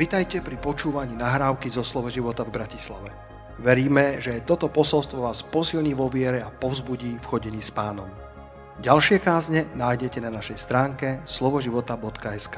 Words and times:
Vitajte 0.00 0.40
pri 0.40 0.56
počúvaní 0.56 1.12
nahrávky 1.12 1.68
zo 1.68 1.84
Slovo 1.84 2.08
života 2.08 2.40
v 2.40 2.56
Bratislave. 2.56 3.12
Veríme, 3.60 4.16
že 4.16 4.40
toto 4.48 4.72
posolstvo 4.72 5.28
vás 5.28 5.44
posilní 5.44 5.92
vo 5.92 6.08
viere 6.08 6.40
a 6.40 6.48
povzbudí 6.48 7.20
v 7.20 7.28
chodení 7.28 7.60
s 7.60 7.68
pánom. 7.68 8.08
Ďalšie 8.80 9.20
kázne 9.20 9.68
nájdete 9.76 10.24
na 10.24 10.32
našej 10.32 10.56
stránke 10.56 11.20
slovoživota.sk 11.28 12.56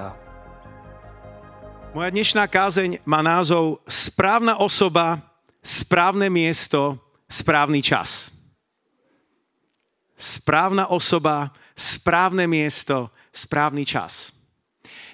Moja 1.99 2.11
dnešná 2.15 2.47
kázeň 2.47 3.03
má 3.03 3.27
názov 3.27 3.83
Správna 3.91 4.63
osoba, 4.63 5.19
správne 5.67 6.31
miesto, 6.31 6.95
správny 7.27 7.83
čas. 7.83 8.31
Správna 10.15 10.95
osoba, 10.95 11.51
správne 11.75 12.47
miesto, 12.47 13.11
správny 13.35 13.83
čas. 13.83 14.31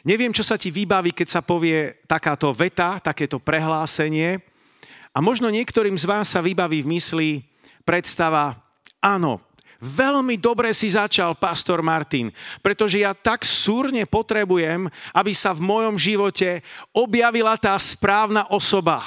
Neviem, 0.07 0.31
čo 0.31 0.47
sa 0.47 0.55
ti 0.55 0.71
vybaví, 0.71 1.11
keď 1.11 1.29
sa 1.29 1.41
povie 1.43 2.05
takáto 2.07 2.55
veta, 2.55 3.03
takéto 3.03 3.43
prehlásenie. 3.43 4.39
A 5.11 5.19
možno 5.19 5.51
niektorým 5.51 5.99
z 5.99 6.07
vás 6.07 6.31
sa 6.31 6.45
vybaví 6.45 6.87
v 6.87 6.91
mysli 6.99 7.31
predstava, 7.83 8.55
áno, 9.03 9.43
veľmi 9.79 10.39
dobre 10.43 10.75
si 10.75 10.91
začal, 10.91 11.39
pastor 11.39 11.81
Martin, 11.83 12.35
pretože 12.59 12.99
ja 12.99 13.15
tak 13.15 13.47
súrne 13.47 14.05
potrebujem, 14.05 14.91
aby 15.15 15.33
sa 15.35 15.55
v 15.55 15.63
mojom 15.63 15.95
živote 15.95 16.63
objavila 16.91 17.55
tá 17.55 17.79
správna 17.79 18.51
osoba. 18.51 19.03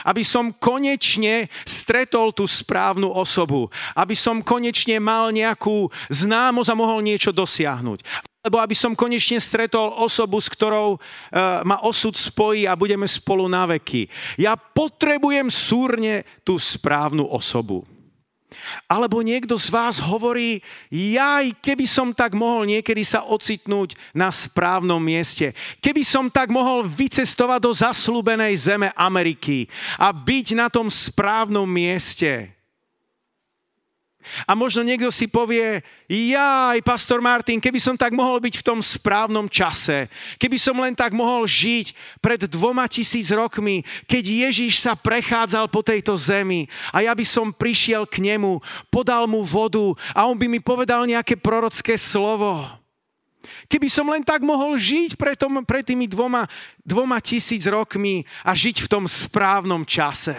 Aby 0.00 0.24
som 0.24 0.52
konečne 0.56 1.52
stretol 1.68 2.32
tú 2.32 2.48
správnu 2.48 3.12
osobu. 3.12 3.68
Aby 3.92 4.16
som 4.16 4.40
konečne 4.40 4.96
mal 4.96 5.28
nejakú 5.28 5.92
známosť 6.08 6.70
a 6.72 6.78
mohol 6.78 7.04
niečo 7.04 7.32
dosiahnuť 7.32 8.32
lebo 8.44 8.60
aby 8.60 8.76
som 8.76 8.92
konečne 8.92 9.40
stretol 9.40 10.04
osobu, 10.04 10.36
s 10.36 10.52
ktorou 10.52 11.00
uh, 11.00 11.64
ma 11.64 11.80
osud 11.80 12.12
spojí 12.12 12.68
a 12.68 12.76
budeme 12.76 13.08
spolu 13.08 13.48
na 13.48 13.64
veky. 13.64 14.04
Ja 14.36 14.52
potrebujem 14.52 15.48
súrne 15.48 16.28
tú 16.44 16.60
správnu 16.60 17.24
osobu. 17.24 17.88
Alebo 18.86 19.20
niekto 19.20 19.58
z 19.58 19.68
vás 19.74 19.98
hovorí, 19.98 20.62
jaj, 20.88 21.52
keby 21.58 21.84
som 21.84 22.14
tak 22.14 22.38
mohol 22.38 22.64
niekedy 22.70 23.02
sa 23.02 23.26
ocitnúť 23.26 23.98
na 24.14 24.30
správnom 24.30 25.02
mieste. 25.02 25.52
Keby 25.82 26.06
som 26.06 26.30
tak 26.30 26.54
mohol 26.54 26.86
vycestovať 26.86 27.60
do 27.60 27.72
zaslúbenej 27.74 28.54
zeme 28.56 28.88
Ameriky 28.94 29.66
a 29.98 30.14
byť 30.14 30.46
na 30.54 30.70
tom 30.70 30.86
správnom 30.86 31.66
mieste. 31.66 32.53
A 34.48 34.56
možno 34.56 34.80
niekto 34.80 35.12
si 35.12 35.28
povie, 35.28 35.84
jaj, 36.08 36.80
pastor 36.80 37.20
Martin, 37.20 37.60
keby 37.60 37.78
som 37.80 37.96
tak 37.96 38.16
mohol 38.16 38.40
byť 38.40 38.54
v 38.60 38.66
tom 38.66 38.80
správnom 38.80 39.46
čase, 39.48 40.08
keby 40.40 40.56
som 40.56 40.76
len 40.80 40.96
tak 40.96 41.12
mohol 41.12 41.44
žiť 41.44 42.18
pred 42.18 42.40
dvoma 42.48 42.88
tisíc 42.88 43.28
rokmi, 43.30 43.84
keď 44.08 44.48
Ježíš 44.48 44.80
sa 44.80 44.96
prechádzal 44.96 45.68
po 45.68 45.84
tejto 45.84 46.16
zemi 46.16 46.66
a 46.90 47.04
ja 47.04 47.12
by 47.12 47.24
som 47.24 47.52
prišiel 47.52 48.08
k 48.08 48.24
nemu, 48.24 48.60
podal 48.88 49.28
mu 49.28 49.44
vodu 49.44 49.94
a 50.16 50.24
on 50.24 50.36
by 50.36 50.48
mi 50.48 50.60
povedal 50.60 51.04
nejaké 51.04 51.36
prorocké 51.36 52.00
slovo. 52.00 52.64
Keby 53.68 53.88
som 53.88 54.08
len 54.08 54.24
tak 54.24 54.40
mohol 54.44 54.76
žiť 54.76 55.16
pred, 55.16 55.36
tom, 55.36 55.60
tými 55.64 56.08
dvoma, 56.08 56.48
dvoma 56.84 57.20
tisíc 57.20 57.64
rokmi 57.68 58.24
a 58.44 58.52
žiť 58.56 58.84
v 58.84 58.90
tom 58.90 59.04
správnom 59.04 59.84
čase. 59.84 60.36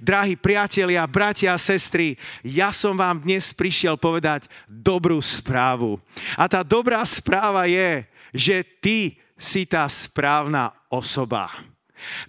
Drahí 0.00 0.32
priatelia, 0.32 1.04
bratia 1.04 1.52
a 1.52 1.60
sestry, 1.60 2.16
ja 2.40 2.72
som 2.72 2.96
vám 2.96 3.20
dnes 3.20 3.52
prišiel 3.52 4.00
povedať 4.00 4.48
dobrú 4.64 5.20
správu. 5.20 6.00
A 6.40 6.48
tá 6.48 6.64
dobrá 6.64 7.04
správa 7.04 7.68
je, 7.68 8.08
že 8.32 8.64
ty 8.80 9.20
si 9.36 9.68
tá 9.68 9.84
správna 9.92 10.72
osoba. 10.88 11.52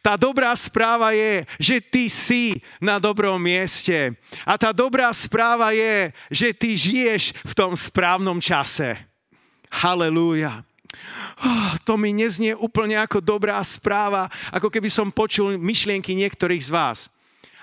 Tá 0.03 0.19
dobrá 0.19 0.51
správa 0.51 1.15
je, 1.15 1.47
že 1.55 1.79
ty 1.79 2.11
si 2.11 2.59
na 2.83 2.99
dobrom 2.99 3.39
mieste. 3.39 4.19
A 4.43 4.59
tá 4.59 4.75
dobrá 4.75 5.07
správa 5.15 5.71
je, 5.71 6.11
že 6.27 6.51
ty 6.51 6.75
žiješ 6.75 7.31
v 7.39 7.53
tom 7.55 7.71
správnom 7.79 8.43
čase. 8.43 8.99
Halelúja. 9.71 10.67
Oh, 11.39 11.71
to 11.87 11.95
mi 11.95 12.11
neznie 12.11 12.51
úplne 12.51 12.99
ako 12.99 13.23
dobrá 13.23 13.63
správa, 13.63 14.27
ako 14.51 14.67
keby 14.67 14.91
som 14.91 15.07
počul 15.07 15.55
myšlienky 15.55 16.11
niektorých 16.19 16.67
z 16.67 16.71
vás 16.75 16.99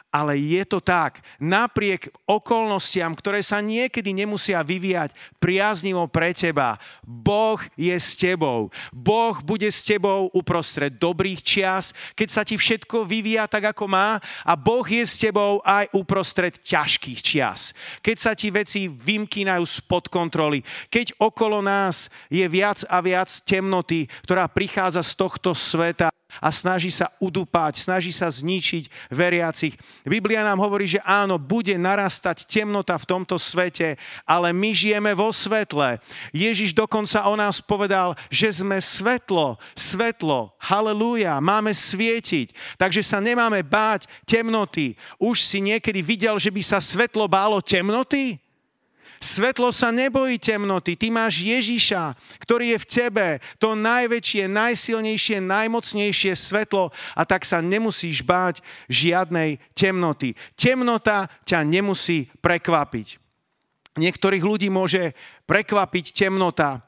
ale 0.09 0.41
je 0.41 0.65
to 0.65 0.81
tak. 0.81 1.21
Napriek 1.37 2.09
okolnostiam, 2.25 3.13
ktoré 3.13 3.45
sa 3.45 3.61
niekedy 3.61 4.17
nemusia 4.17 4.65
vyvíjať 4.65 5.13
priaznivo 5.37 6.09
pre 6.09 6.33
teba, 6.33 6.81
Boh 7.05 7.61
je 7.77 7.93
s 7.93 8.17
tebou. 8.17 8.73
Boh 8.89 9.37
bude 9.45 9.69
s 9.69 9.85
tebou 9.85 10.33
uprostred 10.33 10.97
dobrých 10.97 11.45
čias, 11.45 11.93
keď 12.17 12.29
sa 12.29 12.43
ti 12.45 12.57
všetko 12.57 13.05
vyvíja 13.05 13.45
tak, 13.47 13.77
ako 13.77 13.85
má 13.85 14.17
a 14.45 14.53
Boh 14.57 14.85
je 14.85 15.05
s 15.05 15.21
tebou 15.21 15.61
aj 15.61 15.93
uprostred 15.93 16.57
ťažkých 16.57 17.21
čias. 17.21 17.77
Keď 18.01 18.17
sa 18.17 18.33
ti 18.33 18.49
veci 18.49 18.89
vymkýnajú 18.89 19.65
spod 19.65 20.09
kontroly, 20.09 20.65
keď 20.89 21.13
okolo 21.21 21.61
nás 21.61 22.09
je 22.33 22.45
viac 22.49 22.81
a 22.89 23.05
viac 23.05 23.29
temnoty, 23.45 24.09
ktorá 24.25 24.49
prichádza 24.49 25.05
z 25.05 25.13
tohto 25.15 25.53
sveta, 25.53 26.09
a 26.37 26.53
snaží 26.53 26.93
sa 26.93 27.09
udupať, 27.19 27.81
snaží 27.81 28.13
sa 28.13 28.29
zničiť 28.29 29.09
veriacich. 29.09 29.75
Biblia 30.05 30.45
nám 30.45 30.61
hovorí, 30.61 30.85
že 30.85 31.01
áno, 31.01 31.41
bude 31.41 31.73
narastať 31.81 32.45
temnota 32.45 32.95
v 33.01 33.09
tomto 33.09 33.41
svete, 33.41 33.97
ale 34.29 34.53
my 34.53 34.71
žijeme 34.77 35.13
vo 35.17 35.33
svetle. 35.33 35.97
Ježiš 36.31 36.77
dokonca 36.77 37.25
o 37.27 37.35
nás 37.35 37.65
povedal, 37.65 38.13
že 38.29 38.61
sme 38.61 38.77
svetlo, 38.79 39.57
svetlo, 39.73 40.53
halleluja, 40.61 41.41
máme 41.41 41.73
svietiť, 41.73 42.79
takže 42.81 43.01
sa 43.01 43.19
nemáme 43.19 43.65
báť 43.65 44.07
temnoty. 44.29 44.95
Už 45.17 45.41
si 45.41 45.65
niekedy 45.65 46.05
videl, 46.05 46.37
že 46.37 46.53
by 46.53 46.63
sa 46.63 46.79
svetlo 46.79 47.25
bálo 47.27 47.59
temnoty? 47.65 48.48
Svetlo 49.19 49.75
sa 49.75 49.91
nebojí 49.91 50.39
temnoty. 50.39 50.95
Ty 50.95 51.11
máš 51.11 51.43
Ježiša, 51.43 52.15
ktorý 52.43 52.75
je 52.75 52.79
v 52.79 52.87
tebe. 52.87 53.27
To 53.59 53.75
najväčšie, 53.75 54.47
najsilnejšie, 54.47 55.43
najmocnejšie 55.43 56.33
svetlo 56.39 56.95
a 57.19 57.23
tak 57.27 57.43
sa 57.43 57.59
nemusíš 57.59 58.23
báť 58.23 58.63
žiadnej 58.87 59.59
temnoty. 59.75 60.39
Temnota 60.55 61.27
ťa 61.43 61.67
nemusí 61.67 62.31
prekvapiť. 62.39 63.19
Niektorých 63.99 64.45
ľudí 64.47 64.71
môže 64.71 65.13
prekvapiť 65.51 66.15
temnota, 66.15 66.88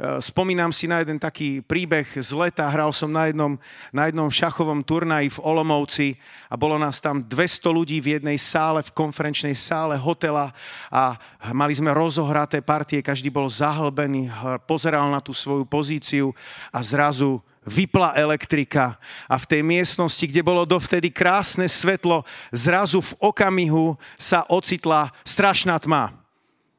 spomínam 0.00 0.72
si 0.72 0.88
na 0.88 1.04
jeden 1.04 1.20
taký 1.20 1.60
príbeh 1.60 2.08
z 2.16 2.32
leta. 2.32 2.64
Hral 2.72 2.88
som 2.88 3.12
na 3.12 3.28
jednom, 3.28 3.60
na 3.92 4.08
jednom 4.08 4.32
šachovom 4.32 4.80
turnaji 4.80 5.28
v 5.28 5.42
Olomovci 5.44 6.08
a 6.48 6.56
bolo 6.56 6.80
nás 6.80 7.04
tam 7.04 7.20
200 7.20 7.68
ľudí 7.68 8.00
v 8.00 8.16
jednej 8.16 8.40
sále, 8.40 8.80
v 8.80 8.96
konferenčnej 8.96 9.52
sále 9.52 10.00
hotela 10.00 10.56
a 10.88 11.20
mali 11.52 11.76
sme 11.76 11.92
rozohraté 11.92 12.64
partie, 12.64 13.04
každý 13.04 13.28
bol 13.28 13.44
zahlbený, 13.44 14.32
pozeral 14.64 15.04
na 15.12 15.20
tú 15.20 15.36
svoju 15.36 15.68
pozíciu 15.68 16.32
a 16.72 16.80
zrazu 16.80 17.44
vypla 17.60 18.16
elektrika 18.16 18.96
a 19.28 19.36
v 19.36 19.44
tej 19.44 19.60
miestnosti, 19.60 20.24
kde 20.24 20.40
bolo 20.40 20.64
dovtedy 20.64 21.12
krásne 21.12 21.68
svetlo, 21.68 22.24
zrazu 22.48 23.04
v 23.04 23.12
okamihu 23.20 24.00
sa 24.16 24.48
ocitla 24.48 25.12
strašná 25.28 25.76
tma. 25.76 26.16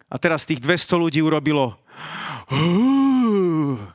A 0.10 0.18
teraz 0.18 0.44
tých 0.44 0.60
200 0.60 0.98
ľudí 0.98 1.22
urobilo 1.22 1.78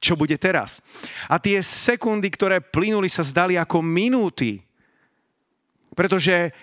čo 0.00 0.16
bude 0.16 0.36
teraz? 0.40 0.80
A 1.28 1.36
tie 1.36 1.60
sekundy, 1.60 2.32
ktoré 2.32 2.64
plynuli, 2.64 3.12
sa 3.12 3.20
zdali 3.20 3.60
ako 3.60 3.84
minúty. 3.84 4.64
Pretože 5.92 6.56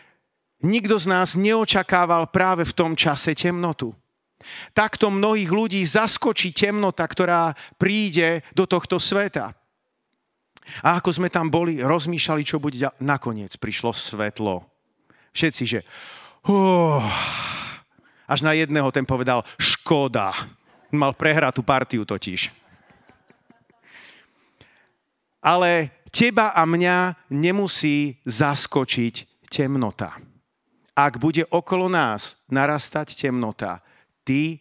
nikto 0.66 0.98
z 0.98 1.06
nás 1.06 1.38
neočakával 1.38 2.34
práve 2.34 2.66
v 2.66 2.74
tom 2.74 2.98
čase 2.98 3.38
temnotu. 3.38 3.94
Takto 4.74 5.14
mnohých 5.14 5.50
ľudí 5.50 5.82
zaskočí 5.86 6.54
temnota, 6.54 7.06
ktorá 7.06 7.54
príde 7.78 8.42
do 8.58 8.66
tohto 8.66 8.98
sveta. 8.98 9.54
A 10.84 11.00
ako 11.00 11.10
sme 11.16 11.30
tam 11.32 11.48
boli, 11.48 11.80
rozmýšľali, 11.80 12.44
čo 12.44 12.60
bude 12.60 12.78
nakoniec. 13.00 13.56
Prišlo 13.56 13.96
svetlo. 13.96 14.68
Všetci, 15.32 15.64
že... 15.64 15.80
Oh, 16.48 17.04
až 18.28 18.44
na 18.44 18.52
jedného 18.52 18.92
ten 18.92 19.08
povedal, 19.08 19.48
škoda. 19.56 20.36
Mal 20.92 21.16
prehratú 21.16 21.64
partiu 21.64 22.04
totiž. 22.04 22.52
Ale 25.40 25.96
teba 26.12 26.52
a 26.52 26.68
mňa 26.68 27.16
nemusí 27.32 28.20
zaskočiť 28.28 29.48
temnota. 29.48 30.20
Ak 30.92 31.22
bude 31.22 31.48
okolo 31.48 31.88
nás 31.88 32.36
narastať 32.52 33.16
temnota, 33.16 33.80
ty 34.28 34.60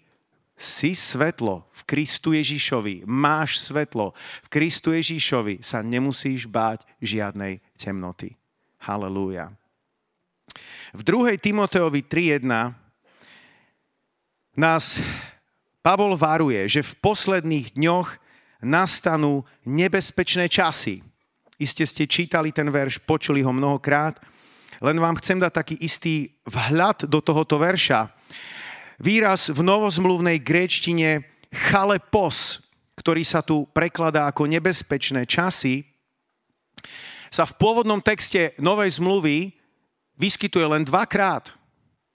si 0.57 0.97
svetlo 0.97 1.69
v 1.73 1.81
Kristu 1.85 2.33
Ježišovi, 2.33 3.05
máš 3.05 3.61
svetlo. 3.61 4.17
V 4.45 4.49
Kristu 4.49 4.97
Ježišovi 4.97 5.61
sa 5.61 5.85
nemusíš 5.85 6.49
báť 6.49 6.89
žiadnej 7.05 7.61
temnoty. 7.77 8.37
Halelúja. 8.81 9.53
V 10.97 11.01
2. 11.05 11.37
Timoteovi 11.37 12.01
3.1 12.09 12.86
nás 14.57 15.05
Pavol 15.85 16.17
varuje, 16.19 16.67
že 16.67 16.83
v 16.83 16.97
posledných 16.99 17.77
dňoch 17.79 18.09
nastanú 18.65 19.47
nebezpečné 19.63 20.51
časy. 20.51 21.05
Iste 21.61 21.87
ste 21.87 22.11
čítali 22.11 22.51
ten 22.51 22.67
verš, 22.67 22.99
počuli 23.05 23.45
ho 23.45 23.53
mnohokrát, 23.55 24.19
len 24.83 24.99
vám 24.99 25.17
chcem 25.23 25.39
dať 25.41 25.53
taký 25.53 25.77
istý 25.81 26.35
vhľad 26.45 27.09
do 27.09 27.23
tohoto 27.23 27.57
verša. 27.57 28.11
Výraz 28.99 29.53
v 29.53 29.61
novozmluvnej 29.61 30.41
gréčtine 30.41 31.25
chalepos, 31.53 32.67
ktorý 32.97 33.23
sa 33.25 33.45
tu 33.45 33.69
prekladá 33.71 34.29
ako 34.29 34.49
nebezpečné 34.49 35.29
časy, 35.29 35.85
sa 37.31 37.45
v 37.45 37.57
pôvodnom 37.61 38.01
texte 38.01 38.57
Novej 38.57 38.97
zmluvy 38.97 39.53
vyskytuje 40.17 40.65
len 40.65 40.85
dvakrát, 40.85 41.53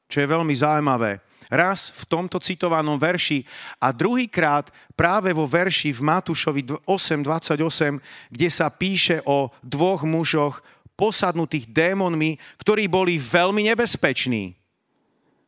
čo 0.09 0.17
je 0.21 0.27
veľmi 0.27 0.53
zaujímavé. 0.57 1.30
Raz 1.51 1.91
v 1.91 2.07
tomto 2.07 2.39
citovanom 2.39 2.95
verši 2.95 3.43
a 3.83 3.91
druhýkrát 3.91 4.71
práve 4.95 5.35
vo 5.35 5.43
verši 5.43 5.91
v 5.91 5.99
Matúšovi 5.99 6.63
8.28, 6.87 7.99
kde 8.31 8.47
sa 8.47 8.71
píše 8.71 9.19
o 9.27 9.51
dvoch 9.59 10.07
mužoch 10.07 10.63
posadnutých 10.95 11.67
démonmi, 11.67 12.39
ktorí 12.55 12.87
boli 12.87 13.19
veľmi 13.19 13.67
nebezpeční. 13.67 14.55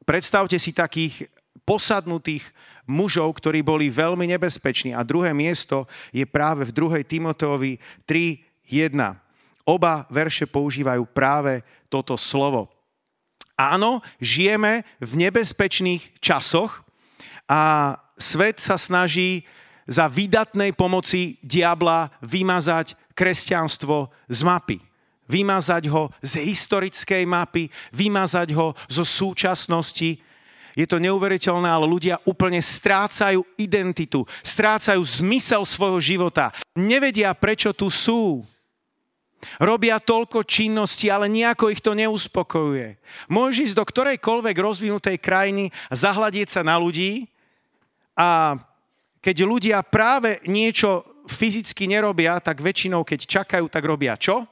Predstavte 0.03 0.59
si 0.59 0.75
takých 0.75 1.31
posadnutých 1.63 2.43
mužov, 2.89 3.37
ktorí 3.37 3.61
boli 3.63 3.87
veľmi 3.87 4.27
nebezpeční. 4.33 4.91
A 4.91 5.05
druhé 5.05 5.31
miesto 5.31 5.85
je 6.11 6.25
práve 6.25 6.65
v 6.67 6.75
2. 6.75 7.05
Timoteovi 7.05 7.79
3.1. 8.03 8.97
Oba 9.63 10.03
verše 10.11 10.43
používajú 10.49 11.07
práve 11.07 11.63
toto 11.87 12.19
slovo. 12.19 12.72
Áno, 13.53 14.01
žijeme 14.17 14.81
v 14.97 15.29
nebezpečných 15.29 16.17
časoch 16.17 16.81
a 17.45 17.93
svet 18.17 18.57
sa 18.57 18.81
snaží 18.81 19.45
za 19.85 20.09
výdatnej 20.09 20.73
pomoci 20.73 21.37
diabla 21.43 22.09
vymazať 22.23 22.95
kresťanstvo 23.13 24.09
z 24.31 24.39
mapy. 24.41 24.77
Vymazať 25.29 25.87
ho 25.87 26.11
z 26.19 26.49
historickej 26.49 27.23
mapy, 27.23 27.69
vymazať 27.95 28.51
ho 28.57 28.75
zo 28.89 29.05
súčasnosti. 29.07 30.19
Je 30.73 30.85
to 30.89 30.97
neuveriteľné, 30.97 31.69
ale 31.69 31.85
ľudia 31.85 32.17
úplne 32.25 32.57
strácajú 32.57 33.45
identitu, 33.55 34.25
strácajú 34.41 34.99
zmysel 35.05 35.61
svojho 35.63 36.01
života. 36.01 36.49
Nevedia, 36.73 37.29
prečo 37.37 37.71
tu 37.71 37.93
sú. 37.93 38.41
Robia 39.59 39.99
toľko 39.99 40.43
činností, 40.43 41.07
ale 41.07 41.31
nejako 41.31 41.71
ich 41.71 41.81
to 41.81 41.95
neuspokojuje. 41.95 42.99
Môžeš 43.31 43.71
ísť 43.71 43.77
do 43.79 43.85
ktorejkoľvek 43.85 44.55
rozvinutej 44.59 45.17
krajiny 45.19 45.71
a 45.87 45.93
zahľadieť 45.95 46.59
sa 46.59 46.61
na 46.61 46.75
ľudí 46.75 47.31
a 48.13 48.59
keď 49.23 49.37
ľudia 49.47 49.79
práve 49.87 50.43
niečo 50.51 51.07
fyzicky 51.31 51.87
nerobia, 51.87 52.43
tak 52.43 52.59
väčšinou, 52.59 53.07
keď 53.07 53.23
čakajú, 53.23 53.71
tak 53.71 53.87
robia 53.87 54.19
čo? 54.19 54.43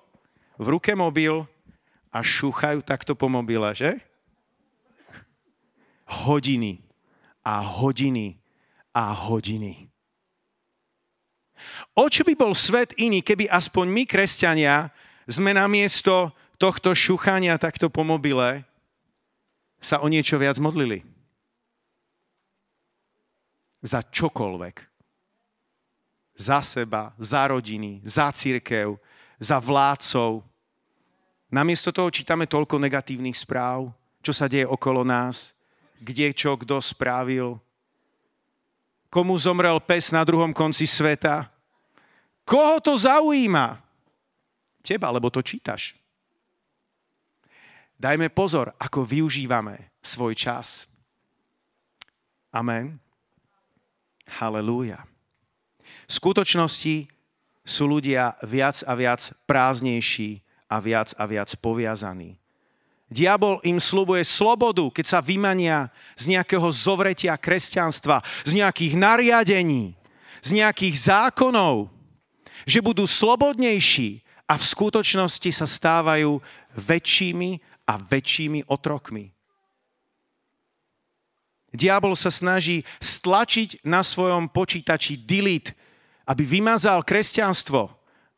V 0.56 0.68
ruke 0.72 0.96
mobil 0.96 1.44
a 2.12 2.20
šúchajú 2.24 2.80
takto 2.80 3.12
po 3.12 3.28
mobile, 3.28 3.68
že? 3.76 4.00
Hodiny 6.08 6.80
a 7.44 7.60
hodiny 7.60 8.40
a 8.96 9.12
hodiny. 9.12 9.91
O 11.98 12.08
čo 12.08 12.24
by 12.24 12.34
bol 12.38 12.56
svet 12.56 12.96
iný, 12.96 13.20
keby 13.20 13.52
aspoň 13.52 13.86
my, 13.92 14.04
kresťania, 14.08 14.90
sme 15.28 15.52
na 15.52 15.68
miesto 15.68 16.32
tohto 16.56 16.96
šuchania 16.96 17.58
takto 17.60 17.90
po 17.90 18.06
mobile 18.06 18.64
sa 19.82 20.00
o 20.00 20.08
niečo 20.08 20.38
viac 20.38 20.62
modlili? 20.62 21.02
Za 23.82 24.06
čokoľvek. 24.06 24.76
Za 26.38 26.62
seba, 26.62 27.12
za 27.18 27.50
rodiny, 27.50 28.02
za 28.06 28.32
církev, 28.32 28.96
za 29.42 29.58
vládcov. 29.58 30.46
Namiesto 31.52 31.92
toho 31.92 32.08
čítame 32.08 32.48
toľko 32.48 32.80
negatívnych 32.80 33.36
správ, 33.36 33.92
čo 34.24 34.32
sa 34.32 34.48
deje 34.48 34.64
okolo 34.64 35.04
nás, 35.04 35.52
kde 36.00 36.32
čo 36.32 36.56
kto 36.56 36.80
spravil, 36.80 37.60
komu 39.12 39.36
zomrel 39.36 39.76
pes 39.84 40.16
na 40.16 40.24
druhom 40.24 40.56
konci 40.56 40.88
sveta, 40.88 41.51
Koho 42.46 42.82
to 42.82 42.98
zaujíma? 42.98 43.80
Teba, 44.82 45.08
lebo 45.14 45.30
to 45.30 45.46
čítaš. 45.46 45.94
Dajme 48.02 48.34
pozor, 48.34 48.74
ako 48.82 49.06
využívame 49.06 49.94
svoj 50.02 50.34
čas. 50.34 50.90
Amen. 52.50 52.98
Halelúja. 54.42 55.06
V 56.10 56.12
skutočnosti 56.12 57.06
sú 57.62 57.84
ľudia 57.86 58.34
viac 58.42 58.82
a 58.90 58.98
viac 58.98 59.22
prázdnejší 59.46 60.42
a 60.66 60.82
viac 60.82 61.14
a 61.14 61.24
viac 61.30 61.54
poviazaní. 61.62 62.42
Diabol 63.12 63.60
im 63.68 63.78
slubuje 63.78 64.24
slobodu, 64.24 64.88
keď 64.90 65.06
sa 65.06 65.20
vymania 65.20 65.92
z 66.16 66.32
nejakého 66.32 66.64
zovretia 66.72 67.36
kresťanstva, 67.36 68.24
z 68.48 68.64
nejakých 68.64 68.96
nariadení, 68.96 69.94
z 70.40 70.50
nejakých 70.58 70.96
zákonov, 70.96 71.92
že 72.66 72.84
budú 72.84 73.08
slobodnejší 73.08 74.22
a 74.48 74.60
v 74.60 74.64
skutočnosti 74.64 75.50
sa 75.52 75.68
stávajú 75.68 76.44
väčšími 76.76 77.60
a 77.88 77.94
väčšími 78.00 78.68
otrokmi. 78.68 79.32
Diabol 81.72 82.20
sa 82.20 82.28
snaží 82.28 82.84
stlačiť 83.00 83.88
na 83.88 84.04
svojom 84.04 84.52
počítači 84.52 85.16
delete, 85.24 85.72
aby 86.28 86.44
vymazal 86.44 87.08
kresťanstvo. 87.08 87.88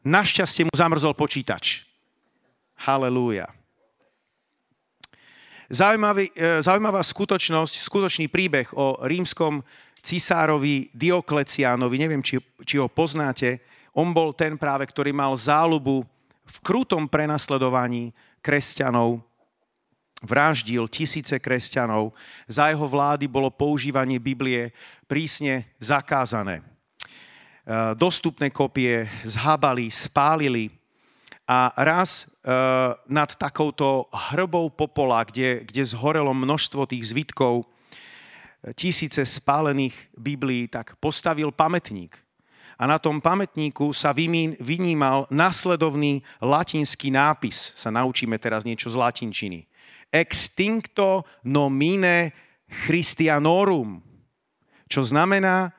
Našťastie 0.05 0.69
mu 0.69 0.73
zamrzol 0.73 1.17
počítač. 1.17 1.89
Halelúja. 2.85 3.49
E, 5.73 5.77
zaujímavá 6.61 7.01
skutočnosť, 7.01 7.73
skutočný 7.81 8.29
príbeh 8.29 8.69
o 8.77 9.01
rímskom 9.01 9.65
cisárovi 10.03 10.93
Diokleciánovi, 10.93 11.95
neviem, 11.97 12.21
či, 12.21 12.37
či 12.61 12.77
ho 12.77 12.85
poznáte, 12.85 13.63
on 13.93 14.09
bol 14.09 14.33
ten 14.33 14.57
práve, 14.57 14.89
ktorý 14.89 15.13
mal 15.13 15.37
záľubu 15.37 16.01
v 16.43 16.57
krutom 16.65 17.05
prenasledovaní 17.05 18.11
kresťanov, 18.41 19.21
vraždil 20.25 20.89
tisíce 20.89 21.37
kresťanov. 21.37 22.11
Za 22.49 22.73
jeho 22.73 22.87
vlády 22.89 23.29
bolo 23.29 23.53
používanie 23.53 24.17
Biblie 24.17 24.73
prísne 25.05 25.69
zakázané. 25.77 26.59
E, 26.59 26.63
dostupné 27.93 28.49
kopie 28.49 29.05
zhabali, 29.23 29.93
spálili 29.93 30.73
a 31.45 31.69
raz 31.75 32.23
e, 32.23 32.51
nad 33.07 33.29
takouto 33.35 34.09
hrbou 34.09 34.73
popola, 34.73 35.21
kde, 35.27 35.67
kde 35.69 35.83
zhorelo 35.85 36.33
množstvo 36.33 36.87
tých 36.89 37.13
zvitkov, 37.13 37.69
tisíce 38.79 39.19
spálených 39.19 39.91
Biblií, 40.15 40.71
tak 40.71 40.95
postavil 41.03 41.51
pamätník 41.51 42.22
a 42.77 42.83
na 42.89 42.97
tom 42.97 43.21
pamätníku 43.21 43.93
sa 43.93 44.15
vynímal 44.57 45.29
nasledovný 45.29 46.25
latinský 46.41 47.13
nápis. 47.13 47.73
Sa 47.77 47.93
naučíme 47.93 48.39
teraz 48.41 48.65
niečo 48.65 48.89
z 48.89 48.97
latinčiny. 48.97 49.69
Extincto 50.13 51.25
nomine 51.45 52.33
Christianorum. 52.85 54.01
Čo 54.89 55.01
znamená, 55.05 55.73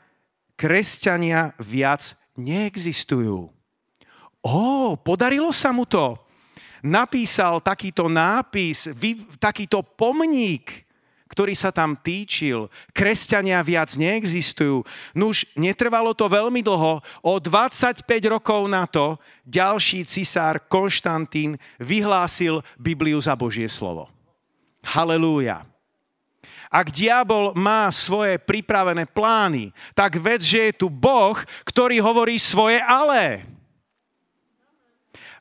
kresťania 0.55 1.55
viac 1.59 2.15
neexistujú. 2.39 3.51
Ó, 4.45 4.59
podarilo 5.01 5.51
sa 5.55 5.73
mu 5.73 5.87
to. 5.87 6.19
Napísal 6.85 7.65
takýto 7.65 8.13
nápis, 8.13 8.93
takýto 9.41 9.81
pomník 9.81 10.84
ktorý 11.35 11.59
sa 11.59 11.75
tam 11.75 11.99
týčil. 11.99 12.71
Kresťania 12.95 13.59
viac 13.67 13.91
neexistujú. 13.99 14.87
Nuž, 15.19 15.43
netrvalo 15.59 16.14
to 16.14 16.31
veľmi 16.31 16.62
dlho. 16.62 17.03
O 17.26 17.33
25 17.43 18.07
rokov 18.31 18.71
na 18.71 18.87
to 18.87 19.19
ďalší 19.43 20.07
cisár 20.07 20.62
Konštantín 20.71 21.59
vyhlásil 21.83 22.62
Bibliu 22.79 23.19
za 23.19 23.35
Božie 23.35 23.67
slovo. 23.67 24.07
Halelúja. 24.87 25.67
Ak 26.71 26.91
diabol 26.91 27.55
má 27.55 27.91
svoje 27.91 28.38
pripravené 28.38 29.07
plány, 29.07 29.71
tak 29.95 30.19
ved, 30.19 30.43
že 30.43 30.71
je 30.71 30.73
tu 30.75 30.91
Boh, 30.91 31.35
ktorý 31.67 32.03
hovorí 32.03 32.38
svoje 32.38 32.83
ale. 32.83 33.53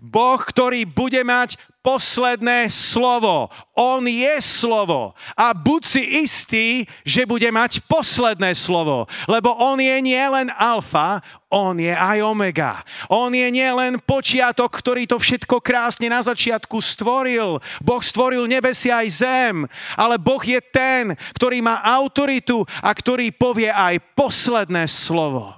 Boh, 0.04 0.36
ktorý 0.36 0.84
bude 0.84 1.24
mať 1.24 1.56
posledné 1.80 2.68
slovo. 2.68 3.48
On 3.72 4.04
je 4.04 4.36
slovo. 4.44 5.16
A 5.32 5.56
buď 5.56 5.82
si 5.84 6.04
istý, 6.24 6.68
že 7.08 7.28
bude 7.28 7.48
mať 7.52 7.84
posledné 7.88 8.52
slovo. 8.52 9.08
Lebo 9.32 9.56
on 9.56 9.80
je 9.80 9.96
nielen 10.04 10.52
alfa, 10.56 11.24
on 11.48 11.80
je 11.80 11.92
aj 11.92 12.20
omega. 12.20 12.84
On 13.08 13.32
je 13.32 13.48
nielen 13.48 14.00
počiatok, 14.04 14.72
ktorý 14.72 15.08
to 15.08 15.20
všetko 15.20 15.60
krásne 15.60 16.12
na 16.12 16.24
začiatku 16.24 16.84
stvoril. 16.84 17.64
Boh 17.84 18.04
stvoril 18.04 18.48
nebesia 18.48 19.04
aj 19.04 19.08
zem. 19.12 19.56
Ale 20.00 20.20
Boh 20.20 20.44
je 20.44 20.60
ten, 20.60 21.16
ktorý 21.36 21.60
má 21.64 21.84
autoritu 21.84 22.64
a 22.80 22.92
ktorý 22.96 23.32
povie 23.36 23.72
aj 23.72 24.00
posledné 24.16 24.88
slovo. 24.88 25.52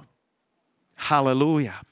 Halelúja. 0.98 1.85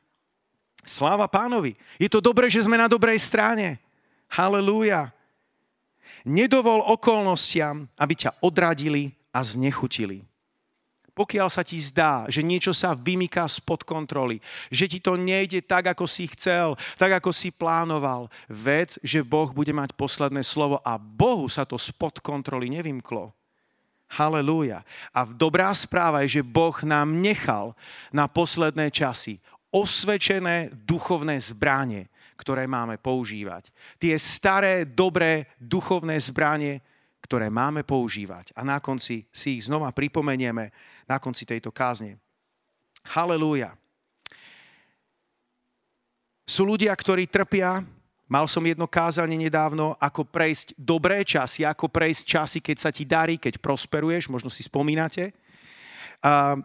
Sláva 0.84 1.24
pánovi. 1.26 1.72
Je 1.96 2.12
to 2.12 2.20
dobré, 2.20 2.52
že 2.52 2.64
sme 2.64 2.76
na 2.76 2.86
dobrej 2.86 3.16
strane. 3.16 3.80
Halelúja. 4.28 5.08
Nedovol 6.24 6.84
okolnostiam, 6.84 7.88
aby 7.96 8.14
ťa 8.16 8.36
odradili 8.40 9.12
a 9.32 9.40
znechutili. 9.44 10.24
Pokiaľ 11.14 11.46
sa 11.46 11.62
ti 11.62 11.78
zdá, 11.78 12.26
že 12.26 12.42
niečo 12.42 12.74
sa 12.74 12.90
vymyká 12.90 13.46
spod 13.46 13.86
kontroly, 13.86 14.42
že 14.66 14.90
ti 14.90 14.98
to 14.98 15.14
nejde 15.14 15.62
tak, 15.62 15.94
ako 15.94 16.10
si 16.10 16.26
chcel, 16.34 16.74
tak, 16.98 17.22
ako 17.22 17.30
si 17.30 17.54
plánoval, 17.54 18.26
vec, 18.50 18.98
že 18.98 19.22
Boh 19.22 19.46
bude 19.54 19.70
mať 19.70 19.94
posledné 19.94 20.42
slovo 20.42 20.82
a 20.82 20.98
Bohu 20.98 21.46
sa 21.46 21.62
to 21.62 21.78
spod 21.78 22.18
kontroly 22.18 22.66
nevymklo. 22.66 23.30
Halelúja. 24.10 24.82
A 25.14 25.22
dobrá 25.22 25.70
správa 25.70 26.26
je, 26.26 26.42
že 26.42 26.46
Boh 26.46 26.74
nám 26.82 27.14
nechal 27.22 27.78
na 28.10 28.26
posledné 28.26 28.90
časy 28.90 29.38
osvedčené 29.74 30.70
duchovné 30.86 31.42
zbranie, 31.42 32.06
ktoré 32.38 32.70
máme 32.70 32.94
používať. 33.02 33.74
Tie 33.98 34.14
staré, 34.14 34.86
dobré 34.86 35.50
duchovné 35.58 36.14
zbranie, 36.22 36.78
ktoré 37.18 37.50
máme 37.50 37.82
používať. 37.82 38.54
A 38.54 38.62
na 38.62 38.78
konci 38.78 39.26
si 39.34 39.58
ich 39.58 39.66
znova 39.66 39.90
pripomenieme 39.90 40.70
na 41.10 41.18
konci 41.18 41.42
tejto 41.42 41.74
kázne. 41.74 42.22
Halelúja. 43.10 43.74
Sú 46.44 46.68
ľudia, 46.68 46.92
ktorí 46.92 47.26
trpia. 47.26 47.82
Mal 48.24 48.44
som 48.48 48.64
jedno 48.64 48.88
kázanie 48.88 49.36
nedávno, 49.36 49.96
ako 50.00 50.24
prejsť 50.24 50.76
dobré 50.76 51.24
časy, 51.24 51.64
ako 51.64 51.92
prejsť 51.92 52.22
časy, 52.24 52.58
keď 52.60 52.76
sa 52.80 52.90
ti 52.92 53.04
darí, 53.04 53.36
keď 53.36 53.60
prosperuješ, 53.60 54.32
možno 54.32 54.48
si 54.48 54.64
spomínate. 54.64 55.32
A 56.24 56.56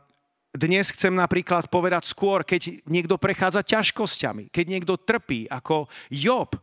dnes 0.50 0.90
chcem 0.90 1.14
napríklad 1.14 1.70
povedať 1.70 2.10
skôr, 2.10 2.42
keď 2.42 2.82
niekto 2.90 3.22
prechádza 3.22 3.62
ťažkosťami, 3.62 4.50
keď 4.50 4.66
niekto 4.66 4.98
trpí, 4.98 5.46
ako 5.46 5.86
Job, 6.10 6.58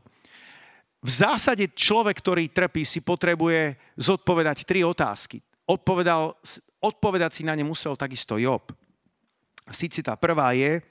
v 1.06 1.10
zásade 1.10 1.70
človek, 1.70 2.18
ktorý 2.18 2.50
trpí, 2.50 2.82
si 2.82 2.98
potrebuje 2.98 3.78
zodpovedať 3.94 4.66
tri 4.66 4.82
otázky. 4.82 5.38
Odpovedal, 5.70 6.34
odpovedať 6.82 7.30
si 7.30 7.42
na 7.46 7.54
ne 7.54 7.62
musel 7.62 7.94
takisto 7.94 8.42
Job. 8.42 8.74
Sice 9.70 10.02
tá 10.02 10.18
prvá 10.18 10.50
je, 10.58 10.82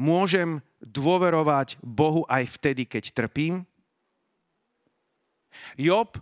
môžem 0.00 0.64
dôverovať 0.80 1.76
Bohu 1.84 2.24
aj 2.24 2.56
vtedy, 2.56 2.88
keď 2.88 3.12
trpím? 3.12 3.68
Job 5.76 6.16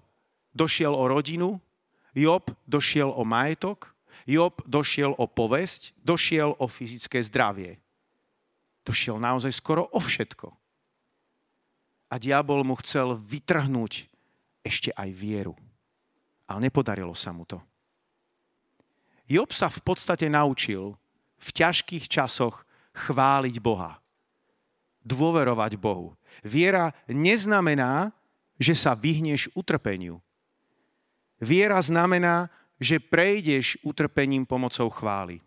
došiel 0.50 0.90
o 0.90 1.06
rodinu, 1.06 1.62
Job 2.11 2.50
došiel 2.66 3.09
o 3.09 3.23
majetok, 3.23 3.92
Job 4.26 4.62
došiel 4.64 5.14
o 5.19 5.26
povesť, 5.26 5.97
došiel 6.02 6.55
o 6.59 6.67
fyzické 6.71 7.19
zdravie. 7.23 7.79
Došiel 8.83 9.19
naozaj 9.19 9.55
skoro 9.55 9.87
o 9.91 9.99
všetko 10.02 10.62
a 12.12 12.21
diabol 12.21 12.61
mu 12.61 12.76
chcel 12.85 13.17
vytrhnúť 13.17 14.05
ešte 14.61 14.93
aj 14.93 15.09
vieru. 15.17 15.57
Ale 16.45 16.69
nepodarilo 16.69 17.17
sa 17.17 17.33
mu 17.33 17.49
to. 17.49 17.57
Job 19.25 19.49
sa 19.57 19.73
v 19.73 19.81
podstate 19.81 20.29
naučil 20.29 20.93
v 21.41 21.49
ťažkých 21.49 22.05
časoch 22.05 22.69
chváliť 22.93 23.57
Boha. 23.64 23.97
Dôverovať 25.00 25.81
Bohu. 25.81 26.12
Viera 26.45 26.93
neznamená, 27.09 28.12
že 28.61 28.76
sa 28.76 28.93
vyhneš 28.93 29.49
utrpeniu. 29.57 30.21
Viera 31.41 31.81
znamená, 31.81 32.52
že 32.83 32.99
prejdeš 32.99 33.79
utrpením 33.87 34.43
pomocou 34.43 34.91
chvály. 34.91 35.39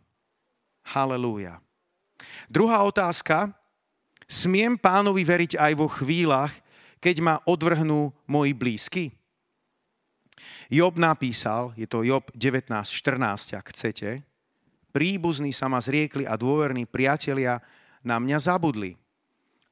Halelúja. 0.87 1.59
Druhá 2.47 2.79
otázka, 2.87 3.51
Smiem 4.25 4.73
pánovi 4.73 5.21
veriť 5.21 5.53
aj 5.53 5.73
vo 5.77 5.85
chvíľach, 5.85 6.49
keď 6.97 7.15
ma 7.21 7.35
odvrhnú 7.45 8.09
moji 8.25 8.57
blízky? 8.57 9.13
Job 10.65 10.97
napísal, 10.97 11.77
je 11.77 11.85
to 11.85 12.01
Job 12.01 12.33
19.14, 12.33 13.53
ak 13.53 13.69
chcete, 13.69 14.25
príbuzní 14.89 15.53
sa 15.53 15.69
ma 15.69 15.77
zriekli 15.77 16.25
a 16.25 16.33
dôverní 16.33 16.89
priatelia 16.89 17.61
na 18.01 18.17
mňa 18.17 18.37
zabudli. 18.41 18.97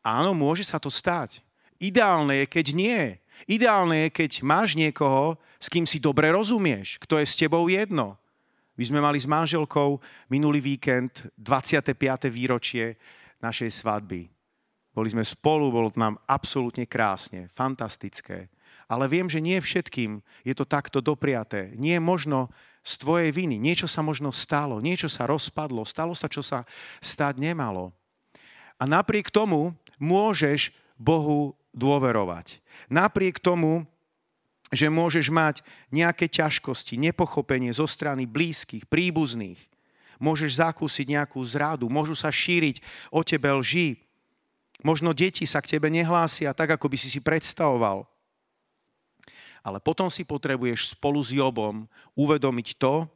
Áno, 0.06 0.38
môže 0.38 0.62
sa 0.62 0.78
to 0.78 0.94
stať. 0.94 1.42
Ideálne 1.82 2.46
je, 2.46 2.46
keď 2.46 2.66
nie. 2.78 3.02
Ideálne 3.50 4.06
je, 4.06 4.10
keď 4.14 4.32
máš 4.46 4.78
niekoho, 4.78 5.42
s 5.64 5.72
kým 5.72 5.88
si 5.88 6.04
dobre 6.04 6.28
rozumieš, 6.36 7.00
kto 7.00 7.24
je 7.24 7.26
s 7.26 7.40
tebou 7.40 7.64
jedno. 7.72 8.20
My 8.76 8.84
sme 8.84 9.00
mali 9.00 9.16
s 9.16 9.30
manželkou 9.30 10.04
minulý 10.28 10.60
víkend 10.60 11.32
25. 11.40 11.96
výročie 12.28 13.00
našej 13.40 13.72
svadby. 13.72 14.28
Boli 14.92 15.08
sme 15.08 15.24
spolu, 15.24 15.72
bolo 15.72 15.88
nám 15.96 16.20
absolútne 16.28 16.84
krásne, 16.84 17.48
fantastické. 17.56 18.52
Ale 18.92 19.08
viem, 19.08 19.32
že 19.32 19.40
nie 19.40 19.56
všetkým 19.56 20.20
je 20.44 20.54
to 20.54 20.68
takto 20.68 21.00
dopriaté. 21.00 21.72
Nie 21.80 22.04
možno 22.04 22.52
z 22.84 23.00
tvojej 23.00 23.32
viny. 23.32 23.56
Niečo 23.56 23.88
sa 23.88 24.04
možno 24.04 24.36
stalo, 24.36 24.84
niečo 24.84 25.08
sa 25.08 25.24
rozpadlo, 25.24 25.88
stalo 25.88 26.12
sa, 26.12 26.28
čo 26.28 26.44
sa 26.44 26.68
stať 27.00 27.40
nemalo. 27.40 27.96
A 28.76 28.84
napriek 28.84 29.32
tomu 29.32 29.72
môžeš 29.96 30.76
Bohu 31.00 31.56
dôverovať. 31.72 32.60
Napriek 32.92 33.40
tomu, 33.40 33.88
že 34.74 34.90
môžeš 34.90 35.30
mať 35.30 35.62
nejaké 35.94 36.26
ťažkosti, 36.26 36.98
nepochopenie 36.98 37.70
zo 37.70 37.86
strany 37.86 38.26
blízkych, 38.26 38.90
príbuzných, 38.90 39.62
môžeš 40.18 40.58
zakúsiť 40.58 41.14
nejakú 41.14 41.38
zradu, 41.46 41.86
môžu 41.94 42.18
sa 42.18 42.34
šíriť 42.34 42.82
o 43.14 43.22
tebe 43.22 43.54
lži, 43.54 44.02
Možno 44.84 45.16
deti 45.16 45.48
sa 45.48 45.64
k 45.64 45.80
tebe 45.80 45.88
nehlásia 45.88 46.52
tak, 46.52 46.76
ako 46.76 46.92
by 46.92 46.98
si 47.00 47.08
si 47.08 47.24
predstavoval. 47.24 48.04
Ale 49.64 49.80
potom 49.80 50.12
si 50.12 50.28
potrebuješ 50.28 51.00
spolu 51.00 51.24
s 51.24 51.32
Jobom 51.32 51.88
uvedomiť 52.20 52.68
to, 52.76 53.08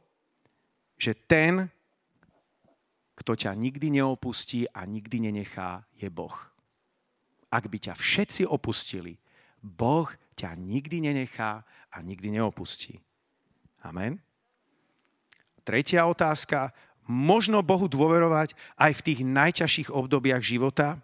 že 0.96 1.12
ten, 1.28 1.68
kto 3.20 3.36
ťa 3.36 3.52
nikdy 3.52 4.00
neopustí 4.00 4.64
a 4.72 4.88
nikdy 4.88 5.28
nenechá, 5.28 5.84
je 5.92 6.08
Boh. 6.08 6.32
Ak 7.52 7.68
by 7.68 7.76
ťa 7.76 7.94
všetci 7.98 8.48
opustili, 8.48 9.20
Boh 9.60 10.08
ťa 10.38 10.54
nikdy 10.54 11.10
nenechá 11.10 11.66
a 11.90 11.96
nikdy 11.98 12.38
neopustí. 12.38 13.02
Amen. 13.82 14.22
Tretia 15.66 16.06
otázka. 16.06 16.70
Možno 17.08 17.64
Bohu 17.64 17.90
dôverovať 17.90 18.54
aj 18.76 18.92
v 19.00 19.04
tých 19.04 19.20
najťažších 19.26 19.88
obdobiach 19.90 20.44
života? 20.44 21.00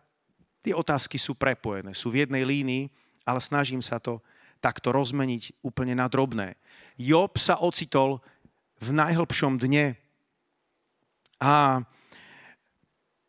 Tie 0.63 0.77
otázky 0.77 1.19
sú 1.19 1.35
prepojené, 1.35 1.97
sú 1.97 2.13
v 2.13 2.25
jednej 2.25 2.45
línii, 2.45 2.89
ale 3.25 3.41
snažím 3.41 3.81
sa 3.81 3.99
to 3.99 4.21
takto 4.61 4.93
rozmeniť 4.93 5.61
úplne 5.61 5.97
na 5.97 6.09
drobné. 6.09 6.57
Job 6.97 7.37
sa 7.37 7.61
ocitol 7.61 8.25
v 8.81 8.97
najhlbšom 8.97 9.61
dne 9.61 9.97
a 11.41 11.85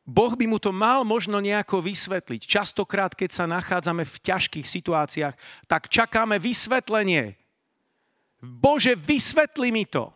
Boh 0.05 0.37
by 0.37 0.45
mu 0.45 0.61
to 0.61 0.69
mal 0.69 1.01
možno 1.01 1.41
nejako 1.41 1.81
vysvetliť. 1.81 2.45
Častokrát, 2.45 3.17
keď 3.17 3.29
sa 3.33 3.45
nachádzame 3.49 4.05
v 4.05 4.17
ťažkých 4.21 4.67
situáciách, 4.69 5.35
tak 5.65 5.89
čakáme 5.89 6.37
vysvetlenie. 6.37 7.33
Bože, 8.39 8.93
vysvetli 8.93 9.73
mi 9.73 9.89
to. 9.89 10.13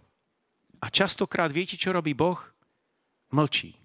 A 0.79 0.93
častokrát 0.93 1.50
viete, 1.50 1.74
čo 1.74 1.89
robí 1.89 2.13
Boh? 2.13 2.38
Mlčí 3.34 3.79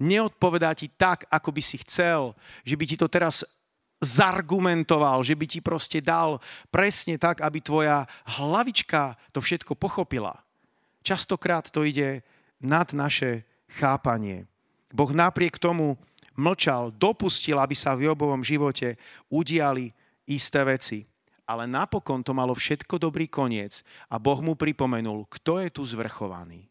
neodpovedá 0.00 0.72
ti 0.72 0.88
tak, 0.88 1.28
ako 1.28 1.52
by 1.52 1.62
si 1.62 1.76
chcel, 1.84 2.32
že 2.64 2.74
by 2.74 2.84
ti 2.88 2.96
to 2.96 3.06
teraz 3.06 3.44
zargumentoval, 4.00 5.20
že 5.20 5.36
by 5.36 5.44
ti 5.44 5.60
proste 5.60 6.00
dal 6.00 6.40
presne 6.72 7.20
tak, 7.20 7.44
aby 7.44 7.60
tvoja 7.60 8.08
hlavička 8.40 9.20
to 9.36 9.44
všetko 9.44 9.76
pochopila. 9.76 10.40
Častokrát 11.04 11.68
to 11.68 11.84
ide 11.84 12.24
nad 12.64 12.88
naše 12.96 13.44
chápanie. 13.68 14.48
Boh 14.90 15.10
napriek 15.14 15.58
tomu 15.58 15.94
mlčal, 16.34 16.90
dopustil, 16.94 17.58
aby 17.58 17.74
sa 17.74 17.94
v 17.94 18.10
Jobovom 18.10 18.42
živote 18.42 18.98
udiali 19.30 19.90
isté 20.26 20.62
veci. 20.66 21.06
Ale 21.50 21.66
napokon 21.66 22.22
to 22.22 22.30
malo 22.30 22.54
všetko 22.54 22.98
dobrý 22.98 23.26
koniec 23.26 23.82
a 24.06 24.22
Boh 24.22 24.38
mu 24.38 24.54
pripomenul, 24.54 25.26
kto 25.26 25.58
je 25.58 25.68
tu 25.74 25.82
zvrchovaný. 25.82 26.70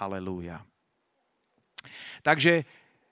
Halelúja. 0.00 0.64
Takže 2.24 2.64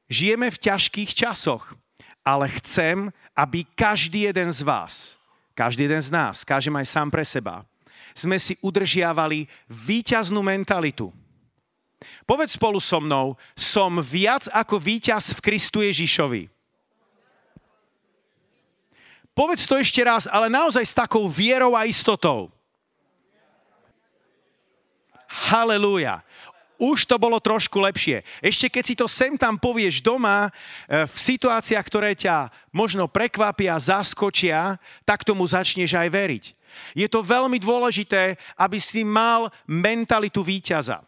žijeme 0.09 0.49
v 0.49 0.61
ťažkých 0.61 1.11
časoch, 1.13 1.77
ale 2.25 2.49
chcem, 2.61 3.13
aby 3.37 3.65
každý 3.77 4.29
jeden 4.29 4.49
z 4.53 4.65
vás, 4.65 5.17
každý 5.53 5.89
jeden 5.89 6.01
z 6.01 6.13
nás, 6.13 6.45
každý 6.45 6.73
aj 6.73 6.89
sám 6.89 7.09
pre 7.09 7.25
seba, 7.25 7.65
sme 8.17 8.41
si 8.41 8.57
udržiavali 8.65 9.49
výťaznú 9.69 10.41
mentalitu. 10.41 11.13
Povedz 12.25 12.55
spolu 12.55 12.79
so 12.79 13.03
mnou, 13.03 13.35
som 13.59 13.99
viac 13.99 14.47
ako 14.55 14.79
víťaz 14.79 15.35
v 15.35 15.43
Kristu 15.43 15.83
Ježišovi. 15.83 16.47
Povedz 19.35 19.71
to 19.71 19.79
ešte 19.79 20.03
raz, 20.03 20.27
ale 20.27 20.51
naozaj 20.51 20.83
s 20.83 20.99
takou 20.99 21.31
vierou 21.31 21.79
a 21.79 21.87
istotou. 21.87 22.51
Halelúja 25.29 26.27
už 26.79 27.11
to 27.11 27.19
bolo 27.19 27.43
trošku 27.43 27.83
lepšie. 27.83 28.23
Ešte 28.39 28.71
keď 28.71 28.85
si 28.87 28.95
to 28.95 29.11
sem 29.11 29.35
tam 29.35 29.59
povieš 29.59 29.99
doma, 29.99 30.49
e, 30.87 31.05
v 31.11 31.17
situáciách, 31.19 31.85
ktoré 31.85 32.15
ťa 32.15 32.55
možno 32.71 33.11
prekvapia, 33.11 33.75
zaskočia, 33.83 34.79
tak 35.03 35.27
tomu 35.27 35.43
začneš 35.43 35.99
aj 35.99 36.09
veriť. 36.09 36.45
Je 36.95 37.11
to 37.11 37.27
veľmi 37.27 37.59
dôležité, 37.59 38.39
aby 38.55 38.79
si 38.79 39.03
mal 39.03 39.51
mentalitu 39.67 40.39
víťaza. 40.39 41.03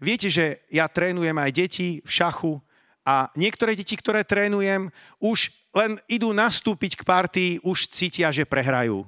Viete, 0.00 0.32
že 0.32 0.64
ja 0.72 0.88
trénujem 0.88 1.36
aj 1.36 1.50
deti 1.52 1.88
v 2.00 2.10
šachu 2.10 2.56
a 3.04 3.28
niektoré 3.36 3.76
deti, 3.76 3.94
ktoré 3.94 4.24
trénujem, 4.24 4.88
už 5.20 5.52
len 5.76 6.00
idú 6.08 6.32
nastúpiť 6.32 6.98
k 6.98 7.06
partii, 7.06 7.52
už 7.60 7.92
cítia, 7.92 8.32
že 8.32 8.48
prehrajú 8.48 9.04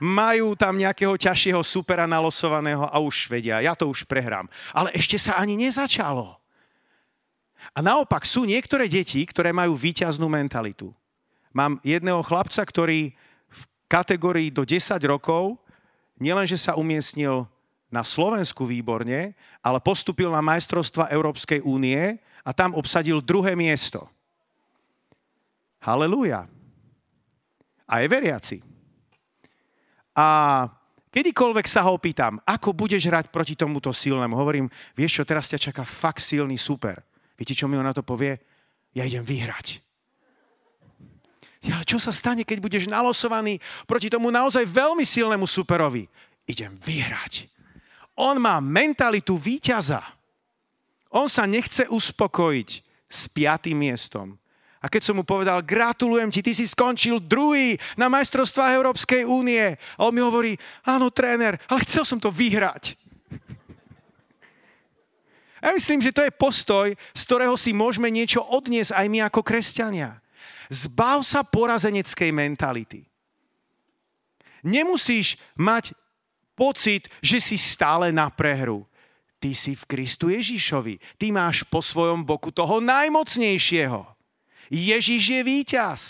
majú 0.00 0.52
tam 0.56 0.76
nejakého 0.76 1.16
ťažšieho 1.16 1.64
supera 1.64 2.04
nalosovaného 2.04 2.84
a 2.84 3.00
už 3.00 3.32
vedia, 3.32 3.64
ja 3.64 3.72
to 3.72 3.88
už 3.88 4.04
prehrám. 4.04 4.44
Ale 4.76 4.92
ešte 4.92 5.16
sa 5.16 5.40
ani 5.40 5.56
nezačalo. 5.56 6.36
A 7.72 7.78
naopak 7.80 8.28
sú 8.28 8.44
niektoré 8.44 8.86
deti, 8.86 9.24
ktoré 9.24 9.50
majú 9.50 9.74
výťaznú 9.74 10.28
mentalitu. 10.28 10.92
Mám 11.56 11.80
jedného 11.80 12.20
chlapca, 12.20 12.60
ktorý 12.60 13.16
v 13.48 13.62
kategórii 13.88 14.52
do 14.52 14.68
10 14.68 15.00
rokov 15.08 15.56
nielenže 16.20 16.60
sa 16.60 16.76
umiestnil 16.76 17.48
na 17.96 18.04
Slovensku 18.04 18.68
výborne, 18.68 19.32
ale 19.64 19.78
postupil 19.80 20.28
na 20.28 20.44
majstrovstva 20.44 21.08
Európskej 21.08 21.64
únie 21.64 22.20
a 22.44 22.52
tam 22.52 22.76
obsadil 22.76 23.24
druhé 23.24 23.56
miesto. 23.56 24.04
Halelúja. 25.80 26.44
A 27.88 27.94
je 28.04 28.06
veriaci. 28.12 28.58
A 30.12 30.26
kedykoľvek 31.08 31.64
sa 31.64 31.88
ho 31.88 31.96
pýtam, 31.96 32.36
ako 32.44 32.76
budeš 32.76 33.08
hrať 33.08 33.32
proti 33.32 33.56
tomuto 33.56 33.88
silnému, 33.96 34.36
hovorím, 34.36 34.68
vieš 34.92 35.22
čo, 35.22 35.24
teraz 35.24 35.48
ťa 35.48 35.72
čaká 35.72 35.88
fakt 35.88 36.20
silný 36.20 36.60
super. 36.60 37.00
Viete, 37.40 37.56
čo 37.56 37.64
mi 37.64 37.80
on 37.80 37.88
na 37.88 37.96
to 37.96 38.04
povie? 38.04 38.36
Ja 38.92 39.04
idem 39.04 39.24
vyhrať. 39.24 39.80
Ja, 41.64 41.80
ale 41.80 41.88
čo 41.88 41.98
sa 41.98 42.14
stane, 42.14 42.46
keď 42.46 42.58
budeš 42.62 42.84
nalosovaný 42.86 43.58
proti 43.88 44.06
tomu 44.06 44.30
naozaj 44.30 44.62
veľmi 44.68 45.02
silnému 45.02 45.48
superovi? 45.48 46.06
Idem 46.46 46.78
vyhrať. 46.78 47.55
On 48.16 48.36
má 48.40 48.60
mentalitu 48.64 49.36
víťaza. 49.36 50.00
On 51.12 51.28
sa 51.28 51.44
nechce 51.44 51.84
uspokojiť 51.88 52.68
s 53.06 53.20
piatým 53.28 53.76
miestom. 53.76 54.40
A 54.80 54.92
keď 54.92 55.02
som 55.02 55.16
mu 55.18 55.24
povedal, 55.24 55.64
gratulujem 55.66 56.30
ti, 56.30 56.40
ty 56.44 56.52
si 56.54 56.62
skončil 56.68 57.18
druhý 57.18 57.74
na 57.98 58.06
majstrovstvách 58.06 58.76
Európskej 58.76 59.22
únie. 59.26 59.74
A 59.98 60.00
on 60.06 60.14
mi 60.14 60.22
hovorí, 60.22 60.54
áno, 60.86 61.10
tréner, 61.10 61.58
ale 61.66 61.84
chcel 61.84 62.04
som 62.06 62.20
to 62.20 62.30
vyhrať. 62.30 62.94
Ja 65.64 65.74
myslím, 65.74 65.98
že 65.98 66.14
to 66.14 66.22
je 66.22 66.30
postoj, 66.30 66.94
z 66.94 67.22
ktorého 67.26 67.58
si 67.58 67.74
môžeme 67.74 68.06
niečo 68.12 68.44
odniesť 68.44 68.94
aj 68.94 69.06
my 69.10 69.18
ako 69.26 69.40
kresťania. 69.42 70.22
Zbav 70.70 71.26
sa 71.26 71.42
porazeneckej 71.42 72.30
mentality. 72.30 73.02
Nemusíš 74.62 75.34
mať 75.58 75.90
pocit, 76.56 77.12
že 77.20 77.38
si 77.38 77.60
stále 77.60 78.08
na 78.10 78.32
prehru. 78.32 78.88
Ty 79.36 79.52
si 79.52 79.76
v 79.76 79.84
Kristu 79.84 80.32
Ježišovi. 80.32 81.20
Ty 81.20 81.26
máš 81.28 81.62
po 81.68 81.84
svojom 81.84 82.24
boku 82.24 82.48
toho 82.48 82.80
najmocnejšieho. 82.80 84.08
Ježiš 84.72 85.22
je 85.22 85.40
víťaz. 85.44 86.00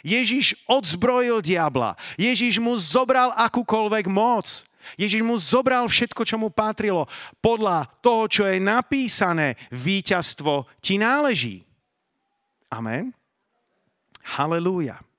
Ježiš 0.00 0.56
odzbrojil 0.64 1.44
diabla. 1.44 1.98
Ježiš 2.16 2.62
mu 2.62 2.78
zobral 2.78 3.34
akúkoľvek 3.36 4.08
moc. 4.08 4.64
Ježiš 4.96 5.20
mu 5.20 5.36
zobral 5.36 5.84
všetko, 5.84 6.22
čo 6.24 6.40
mu 6.40 6.48
patrilo. 6.48 7.04
Podľa 7.44 7.84
toho, 8.00 8.24
čo 8.30 8.42
je 8.48 8.56
napísané, 8.56 9.60
víťazstvo 9.68 10.64
ti 10.80 10.96
náleží. 10.96 11.68
Amen. 12.72 13.12
Halelúja. 14.24 15.09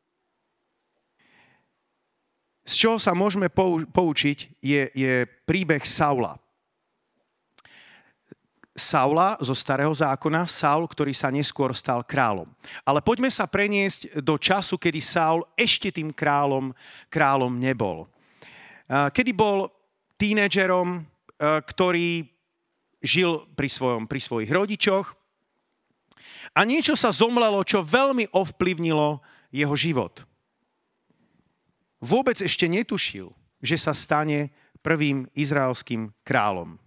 Z 2.61 2.73
čoho 2.77 2.97
sa 3.01 3.17
môžeme 3.17 3.49
poučiť, 3.89 4.61
je, 4.61 4.81
je 4.93 5.13
príbeh 5.49 5.81
Saula. 5.81 6.37
Saula 8.71 9.35
zo 9.43 9.51
starého 9.51 9.91
zákona, 9.91 10.47
Saul, 10.47 10.87
ktorý 10.87 11.11
sa 11.11 11.27
neskôr 11.27 11.75
stal 11.75 12.07
kráľom. 12.07 12.47
Ale 12.87 13.03
poďme 13.03 13.27
sa 13.27 13.49
preniesť 13.49 14.23
do 14.23 14.39
času, 14.39 14.79
kedy 14.79 15.01
Saul 15.03 15.43
ešte 15.59 15.91
tým 15.91 16.15
kráľom, 16.15 16.71
kráľom 17.11 17.59
nebol. 17.59 18.07
Kedy 18.87 19.31
bol 19.35 19.67
tínedžerom, 20.15 21.03
ktorý 21.41 22.23
žil 23.01 23.43
pri, 23.57 23.67
svojom, 23.67 24.05
pri 24.05 24.19
svojich 24.21 24.51
rodičoch 24.53 25.07
a 26.53 26.61
niečo 26.63 26.93
sa 26.93 27.09
zomlelo, 27.09 27.65
čo 27.65 27.81
veľmi 27.81 28.29
ovplyvnilo 28.31 29.19
jeho 29.51 29.75
život. 29.75 30.23
Vôbec 32.01 32.35
ešte 32.41 32.65
netušil, 32.65 33.29
že 33.61 33.77
sa 33.77 33.93
stane 33.93 34.49
prvým 34.81 35.29
izraelským 35.37 36.09
kráľom 36.25 36.81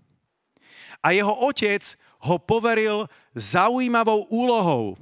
a 1.05 1.13
jeho 1.13 1.37
otec 1.45 1.85
ho 2.25 2.41
poveril 2.41 3.05
zaujímavou 3.37 4.25
úlohou. 4.33 4.97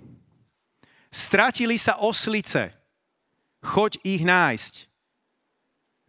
Stratili 1.14 1.78
sa 1.78 2.02
oslice. 2.02 2.74
Choď 3.62 4.02
ich 4.02 4.26
nájsť. 4.26 4.74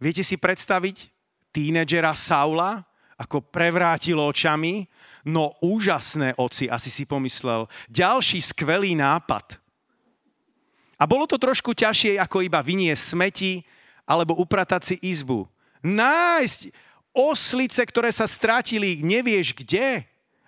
Viete 0.01 0.25
si 0.25 0.41
predstaviť 0.41 1.13
tínedžera 1.53 2.17
Saula, 2.17 2.81
ako 3.13 3.45
prevrátil 3.45 4.17
očami? 4.17 4.89
No 5.29 5.53
úžasné, 5.61 6.33
oci, 6.41 6.65
asi 6.65 6.89
si 6.89 7.05
pomyslel. 7.05 7.69
Ďalší 7.93 8.41
skvelý 8.41 8.97
nápad. 8.97 9.61
A 10.97 11.03
bolo 11.05 11.29
to 11.29 11.37
trošku 11.37 11.77
ťažšie, 11.77 12.17
ako 12.17 12.41
iba 12.41 12.65
vyniesť 12.65 13.03
smeti 13.13 13.61
alebo 14.03 14.35
upratať 14.37 14.81
si 14.93 14.95
izbu. 14.99 15.47
Nájsť 15.83 16.71
oslice, 17.13 17.81
ktoré 17.83 18.09
sa 18.09 18.25
stratili, 18.25 18.99
nevieš 19.03 19.53
kde 19.53 20.03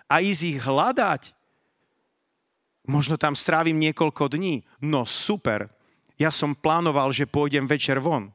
a 0.10 0.16
ísť 0.20 0.42
ich 0.44 0.60
hľadať. 0.60 1.22
Možno 2.86 3.18
tam 3.18 3.34
strávim 3.34 3.78
niekoľko 3.82 4.30
dní. 4.30 4.62
No 4.82 5.04
super, 5.10 5.70
ja 6.16 6.30
som 6.30 6.54
plánoval, 6.54 7.10
že 7.10 7.30
pôjdem 7.30 7.66
večer 7.66 7.98
von. 7.98 8.30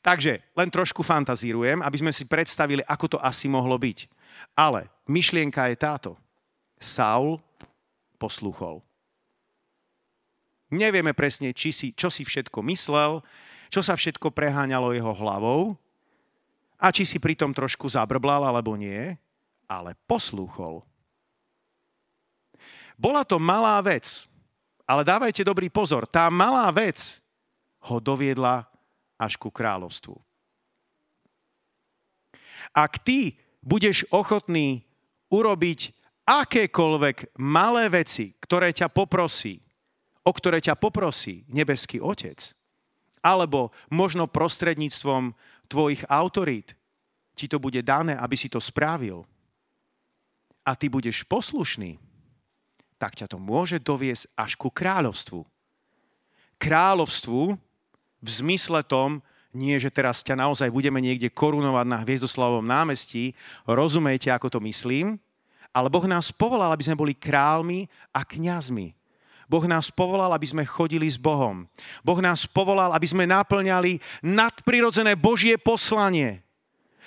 Takže 0.00 0.40
len 0.56 0.68
trošku 0.72 1.04
fantazírujem, 1.04 1.84
aby 1.84 1.96
sme 2.00 2.12
si 2.12 2.24
predstavili, 2.24 2.80
ako 2.84 3.16
to 3.16 3.18
asi 3.20 3.48
mohlo 3.48 3.76
byť. 3.76 4.08
Ale 4.56 4.88
myšlienka 5.08 5.68
je 5.72 5.76
táto. 5.76 6.10
Saul 6.76 7.40
poslúchol. 8.16 8.80
Nevieme 10.72 11.12
presne, 11.12 11.52
či 11.54 11.70
si, 11.70 11.92
čo 11.92 12.10
si 12.10 12.24
všetko 12.26 12.58
myslel, 12.66 13.22
čo 13.72 13.80
sa 13.82 13.98
všetko 13.98 14.30
preháňalo 14.32 14.94
jeho 14.94 15.12
hlavou, 15.12 15.76
a 16.76 16.92
či 16.92 17.08
si 17.08 17.16
pritom 17.16 17.56
trošku 17.56 17.88
zabrblal 17.88 18.44
alebo 18.44 18.76
nie, 18.76 19.16
ale 19.64 19.96
poslúchol. 20.04 20.84
Bola 22.96 23.24
to 23.24 23.40
malá 23.40 23.80
vec, 23.80 24.28
ale 24.84 25.04
dávajte 25.04 25.44
dobrý 25.44 25.68
pozor, 25.72 26.04
tá 26.08 26.28
malá 26.32 26.68
vec 26.72 27.20
ho 27.88 27.96
doviedla 28.00 28.64
až 29.16 29.36
ku 29.40 29.48
kráľovstvu. 29.48 30.16
Ak 32.72 33.00
ty 33.04 33.36
budeš 33.64 34.04
ochotný 34.12 34.84
urobiť 35.32 35.92
akékoľvek 36.28 37.36
malé 37.40 37.88
veci, 37.88 38.36
ktoré 38.36 38.72
ťa 38.72 38.92
poprosí, 38.92 39.60
o 40.26 40.30
ktoré 40.32 40.58
ťa 40.58 40.74
poprosí 40.76 41.46
nebeský 41.52 42.02
Otec, 42.02 42.56
alebo 43.26 43.74
možno 43.90 44.30
prostredníctvom 44.30 45.34
tvojich 45.66 46.06
autorít 46.06 46.78
ti 47.34 47.50
to 47.50 47.58
bude 47.58 47.82
dané, 47.82 48.14
aby 48.14 48.38
si 48.38 48.46
to 48.46 48.62
správil 48.62 49.26
a 50.66 50.74
ty 50.78 50.86
budeš 50.90 51.26
poslušný, 51.26 51.98
tak 52.98 53.14
ťa 53.14 53.30
to 53.30 53.38
môže 53.38 53.82
doviesť 53.82 54.30
až 54.34 54.58
ku 54.58 54.70
kráľovstvu. 54.70 55.46
Kráľovstvu 56.56 57.42
v 58.22 58.28
zmysle 58.28 58.80
tom, 58.82 59.20
nie, 59.52 59.76
že 59.76 59.92
teraz 59.92 60.20
ťa 60.24 60.36
naozaj 60.36 60.68
budeme 60.68 61.00
niekde 61.00 61.32
korunovať 61.32 61.86
na 61.88 61.98
Hviezdoslavovom 62.02 62.64
námestí, 62.64 63.32
rozumiete, 63.64 64.28
ako 64.28 64.58
to 64.58 64.60
myslím, 64.64 65.16
ale 65.76 65.92
Boh 65.92 66.04
nás 66.08 66.32
povolal, 66.32 66.72
aby 66.72 66.84
sme 66.88 66.96
boli 66.96 67.12
kráľmi 67.12 67.84
a 68.12 68.24
kňazmi. 68.24 68.96
Boh 69.46 69.62
nás 69.70 69.94
povolal, 69.94 70.34
aby 70.34 70.46
sme 70.46 70.66
chodili 70.66 71.06
s 71.06 71.14
Bohom. 71.14 71.70
Boh 72.02 72.18
nás 72.18 72.50
povolal, 72.50 72.90
aby 72.90 73.06
sme 73.06 73.30
naplňali 73.30 74.02
nadprirodzené 74.26 75.14
Božie 75.14 75.54
poslanie. 75.54 76.46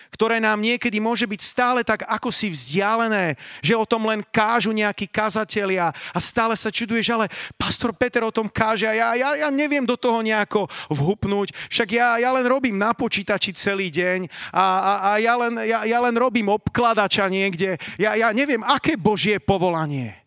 ktoré 0.10 0.41
nám 0.41 0.58
niekedy 0.58 0.97
môže 0.97 1.30
byť 1.30 1.41
stále 1.41 1.80
tak 1.86 2.02
ako 2.06 2.34
si 2.34 2.49
vzdialené, 2.49 3.38
že 3.62 3.78
o 3.78 3.86
tom 3.86 4.10
len 4.10 4.25
kážu 4.25 4.73
nejakí 4.73 5.06
kazatelia 5.06 5.93
a 5.93 6.19
stále 6.19 6.58
sa 6.58 6.73
čuduješ, 6.73 7.13
ale 7.13 7.30
pastor 7.56 7.93
Peter 7.93 8.25
o 8.25 8.34
tom 8.34 8.49
káže 8.49 8.89
a 8.89 8.93
ja, 8.97 9.10
ja, 9.13 9.30
ja 9.45 9.49
neviem 9.54 9.86
do 9.86 9.93
toho 9.93 10.25
nejako 10.25 10.65
vhupnúť, 10.89 11.54
však 11.69 11.89
ja, 11.93 12.17
ja 12.17 12.30
len 12.34 12.45
robím 12.49 12.75
na 12.75 12.91
počítači 12.97 13.54
celý 13.54 13.93
deň 13.93 14.25
a, 14.49 14.65
a, 14.65 14.93
a 14.97 15.10
ja, 15.21 15.34
len, 15.38 15.54
ja, 15.65 15.80
ja 15.86 15.99
len 16.02 16.15
robím 16.17 16.49
obkladača 16.49 17.30
niekde, 17.30 17.78
ja, 18.02 18.17
ja 18.17 18.34
neviem, 18.34 18.65
aké 18.65 18.97
Božie 18.97 19.38
povolanie. 19.38 20.17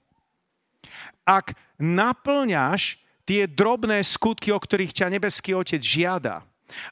Ak 1.22 1.54
naplňaš 1.82 3.02
tie 3.26 3.50
drobné 3.50 4.06
skutky, 4.06 4.54
o 4.54 4.62
ktorých 4.62 4.94
ťa 5.02 5.06
nebeský 5.18 5.58
Otec 5.58 5.82
žiada, 5.82 6.46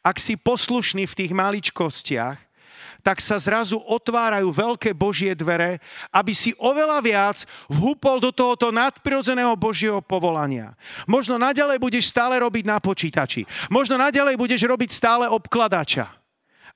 ak 0.04 0.18
si 0.20 0.36
poslušný 0.36 1.06
v 1.08 1.16
tých 1.16 1.32
maličkostiach, 1.32 2.50
tak 3.00 3.16
sa 3.24 3.40
zrazu 3.40 3.80
otvárajú 3.80 4.52
veľké 4.52 4.92
Božie 4.92 5.32
dvere, 5.32 5.80
aby 6.12 6.36
si 6.36 6.52
oveľa 6.60 7.00
viac 7.00 7.48
vhúpol 7.72 8.20
do 8.20 8.28
tohoto 8.28 8.68
nadprirodzeného 8.68 9.56
Božieho 9.56 10.04
povolania. 10.04 10.76
Možno 11.08 11.40
naďalej 11.40 11.80
budeš 11.80 12.12
stále 12.12 12.36
robiť 12.44 12.64
na 12.68 12.76
počítači. 12.76 13.48
Možno 13.72 13.96
naďalej 13.96 14.36
budeš 14.36 14.68
robiť 14.68 14.90
stále 14.92 15.24
obkladača. 15.32 16.12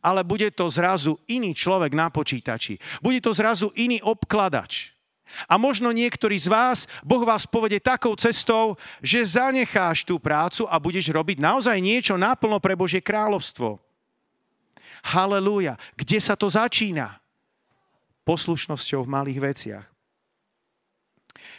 Ale 0.01 0.25
bude 0.25 0.49
to 0.53 0.69
zrazu 0.69 1.17
iný 1.29 1.53
človek 1.53 1.93
na 1.93 2.09
počítači. 2.09 2.81
Bude 3.05 3.21
to 3.21 3.33
zrazu 3.37 3.69
iný 3.77 4.01
obkladač. 4.01 4.94
A 5.51 5.59
možno 5.59 5.91
niektorí 5.91 6.39
z 6.39 6.49
vás, 6.49 6.79
Boh 7.03 7.23
vás 7.27 7.45
povede 7.45 7.83
takou 7.83 8.15
cestou, 8.15 8.79
že 9.03 9.25
zanecháš 9.25 10.07
tú 10.07 10.19
prácu 10.19 10.65
a 10.71 10.79
budeš 10.79 11.11
robiť 11.11 11.43
naozaj 11.43 11.79
niečo 11.81 12.15
naplno 12.15 12.59
pre 12.63 12.79
Božie 12.79 13.03
kráľovstvo. 13.03 13.79
Halelúja. 15.05 15.77
Kde 15.99 16.19
sa 16.23 16.33
to 16.33 16.49
začína? 16.49 17.21
Poslušnosťou 18.25 19.05
v 19.05 19.13
malých 19.13 19.41
veciach. 19.41 19.87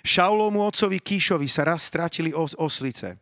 Šaulovmu 0.06 0.66
otcovi 0.66 1.02
Kíšovi 1.02 1.50
sa 1.50 1.66
raz 1.66 1.86
stratili 1.86 2.34
os- 2.34 2.58
oslice. 2.58 3.18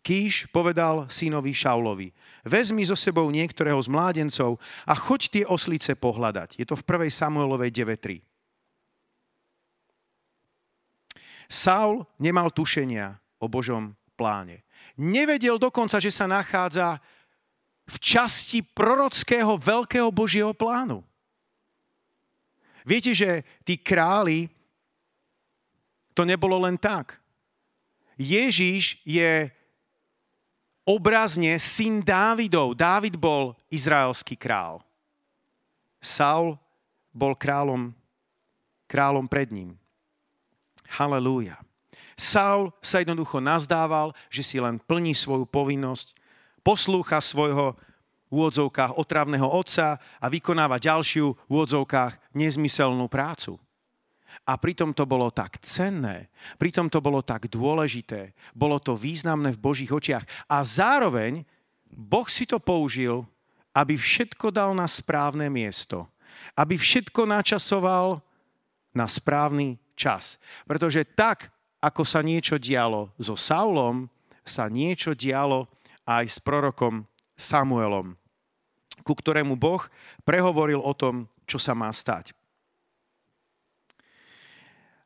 Kíš 0.00 0.48
povedal 0.48 1.06
synovi 1.12 1.52
Šaulovi, 1.52 2.08
vezmi 2.42 2.82
so 2.88 2.96
sebou 2.96 3.28
niektorého 3.28 3.76
z 3.76 3.88
mládencov 3.92 4.56
a 4.88 4.96
choď 4.96 5.20
tie 5.28 5.44
oslice 5.44 5.92
pohľadať. 5.92 6.56
Je 6.56 6.64
to 6.64 6.72
v 6.72 6.82
1. 6.88 7.12
Samuelovej 7.12 7.70
9.3. 7.70 8.29
Saul 11.50 12.06
nemal 12.22 12.54
tušenia 12.54 13.18
o 13.42 13.50
Božom 13.50 13.98
pláne. 14.14 14.62
Nevedel 14.94 15.58
dokonca, 15.58 15.98
že 15.98 16.14
sa 16.14 16.30
nachádza 16.30 17.02
v 17.90 17.96
časti 17.98 18.62
prorockého 18.62 19.58
veľkého 19.58 20.14
Božieho 20.14 20.54
plánu. 20.54 21.02
Viete, 22.86 23.10
že 23.10 23.42
tí 23.66 23.74
králi, 23.82 24.46
to 26.14 26.22
nebolo 26.22 26.62
len 26.62 26.78
tak. 26.78 27.18
Ježíš 28.14 29.02
je 29.02 29.50
obrazne 30.84 31.56
syn 31.58 32.04
Dávidov. 32.04 32.78
Dávid 32.78 33.16
bol 33.18 33.56
izraelský 33.72 34.36
král. 34.38 34.84
Saul 35.98 36.60
bol 37.10 37.34
kráľom, 37.34 37.90
kráľom 38.86 39.26
pred 39.26 39.48
ním. 39.50 39.79
Halelúja. 40.98 41.58
Saul 42.18 42.74
sa 42.84 43.00
jednoducho 43.00 43.40
nazdával, 43.40 44.12
že 44.28 44.44
si 44.44 44.60
len 44.60 44.76
plní 44.76 45.16
svoju 45.16 45.48
povinnosť 45.48 46.12
poslúcha 46.60 47.22
svojho 47.24 47.78
v 48.30 48.32
úvodzovkách 48.38 48.94
otravného 48.94 49.48
otca 49.48 49.98
a 49.98 50.26
vykonáva 50.30 50.78
ďalšiu 50.78 51.34
v 51.34 51.50
úvodzovkách 51.50 52.36
nezmyselnú 52.36 53.10
prácu. 53.10 53.58
A 54.46 54.54
pritom 54.54 54.94
to 54.94 55.02
bolo 55.02 55.34
tak 55.34 55.58
cenné, 55.58 56.30
pritom 56.54 56.86
to 56.86 57.02
bolo 57.02 57.20
tak 57.26 57.50
dôležité, 57.50 58.30
bolo 58.54 58.78
to 58.78 58.94
významné 58.94 59.50
v 59.54 59.62
Božích 59.62 59.90
očiach. 59.90 60.22
A 60.46 60.62
zároveň 60.62 61.42
Boh 61.90 62.26
si 62.30 62.46
to 62.46 62.62
použil, 62.62 63.26
aby 63.74 63.98
všetko 63.98 64.54
dal 64.54 64.70
na 64.74 64.86
správne 64.86 65.50
miesto. 65.50 66.06
Aby 66.54 66.78
všetko 66.78 67.26
načasoval 67.26 68.22
na 68.94 69.06
správny 69.10 69.78
čas. 70.00 70.40
Pretože 70.64 71.04
tak, 71.04 71.52
ako 71.84 72.00
sa 72.08 72.24
niečo 72.24 72.56
dialo 72.56 73.12
so 73.20 73.36
Saulom, 73.36 74.08
sa 74.40 74.72
niečo 74.72 75.12
dialo 75.12 75.68
aj 76.08 76.24
s 76.24 76.38
prorokom 76.40 77.04
Samuelom, 77.36 78.16
ku 79.04 79.12
ktorému 79.12 79.60
Boh 79.60 79.84
prehovoril 80.24 80.80
o 80.80 80.92
tom, 80.96 81.28
čo 81.44 81.60
sa 81.60 81.76
má 81.76 81.92
stať. 81.92 82.32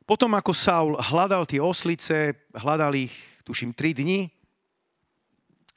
Potom 0.05 0.31
ako 0.37 0.53
Saul 0.53 0.93
hľadal 1.01 1.49
tie 1.49 1.57
oslice, 1.57 2.37
hľadal 2.53 2.93
ich, 2.93 3.15
tuším, 3.41 3.73
3 3.73 4.05
dni, 4.05 4.29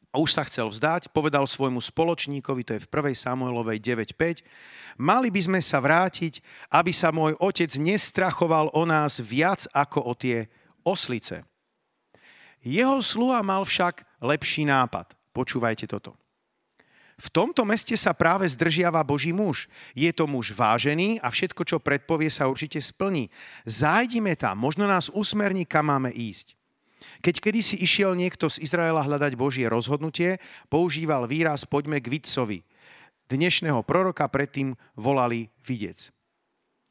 a 0.09 0.17
už 0.17 0.31
sa 0.33 0.43
chcel 0.49 0.73
vzdať, 0.73 1.13
povedal 1.13 1.45
svojmu 1.45 1.85
spoločníkovi, 1.85 2.65
to 2.65 2.73
je 2.77 2.85
v 2.85 2.89
1. 2.89 3.13
Samuelovej 3.13 3.79
9.5, 3.81 4.41
mali 4.97 5.29
by 5.29 5.41
sme 5.45 5.61
sa 5.61 5.85
vrátiť, 5.85 6.41
aby 6.73 6.93
sa 6.97 7.13
môj 7.13 7.37
otec 7.37 7.69
nestrachoval 7.77 8.73
o 8.73 8.83
nás 8.89 9.21
viac 9.21 9.69
ako 9.77 10.09
o 10.09 10.13
tie 10.17 10.49
oslice. 10.81 11.45
Jeho 12.65 12.99
sluha 13.05 13.45
mal 13.45 13.63
však 13.63 14.03
lepší 14.25 14.67
nápad. 14.67 15.15
Počúvajte 15.31 15.87
toto. 15.87 16.19
V 17.19 17.29
tomto 17.35 17.67
meste 17.67 17.99
sa 17.99 18.15
práve 18.15 18.47
zdržiava 18.47 19.03
Boží 19.03 19.35
muž. 19.35 19.67
Je 19.91 20.11
to 20.15 20.31
muž 20.31 20.55
vážený 20.55 21.19
a 21.19 21.31
všetko, 21.31 21.67
čo 21.67 21.83
predpovie, 21.83 22.31
sa 22.31 22.47
určite 22.47 22.79
splní. 22.79 23.27
Zájdime 23.67 24.39
tam, 24.39 24.59
možno 24.63 24.87
nás 24.87 25.11
usmerní, 25.11 25.67
kam 25.67 25.91
máme 25.91 26.15
ísť. 26.15 26.58
Keď 27.23 27.35
kedysi 27.39 27.77
išiel 27.79 28.15
niekto 28.15 28.51
z 28.51 28.63
Izraela 28.63 29.03
hľadať 29.03 29.39
Božie 29.39 29.67
rozhodnutie, 29.71 30.43
používal 30.71 31.31
výraz 31.31 31.67
poďme 31.67 32.03
k 32.03 32.11
vidcovi. 32.11 32.63
Dnešného 33.29 33.85
proroka 33.85 34.25
predtým 34.27 34.73
volali 34.97 35.53
videc. 35.63 36.11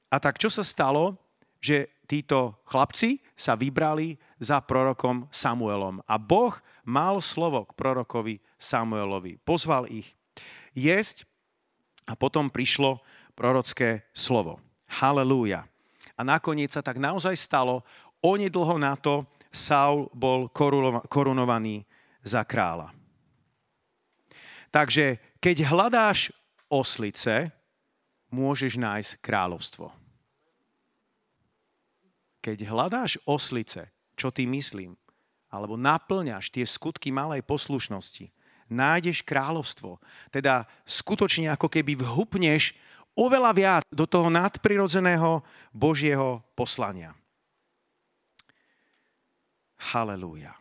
A 0.07 0.21
tak 0.21 0.39
čo 0.39 0.47
sa 0.47 0.63
stalo, 0.63 1.17
že 1.59 1.91
títo 2.07 2.61
chlapci 2.63 3.19
sa 3.35 3.59
vybrali 3.59 4.15
za 4.39 4.63
prorokom 4.63 5.27
Samuelom. 5.33 5.99
A 6.07 6.15
Boh 6.15 6.55
mal 6.87 7.19
slovo 7.19 7.67
k 7.67 7.75
prorokovi 7.75 8.39
Samuelovi. 8.55 9.41
Pozval 9.43 9.91
ich 9.91 10.15
jesť 10.77 11.27
a 12.07 12.15
potom 12.15 12.47
prišlo 12.47 13.03
prorocké 13.35 14.07
slovo. 14.15 14.63
Halelúja. 14.87 15.67
A 16.15 16.21
nakoniec 16.23 16.71
sa 16.71 16.79
tak 16.79 16.97
naozaj 16.97 17.35
stalo, 17.35 17.83
onedlho 18.23 18.79
na 18.79 18.95
to 18.95 19.27
Saul 19.57 20.05
bol 20.13 20.53
korunovaný 21.09 21.81
za 22.21 22.45
kráľa. 22.45 22.93
Takže 24.69 25.17
keď 25.41 25.65
hľadáš 25.65 26.29
oslice, 26.69 27.49
môžeš 28.29 28.77
nájsť 28.77 29.11
kráľovstvo. 29.23 29.89
Keď 32.43 32.57
hľadáš 32.69 33.17
oslice, 33.25 33.89
čo 34.13 34.29
tým 34.29 34.55
myslím, 34.55 34.93
alebo 35.47 35.79
naplňaš 35.79 36.51
tie 36.51 36.67
skutky 36.67 37.09
malej 37.09 37.43
poslušnosti, 37.43 38.29
nájdeš 38.67 39.23
kráľovstvo. 39.23 39.99
Teda 40.27 40.67
skutočne 40.83 41.55
ako 41.55 41.71
keby 41.71 41.95
vhupneš 41.95 42.75
oveľa 43.15 43.51
viac 43.55 43.83
do 43.89 44.03
toho 44.03 44.27
nadprirodzeného 44.27 45.41
Božieho 45.71 46.43
poslania. 46.53 47.15
Halelúja. 49.77 50.53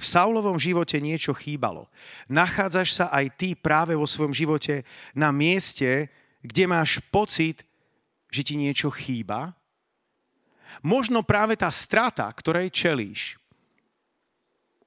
V 0.00 0.04
Saulovom 0.04 0.56
živote 0.56 0.96
niečo 0.96 1.36
chýbalo. 1.36 1.92
Nachádzaš 2.24 2.88
sa 3.04 3.06
aj 3.12 3.36
ty 3.36 3.52
práve 3.52 3.92
vo 3.92 4.08
svojom 4.08 4.32
živote 4.32 4.88
na 5.12 5.28
mieste, 5.28 6.08
kde 6.40 6.64
máš 6.64 7.04
pocit, 7.12 7.60
že 8.32 8.40
ti 8.40 8.56
niečo 8.56 8.88
chýba, 8.88 9.60
Možno 10.80 11.26
práve 11.26 11.58
tá 11.58 11.68
strata, 11.68 12.30
ktorej 12.30 12.70
čelíš, 12.70 13.34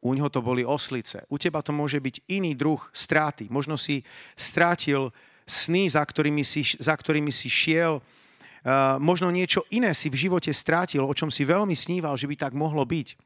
u 0.03 0.11
neho 0.11 0.27
to 0.27 0.43
boli 0.43 0.67
oslice. 0.67 1.23
U 1.31 1.39
teba 1.39 1.63
to 1.63 1.71
môže 1.71 1.95
byť 1.95 2.27
iný 2.27 2.59
druh 2.59 2.79
straty. 2.91 3.47
Možno 3.47 3.79
si 3.79 4.03
strátil 4.35 5.15
sny, 5.47 5.87
za 5.87 6.03
ktorými 6.03 6.43
si, 6.43 6.63
za 6.75 6.91
ktorými 6.91 7.31
si 7.31 7.47
šiel. 7.47 8.03
Uh, 8.63 8.95
možno 8.95 9.27
niečo 9.27 9.67
iné 9.75 9.91
si 9.91 10.07
v 10.07 10.27
živote 10.27 10.47
strátil, 10.55 11.03
o 11.03 11.11
čom 11.11 11.27
si 11.27 11.43
veľmi 11.43 11.75
sníval, 11.75 12.15
že 12.15 12.31
by 12.31 12.35
tak 12.47 12.53
mohlo 12.55 12.87
byť. 12.87 13.19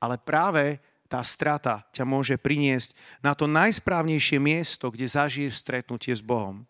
Ale 0.00 0.16
práve 0.16 0.80
tá 1.12 1.20
strata 1.20 1.84
ťa 1.92 2.08
môže 2.08 2.40
priniesť 2.40 2.96
na 3.20 3.36
to 3.36 3.44
najsprávnejšie 3.44 4.40
miesto, 4.40 4.88
kde 4.88 5.08
zažiješ 5.08 5.60
stretnutie 5.60 6.12
s 6.12 6.24
Bohom. 6.24 6.64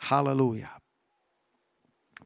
Halelúja. 0.00 0.76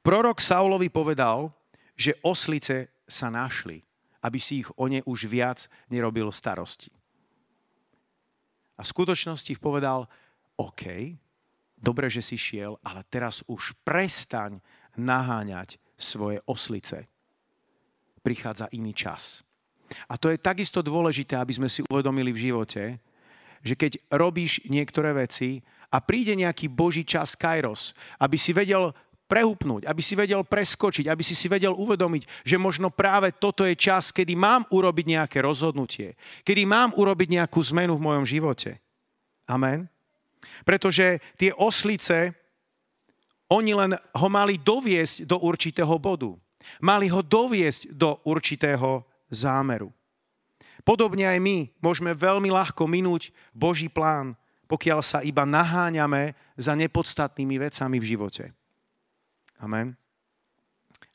Prorok 0.03 0.43
Saulovi 0.43 0.91
povedal, 0.91 1.51
že 1.95 2.19
oslice 2.27 2.91
sa 3.07 3.31
našli, 3.31 3.83
aby 4.23 4.39
si 4.43 4.67
ich 4.67 4.71
o 4.75 4.91
ne 4.91 5.03
už 5.07 5.31
viac 5.31 5.71
nerobil 5.87 6.31
starosti. 6.35 6.91
A 8.75 8.83
v 8.83 8.91
skutočnosti 8.91 9.55
povedal, 9.63 10.11
OK, 10.59 11.15
dobre, 11.79 12.09
že 12.09 12.25
si 12.25 12.39
šiel, 12.39 12.79
ale 12.81 13.05
teraz 13.07 13.43
už 13.47 13.77
prestaň 13.85 14.59
naháňať 14.97 15.77
svoje 15.99 16.41
oslice. 16.47 17.07
Prichádza 18.25 18.73
iný 18.73 18.97
čas. 18.97 19.45
A 20.09 20.17
to 20.17 20.33
je 20.33 20.41
takisto 20.41 20.81
dôležité, 20.81 21.37
aby 21.37 21.53
sme 21.55 21.69
si 21.69 21.85
uvedomili 21.85 22.33
v 22.33 22.51
živote, 22.51 22.83
že 23.65 23.75
keď 23.77 24.01
robíš 24.13 24.61
niektoré 24.69 25.13
veci 25.17 25.61
a 25.93 26.01
príde 26.01 26.37
nejaký 26.37 26.69
Boží 26.69 27.05
čas 27.05 27.37
Kairos, 27.37 27.97
aby 28.21 28.37
si 28.37 28.53
vedel 28.53 28.93
prehupnúť, 29.25 29.89
aby 29.89 30.03
si 30.05 30.13
vedel 30.13 30.45
preskočiť, 30.45 31.09
aby 31.09 31.23
si 31.25 31.33
si 31.33 31.49
vedel 31.49 31.73
uvedomiť, 31.73 32.45
že 32.45 32.61
možno 32.61 32.93
práve 32.93 33.33
toto 33.33 33.65
je 33.65 33.73
čas, 33.73 34.13
kedy 34.13 34.37
mám 34.37 34.69
urobiť 34.69 35.07
nejaké 35.17 35.39
rozhodnutie, 35.41 36.13
kedy 36.45 36.69
mám 36.69 36.93
urobiť 36.93 37.41
nejakú 37.41 37.61
zmenu 37.73 37.97
v 37.97 38.05
mojom 38.05 38.25
živote. 38.29 38.85
Amen. 39.49 39.89
Pretože 40.63 41.21
tie 41.37 41.51
oslice, 41.55 42.33
oni 43.53 43.73
len 43.77 43.93
ho 43.97 44.29
mali 44.33 44.61
doviesť 44.61 45.29
do 45.29 45.41
určitého 45.41 45.95
bodu. 46.01 46.33
Mali 46.81 47.13
ho 47.13 47.21
doviesť 47.21 47.93
do 47.93 48.21
určitého 48.25 49.05
zámeru. 49.29 49.93
Podobne 50.85 51.25
aj 51.25 51.41
my 51.41 51.57
môžeme 51.81 52.13
veľmi 52.13 52.53
ľahko 52.53 52.85
minúť 52.85 53.33
Boží 53.57 53.89
plán, 53.89 54.37
pokiaľ 54.69 55.01
sa 55.01 55.25
iba 55.25 55.49
naháňame 55.49 56.37
za 56.61 56.77
nepodstatnými 56.77 57.57
vecami 57.57 57.97
v 57.97 58.09
živote. 58.17 58.45
Amen. 59.61 59.97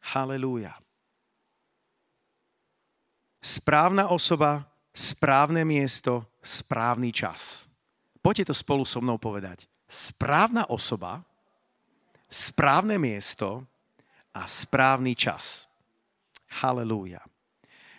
Halelúja. 0.10 0.74
Správna 3.40 4.10
osoba, 4.10 4.66
správne 4.90 5.62
miesto, 5.64 6.28
správny 6.42 7.14
čas. 7.14 7.69
Poďte 8.20 8.52
to 8.52 8.56
spolu 8.56 8.84
so 8.84 9.00
mnou 9.00 9.16
povedať. 9.16 9.66
Správna 9.90 10.68
osoba, 10.70 11.24
správne 12.30 13.00
miesto 13.00 13.66
a 14.36 14.46
správny 14.46 15.18
čas. 15.18 15.66
Halelúja. 16.62 17.24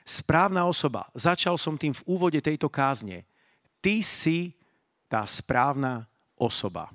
Správna 0.07 0.67
osoba. 0.67 1.07
Začal 1.15 1.55
som 1.59 1.79
tým 1.79 1.95
v 1.95 2.05
úvode 2.07 2.39
tejto 2.43 2.67
kázne. 2.71 3.27
Ty 3.83 4.03
si 4.03 4.55
tá 5.11 5.27
správna 5.27 6.07
osoba. 6.39 6.91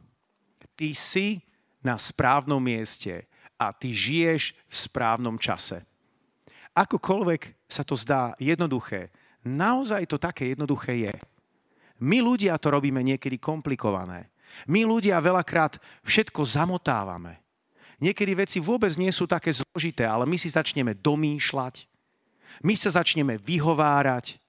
Ty 0.76 0.92
si 0.96 1.40
na 1.84 1.96
správnom 1.96 2.60
mieste 2.60 3.28
a 3.56 3.72
ty 3.72 3.92
žiješ 3.92 4.56
v 4.68 4.76
správnom 4.76 5.40
čase. 5.40 5.84
Akokoľvek 6.76 7.72
sa 7.72 7.88
to 7.88 7.96
zdá 7.96 8.36
jednoduché, 8.36 9.12
naozaj 9.48 10.04
to 10.12 10.20
také 10.20 10.52
jednoduché 10.52 11.08
je. 11.08 11.16
My 12.04 12.20
ľudia 12.20 12.60
to 12.60 12.74
robíme 12.76 13.00
niekedy 13.00 13.40
komplikované. 13.40 14.32
My 14.68 14.88
ľudia 14.88 15.20
veľakrát 15.20 15.80
všetko 16.04 16.44
zamotávame. 16.44 17.40
Niekedy 18.00 18.32
veci 18.36 18.58
vôbec 18.60 18.92
nie 19.00 19.12
sú 19.12 19.24
také 19.24 19.56
zložité, 19.56 20.04
ale 20.04 20.28
my 20.28 20.36
si 20.36 20.52
začneme 20.52 20.96
domýšľať, 21.00 21.88
my 22.64 22.76
sa 22.76 22.92
začneme 22.92 23.40
vyhovárať, 23.40 24.40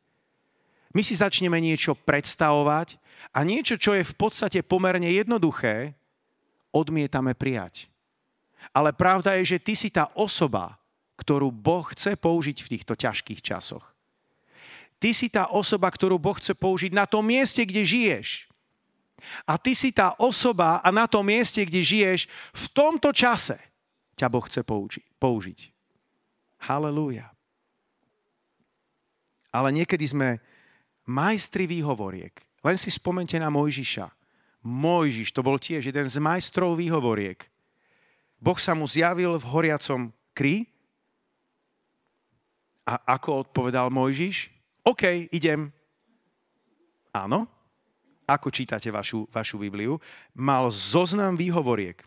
my 0.91 1.03
si 1.03 1.15
začneme 1.15 1.59
niečo 1.63 1.95
predstavovať 1.95 2.99
a 3.31 3.47
niečo, 3.47 3.79
čo 3.79 3.95
je 3.95 4.03
v 4.03 4.15
podstate 4.19 4.67
pomerne 4.67 5.11
jednoduché, 5.15 5.95
odmietame 6.75 7.39
prijať. 7.39 7.87
Ale 8.75 8.91
pravda 8.91 9.39
je, 9.39 9.57
že 9.57 9.63
ty 9.63 9.79
si 9.79 9.95
tá 9.95 10.11
osoba, 10.19 10.83
ktorú 11.17 11.55
Boh 11.55 11.87
chce 11.87 12.19
použiť 12.19 12.67
v 12.67 12.71
týchto 12.77 12.99
ťažkých 12.99 13.41
časoch. 13.41 13.96
Ty 14.97 15.11
si 15.13 15.29
tá 15.29 15.53
osoba, 15.53 15.93
ktorú 15.93 16.17
Boh 16.17 16.37
chce 16.37 16.57
použiť 16.57 16.93
na 16.93 17.05
tom 17.05 17.29
mieste, 17.29 17.63
kde 17.69 17.85
žiješ. 17.85 18.49
A 19.45 19.61
ty 19.61 19.77
si 19.77 19.93
tá 19.93 20.17
osoba 20.17 20.81
a 20.81 20.89
na 20.93 21.05
tom 21.05 21.27
mieste, 21.27 21.65
kde 21.65 21.83
žiješ, 21.83 22.31
v 22.53 22.67
tomto 22.73 23.13
čase 23.13 23.59
ťa 24.17 24.27
Boh 24.33 24.45
chce 24.45 24.65
použiť. 25.21 25.61
Halelúja. 26.65 27.29
Ale 29.53 29.69
niekedy 29.73 30.05
sme 30.09 30.41
majstri 31.05 31.69
výhovoriek. 31.69 32.33
Len 32.65 32.77
si 32.81 32.89
spomente 32.91 33.37
na 33.37 33.53
Mojžiša. 33.53 34.09
Mojžiš, 34.67 35.31
to 35.31 35.47
bol 35.47 35.61
tiež 35.61 35.87
jeden 35.93 36.09
z 36.11 36.17
majstrov 36.19 36.75
výhovoriek. 36.75 37.39
Boh 38.43 38.59
sa 38.59 38.75
mu 38.75 38.85
zjavil 38.89 39.39
v 39.39 39.49
horiacom 39.49 40.11
kry 40.35 40.67
a 42.83 43.17
ako 43.17 43.47
odpovedal 43.47 43.89
Mojžiš? 43.89 44.56
OK, 44.87 45.35
idem. 45.35 45.67
Áno? 47.11 47.51
Ako 48.23 48.55
čítate 48.55 48.87
vašu, 48.95 49.27
vašu 49.35 49.59
Bibliu? 49.59 49.99
Mal 50.39 50.71
zoznam 50.71 51.35
výhovoriek. 51.35 52.07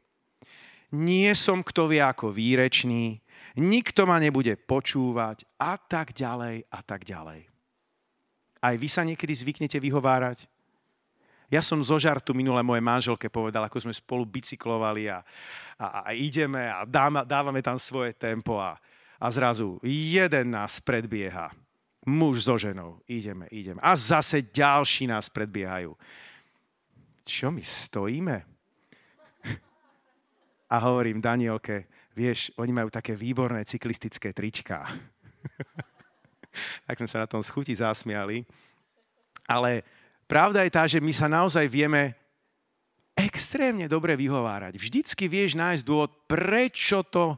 Nie 0.95 1.35
som 1.35 1.59
kto 1.59 1.91
vie 1.91 1.99
ako 1.99 2.31
výrečný, 2.31 3.19
nikto 3.59 4.07
ma 4.07 4.15
nebude 4.17 4.55
počúvať 4.55 5.43
a 5.59 5.75
tak 5.75 6.15
ďalej 6.15 6.65
a 6.71 6.79
tak 6.79 7.03
ďalej. 7.03 7.51
Aj 8.63 8.75
vy 8.75 8.87
sa 8.87 9.03
niekedy 9.03 9.31
zvyknete 9.35 9.75
vyhovárať? 9.75 10.47
Ja 11.51 11.59
som 11.59 11.83
zo 11.83 11.99
žartu 11.99 12.31
minule 12.31 12.63
mojej 12.63 12.83
manželke 12.83 13.27
povedal, 13.27 13.67
ako 13.67 13.89
sme 13.89 13.93
spolu 13.93 14.23
bicyklovali 14.23 15.11
a, 15.11 15.19
a, 15.75 15.85
a 16.07 16.09
ideme 16.15 16.63
a 16.71 16.87
dávame 17.27 17.59
tam 17.59 17.75
svoje 17.75 18.15
tempo 18.15 18.55
a, 18.55 18.79
a 19.19 19.27
zrazu 19.27 19.81
jeden 19.83 20.55
nás 20.55 20.79
predbieha 20.79 21.51
muž 22.05 22.47
so 22.47 22.55
ženou. 22.55 22.99
Ideme, 23.07 23.47
ideme. 23.51 23.79
A 23.83 23.95
zase 23.95 24.41
ďalší 24.41 25.07
nás 25.07 25.27
predbiehajú. 25.27 25.95
Čo 27.25 27.51
my 27.51 27.61
stojíme? 27.61 28.37
A 30.69 30.75
hovorím 30.77 31.17
Danielke, 31.17 31.89
vieš, 32.13 32.53
oni 32.61 32.69
majú 32.69 32.93
také 32.93 33.17
výborné 33.17 33.65
cyklistické 33.65 34.33
tričká. 34.33 34.85
tak 36.87 36.97
sme 36.97 37.09
sa 37.09 37.25
na 37.25 37.27
tom 37.29 37.41
schuti 37.41 37.73
zasmiali. 37.73 38.45
Ale 39.49 39.81
pravda 40.29 40.61
je 40.61 40.71
tá, 40.71 40.83
že 40.85 41.01
my 41.01 41.09
sa 41.09 41.25
naozaj 41.25 41.65
vieme 41.65 42.13
extrémne 43.17 43.89
dobre 43.89 44.13
vyhovárať. 44.15 44.77
Vždycky 44.77 45.25
vieš 45.25 45.57
nájsť 45.57 45.83
dôvod, 45.83 46.11
prečo 46.29 47.03
to 47.03 47.35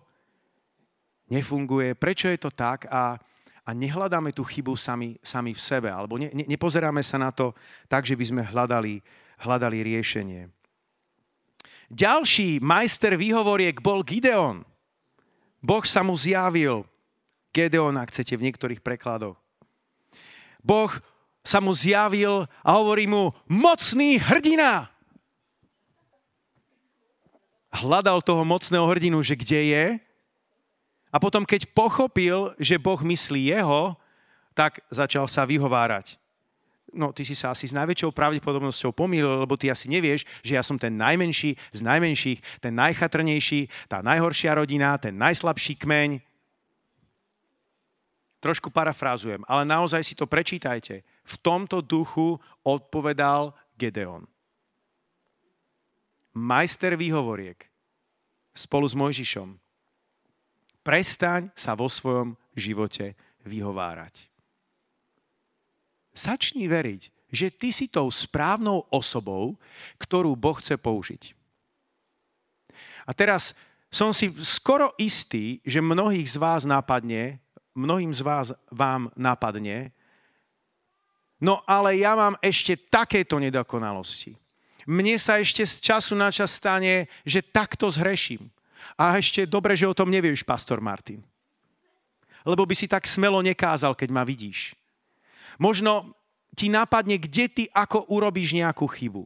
nefunguje, 1.32 1.96
prečo 1.96 2.28
je 2.28 2.38
to 2.38 2.52
tak 2.52 2.86
a 2.92 3.16
a 3.62 3.78
nehľadáme 3.78 4.34
tú 4.34 4.42
chybu 4.42 4.74
sami, 4.74 5.22
sami 5.22 5.54
v 5.54 5.62
sebe, 5.62 5.90
alebo 5.94 6.18
ne, 6.18 6.34
ne, 6.34 6.46
nepozeráme 6.50 7.06
sa 7.06 7.22
na 7.22 7.30
to 7.30 7.54
tak, 7.86 8.10
že 8.10 8.18
by 8.18 8.26
sme 8.26 8.42
hľadali, 8.42 9.06
hľadali 9.38 9.78
riešenie. 9.86 10.50
Ďalší 11.92 12.64
majster 12.64 13.14
výhovoriek 13.20 13.78
bol 13.84 14.02
Gideon. 14.02 14.64
Boh 15.62 15.84
sa 15.86 16.02
mu 16.02 16.18
zjavil. 16.18 16.88
Gedeon, 17.52 18.00
ak 18.00 18.10
chcete, 18.10 18.34
v 18.40 18.48
niektorých 18.50 18.82
prekladoch. 18.82 19.38
Boh 20.64 20.90
sa 21.44 21.60
mu 21.60 21.76
zjavil 21.76 22.48
a 22.64 22.70
hovorí 22.80 23.06
mu, 23.06 23.36
mocný 23.46 24.18
hrdina. 24.18 24.90
Hľadal 27.76 28.24
toho 28.24 28.42
mocného 28.48 28.88
hrdinu, 28.88 29.20
že 29.20 29.36
kde 29.36 29.62
je, 29.68 29.86
a 31.12 31.20
potom, 31.20 31.44
keď 31.44 31.68
pochopil, 31.76 32.56
že 32.56 32.80
Boh 32.80 33.00
myslí 33.04 33.52
jeho, 33.52 34.00
tak 34.56 34.80
začal 34.88 35.28
sa 35.28 35.44
vyhovárať. 35.44 36.16
No, 36.92 37.16
ty 37.16 37.24
si 37.24 37.36
sa 37.36 37.56
asi 37.56 37.72
s 37.72 37.76
najväčšou 37.76 38.12
pravdepodobnosťou 38.12 38.92
pomýlil, 38.92 39.44
lebo 39.44 39.56
ty 39.56 39.72
asi 39.72 39.88
nevieš, 39.88 40.28
že 40.44 40.60
ja 40.60 40.64
som 40.64 40.76
ten 40.76 40.92
najmenší 40.92 41.56
z 41.72 41.82
najmenších, 41.84 42.60
ten 42.60 42.76
najchatrnejší, 42.76 43.88
tá 43.88 44.04
najhoršia 44.04 44.60
rodina, 44.60 45.00
ten 45.00 45.16
najslabší 45.16 45.80
kmeň. 45.80 46.20
Trošku 48.44 48.68
parafrázujem, 48.74 49.40
ale 49.48 49.64
naozaj 49.64 50.04
si 50.04 50.20
to 50.20 50.28
prečítajte. 50.28 51.08
V 51.24 51.36
tomto 51.40 51.80
duchu 51.80 52.36
odpovedal 52.60 53.56
Gedeon. 53.80 54.28
Majster 56.36 57.00
výhovoriek 57.00 57.72
spolu 58.52 58.88
s 58.88 58.96
Mojžišom 58.96 59.71
Prestaň 60.82 61.54
sa 61.54 61.78
vo 61.78 61.86
svojom 61.86 62.34
živote 62.58 63.14
vyhovárať. 63.46 64.28
Začni 66.12 66.68
veriť, 66.68 67.02
že 67.32 67.48
ty 67.54 67.72
si 67.72 67.88
tou 67.88 68.12
správnou 68.12 68.84
osobou, 68.92 69.56
ktorú 70.02 70.36
Boh 70.36 70.58
chce 70.60 70.76
použiť. 70.76 71.32
A 73.08 73.16
teraz 73.16 73.56
som 73.88 74.12
si 74.12 74.32
skoro 74.44 74.92
istý, 75.00 75.64
že 75.64 75.80
mnohých 75.80 76.28
z 76.28 76.38
vás 76.38 76.62
napadne, 76.68 77.40
mnohým 77.76 78.12
z 78.12 78.22
vás 78.24 78.48
vám 78.68 79.08
napadne, 79.16 79.96
no 81.40 81.64
ale 81.64 82.00
ja 82.00 82.16
mám 82.16 82.36
ešte 82.44 82.76
takéto 82.76 83.40
nedokonalosti. 83.40 84.36
Mne 84.90 85.16
sa 85.16 85.38
ešte 85.40 85.64
z 85.64 85.80
času 85.80 86.18
na 86.18 86.34
čas 86.34 86.58
stane, 86.58 87.08
že 87.24 87.46
takto 87.46 87.88
zhreším. 87.88 88.50
A 88.98 89.18
ešte 89.18 89.46
dobre, 89.46 89.78
že 89.78 89.90
o 89.90 89.98
tom 89.98 90.10
nevieš, 90.10 90.46
pastor 90.46 90.82
Martin. 90.82 91.22
Lebo 92.42 92.66
by 92.66 92.74
si 92.74 92.90
tak 92.90 93.06
smelo 93.06 93.38
nekázal, 93.42 93.94
keď 93.94 94.10
ma 94.10 94.26
vidíš. 94.26 94.74
Možno 95.62 96.18
ti 96.58 96.68
napadne, 96.68 97.22
kde 97.22 97.46
ty 97.48 97.64
ako 97.72 98.10
urobíš 98.12 98.58
nejakú 98.58 98.90
chybu. 98.90 99.24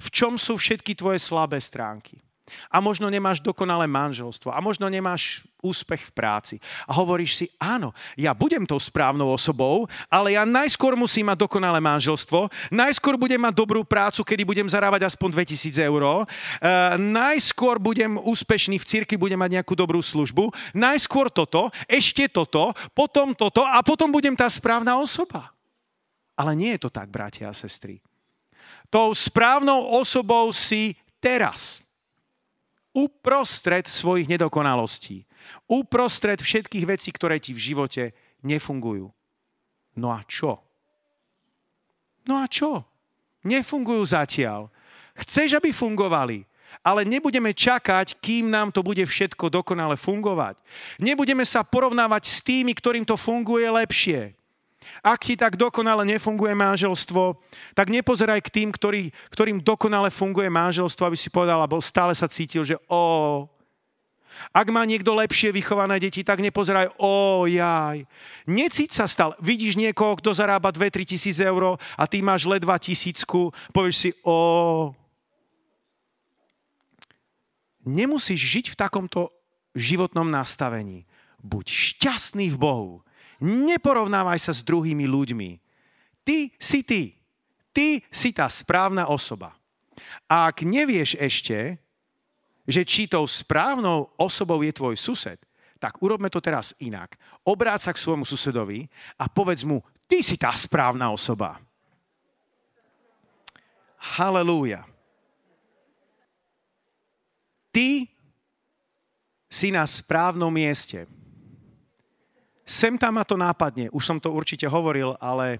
v 0.00 0.08
čom 0.08 0.40
sú 0.40 0.56
všetky 0.56 0.96
tvoje 0.96 1.20
slabé 1.20 1.60
stránky. 1.60 2.24
A 2.72 2.80
možno 2.80 3.10
nemáš 3.12 3.42
dokonalé 3.42 3.86
manželstvo. 3.86 4.50
A 4.52 4.58
možno 4.62 4.88
nemáš 4.88 5.44
úspech 5.60 6.08
v 6.08 6.12
práci. 6.16 6.56
A 6.88 6.96
hovoríš 6.96 7.36
si, 7.36 7.46
áno, 7.60 7.92
ja 8.16 8.32
budem 8.32 8.64
tou 8.64 8.80
správnou 8.80 9.28
osobou, 9.28 9.86
ale 10.08 10.34
ja 10.34 10.48
najskôr 10.48 10.96
musím 10.96 11.28
mať 11.28 11.44
dokonalé 11.44 11.78
manželstvo, 11.78 12.48
najskôr 12.72 13.20
budem 13.20 13.40
mať 13.40 13.54
dobrú 13.54 13.84
prácu, 13.84 14.24
kedy 14.24 14.42
budem 14.42 14.68
zarábať 14.68 15.06
aspoň 15.06 15.36
2000 15.36 15.76
eur, 15.84 16.02
uh, 16.02 16.24
najskôr 16.96 17.76
budem 17.76 18.16
úspešný 18.16 18.80
v 18.80 18.88
cirkvi, 18.88 19.20
budem 19.20 19.36
mať 19.36 19.60
nejakú 19.60 19.76
dobrú 19.76 20.00
službu, 20.00 20.48
najskôr 20.72 21.28
toto, 21.28 21.68
ešte 21.84 22.32
toto, 22.32 22.72
potom 22.96 23.36
toto 23.36 23.60
a 23.60 23.84
potom 23.84 24.08
budem 24.08 24.32
tá 24.32 24.48
správna 24.48 24.96
osoba. 24.96 25.52
Ale 26.40 26.56
nie 26.56 26.72
je 26.80 26.88
to 26.88 26.90
tak, 26.90 27.12
bratia 27.12 27.52
a 27.52 27.54
sestry. 27.54 28.00
Tou 28.88 29.12
správnou 29.12 29.92
osobou 30.00 30.48
si 30.56 30.96
teraz. 31.20 31.84
Uprostred 33.00 33.88
svojich 33.88 34.28
nedokonalostí. 34.28 35.24
Uprostred 35.64 36.36
všetkých 36.36 36.84
vecí, 36.84 37.08
ktoré 37.08 37.40
ti 37.40 37.56
v 37.56 37.64
živote 37.72 38.12
nefungujú. 38.44 39.08
No 39.96 40.12
a 40.12 40.20
čo? 40.28 40.60
No 42.28 42.44
a 42.44 42.46
čo? 42.46 42.84
Nefungujú 43.40 44.04
zatiaľ. 44.04 44.68
Chceš, 45.16 45.56
aby 45.56 45.72
fungovali, 45.72 46.44
ale 46.84 47.04
nebudeme 47.04 47.52
čakať, 47.52 48.20
kým 48.20 48.48
nám 48.48 48.72
to 48.72 48.84
bude 48.84 49.02
všetko 49.04 49.48
dokonale 49.48 49.96
fungovať. 49.96 50.60
Nebudeme 51.00 51.44
sa 51.44 51.64
porovnávať 51.64 52.22
s 52.28 52.38
tými, 52.44 52.72
ktorým 52.76 53.04
to 53.04 53.16
funguje 53.16 53.64
lepšie. 53.64 54.36
Ak 55.04 55.24
ti 55.24 55.36
tak 55.36 55.60
dokonale 55.60 56.08
nefunguje 56.08 56.56
manželstvo, 56.56 57.36
tak 57.76 57.92
nepozeraj 57.92 58.40
k 58.48 58.52
tým, 58.60 58.68
ktorý, 58.72 59.12
ktorým 59.32 59.60
dokonale 59.60 60.08
funguje 60.08 60.48
manželstvo, 60.48 61.04
aby 61.04 61.16
si 61.16 61.28
povedal, 61.28 61.60
alebo 61.60 61.84
stále 61.84 62.16
sa 62.16 62.28
cítil, 62.28 62.64
že 62.64 62.80
o. 62.88 63.44
Ak 64.56 64.72
má 64.72 64.80
niekto 64.88 65.12
lepšie 65.12 65.52
vychované 65.52 66.00
deti, 66.00 66.24
tak 66.24 66.40
nepozeraj, 66.40 66.96
o 66.96 67.44
jaj. 67.44 68.08
Necíť 68.48 68.90
sa 68.96 69.04
stále. 69.04 69.36
Vidíš 69.36 69.76
niekoho, 69.76 70.16
kto 70.16 70.32
zarába 70.32 70.72
2-3 70.72 71.12
tisíc 71.12 71.36
eur 71.36 71.76
a 71.76 72.04
ty 72.08 72.24
máš 72.24 72.48
ledva 72.48 72.80
tisícku, 72.80 73.52
povieš 73.76 73.96
si, 73.96 74.10
o. 74.24 74.96
Nemusíš 77.84 78.40
žiť 78.40 78.66
v 78.72 78.78
takomto 78.80 79.28
životnom 79.76 80.28
nastavení. 80.28 81.04
Buď 81.40 81.68
šťastný 81.68 82.52
v 82.52 82.60
Bohu 82.60 82.94
Neporovnávaj 83.40 84.38
sa 84.38 84.52
s 84.52 84.60
druhými 84.60 85.08
ľuďmi. 85.08 85.50
Ty 86.24 86.52
si 86.60 86.80
ty. 86.84 87.16
Ty 87.72 88.04
si 88.12 88.36
tá 88.36 88.44
správna 88.52 89.08
osoba. 89.08 89.56
A 90.28 90.50
ak 90.52 90.62
nevieš 90.66 91.16
ešte, 91.16 91.80
že 92.68 92.82
či 92.84 93.08
tou 93.08 93.24
správnou 93.24 94.12
osobou 94.20 94.60
je 94.60 94.72
tvoj 94.74 94.94
sused, 94.94 95.40
tak 95.80 95.96
urobme 96.04 96.28
to 96.28 96.44
teraz 96.44 96.76
inak. 96.78 97.16
Obráť 97.42 97.88
sa 97.88 97.92
k 97.96 98.02
svojmu 98.04 98.28
susedovi 98.28 98.84
a 99.16 99.26
povedz 99.26 99.64
mu, 99.64 99.80
ty 100.04 100.20
si 100.20 100.36
tá 100.36 100.52
správna 100.52 101.08
osoba. 101.08 101.56
Halelúja. 103.96 104.84
Ty 107.72 108.04
si 109.48 109.68
na 109.72 109.88
správnom 109.88 110.52
mieste. 110.52 111.08
Sem 112.70 112.94
tam 112.94 113.18
ma 113.18 113.26
to 113.26 113.34
nápadne, 113.34 113.90
už 113.90 114.06
som 114.06 114.22
to 114.22 114.30
určite 114.30 114.62
hovoril, 114.70 115.18
ale 115.18 115.58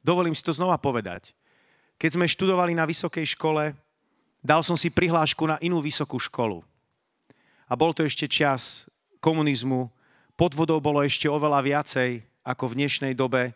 dovolím 0.00 0.32
si 0.32 0.40
to 0.40 0.56
znova 0.56 0.80
povedať. 0.80 1.36
Keď 2.00 2.16
sme 2.16 2.24
študovali 2.24 2.72
na 2.72 2.88
vysokej 2.88 3.36
škole, 3.36 3.76
dal 4.40 4.64
som 4.64 4.72
si 4.72 4.88
prihlášku 4.88 5.44
na 5.44 5.60
inú 5.60 5.84
vysokú 5.84 6.16
školu. 6.16 6.64
A 7.68 7.76
bol 7.76 7.92
to 7.92 8.00
ešte 8.00 8.24
čas 8.24 8.88
komunizmu, 9.20 9.92
podvodov 10.40 10.80
bolo 10.80 11.04
ešte 11.04 11.28
oveľa 11.28 11.60
viacej 11.60 12.24
ako 12.40 12.64
v 12.72 12.76
dnešnej 12.80 13.12
dobe. 13.12 13.52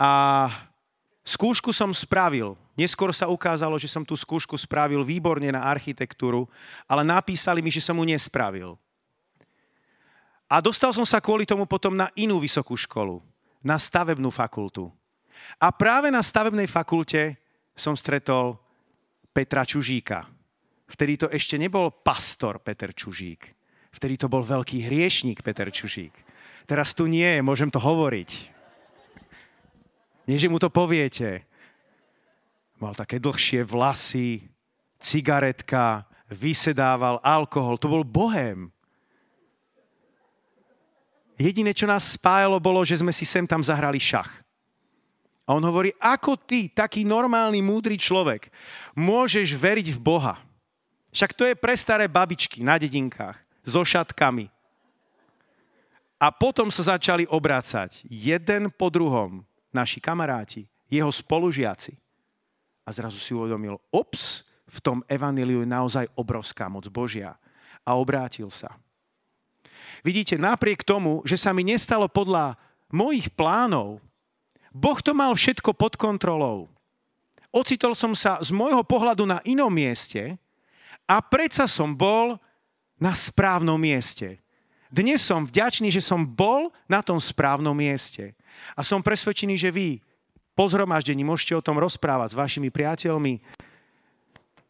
A 0.00 0.48
skúšku 1.20 1.68
som 1.76 1.92
spravil. 1.92 2.56
Neskôr 2.80 3.12
sa 3.12 3.28
ukázalo, 3.28 3.76
že 3.76 3.92
som 3.92 4.08
tú 4.08 4.16
skúšku 4.16 4.56
spravil 4.56 5.04
výborne 5.04 5.52
na 5.52 5.68
architektúru, 5.68 6.48
ale 6.88 7.04
napísali 7.04 7.60
mi, 7.60 7.68
že 7.68 7.84
som 7.84 8.00
mu 8.00 8.08
nespravil. 8.08 8.80
A 10.48 10.64
dostal 10.64 10.96
som 10.96 11.04
sa 11.04 11.20
kvôli 11.20 11.44
tomu 11.44 11.68
potom 11.68 11.92
na 11.92 12.08
inú 12.16 12.40
vysokú 12.40 12.72
školu, 12.72 13.20
na 13.60 13.76
stavebnú 13.76 14.32
fakultu. 14.32 14.88
A 15.60 15.68
práve 15.68 16.08
na 16.08 16.24
stavebnej 16.24 16.64
fakulte 16.64 17.36
som 17.76 17.92
stretol 17.92 18.56
Petra 19.30 19.62
Čužíka. 19.62 20.26
Vtedy 20.88 21.20
to 21.20 21.26
ešte 21.28 21.60
nebol 21.60 21.92
pastor 21.92 22.64
Peter 22.64 22.96
Čužík. 22.96 23.54
Vtedy 23.92 24.16
to 24.16 24.32
bol 24.32 24.40
veľký 24.40 24.88
hriešník 24.88 25.44
Peter 25.44 25.68
Čužík. 25.68 26.16
Teraz 26.64 26.96
tu 26.96 27.04
nie 27.04 27.44
môžem 27.44 27.68
to 27.68 27.80
hovoriť. 27.80 28.30
Nie, 30.28 30.36
že 30.36 30.48
mu 30.48 30.60
to 30.60 30.68
poviete. 30.72 31.44
Mal 32.80 32.92
také 32.96 33.16
dlhšie 33.16 33.64
vlasy, 33.64 34.44
cigaretka, 35.00 36.04
vysedával 36.28 37.20
alkohol. 37.24 37.80
To 37.80 37.88
bol 37.88 38.04
bohem. 38.04 38.72
Jediné, 41.38 41.70
čo 41.70 41.86
nás 41.86 42.18
spájalo, 42.18 42.58
bolo, 42.58 42.82
že 42.82 42.98
sme 42.98 43.14
si 43.14 43.22
sem 43.22 43.46
tam 43.46 43.62
zahrali 43.62 44.02
šach. 44.02 44.42
A 45.48 45.54
on 45.56 45.64
hovorí, 45.64 45.94
ako 45.96 46.36
ty, 46.36 46.68
taký 46.68 47.06
normálny, 47.06 47.62
múdry 47.64 47.96
človek, 47.96 48.50
môžeš 48.92 49.54
veriť 49.56 49.96
v 49.96 50.02
Boha. 50.02 50.36
Však 51.14 51.32
to 51.32 51.48
je 51.48 51.54
pre 51.56 51.72
staré 51.72 52.04
babičky 52.04 52.60
na 52.60 52.76
dedinkách, 52.76 53.38
so 53.64 53.80
šatkami. 53.80 54.52
A 56.18 56.34
potom 56.34 56.68
sa 56.68 56.98
začali 56.98 57.24
obrácať 57.30 58.02
jeden 58.10 58.74
po 58.74 58.90
druhom 58.90 59.46
naši 59.70 60.02
kamaráti, 60.02 60.66
jeho 60.90 61.08
spolužiaci. 61.08 61.94
A 62.82 62.90
zrazu 62.90 63.22
si 63.22 63.30
uvedomil, 63.32 63.78
ups, 63.94 64.42
v 64.68 64.78
tom 64.84 64.98
evaniliu 65.08 65.64
je 65.64 65.70
naozaj 65.70 66.10
obrovská 66.12 66.68
moc 66.68 66.84
Božia. 66.92 67.38
A 67.88 67.96
obrátil 67.96 68.52
sa. 68.52 68.76
Vidíte, 70.06 70.38
napriek 70.38 70.86
tomu, 70.86 71.22
že 71.26 71.34
sa 71.38 71.50
mi 71.50 71.66
nestalo 71.66 72.06
podľa 72.06 72.54
mojich 72.92 73.32
plánov, 73.34 74.00
Boh 74.68 74.98
to 75.00 75.16
mal 75.16 75.32
všetko 75.34 75.74
pod 75.74 75.96
kontrolou. 75.96 76.68
Ocitol 77.48 77.96
som 77.96 78.12
sa 78.12 78.38
z 78.44 78.52
môjho 78.52 78.84
pohľadu 78.84 79.24
na 79.24 79.40
inom 79.48 79.72
mieste 79.72 80.36
a 81.08 81.24
predsa 81.24 81.64
som 81.64 81.96
bol 81.96 82.36
na 83.00 83.16
správnom 83.16 83.80
mieste. 83.80 84.38
Dnes 84.92 85.24
som 85.24 85.48
vďačný, 85.48 85.88
že 85.88 86.04
som 86.04 86.24
bol 86.24 86.72
na 86.88 87.00
tom 87.00 87.16
správnom 87.16 87.76
mieste. 87.76 88.36
A 88.76 88.84
som 88.84 89.04
presvedčený, 89.04 89.54
že 89.56 89.72
vy 89.72 90.00
po 90.52 90.66
zhromaždení 90.68 91.22
môžete 91.22 91.54
o 91.56 91.64
tom 91.64 91.78
rozprávať 91.80 92.34
s 92.34 92.38
vašimi 92.38 92.68
priateľmi, 92.68 93.40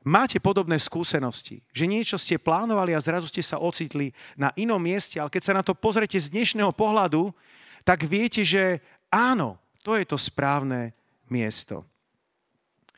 máte 0.07 0.39
podobné 0.39 0.79
skúsenosti, 0.79 1.63
že 1.75 1.91
niečo 1.91 2.15
ste 2.15 2.39
plánovali 2.39 2.95
a 2.95 3.03
zrazu 3.03 3.27
ste 3.27 3.43
sa 3.43 3.59
ocitli 3.59 4.15
na 4.39 4.55
inom 4.55 4.79
mieste, 4.79 5.19
ale 5.19 5.33
keď 5.33 5.43
sa 5.43 5.57
na 5.57 5.63
to 5.63 5.75
pozrete 5.75 6.19
z 6.19 6.31
dnešného 6.31 6.71
pohľadu, 6.75 7.35
tak 7.83 8.07
viete, 8.07 8.45
že 8.47 8.79
áno, 9.11 9.59
to 9.83 9.97
je 9.97 10.05
to 10.07 10.19
správne 10.21 10.93
miesto. 11.31 11.85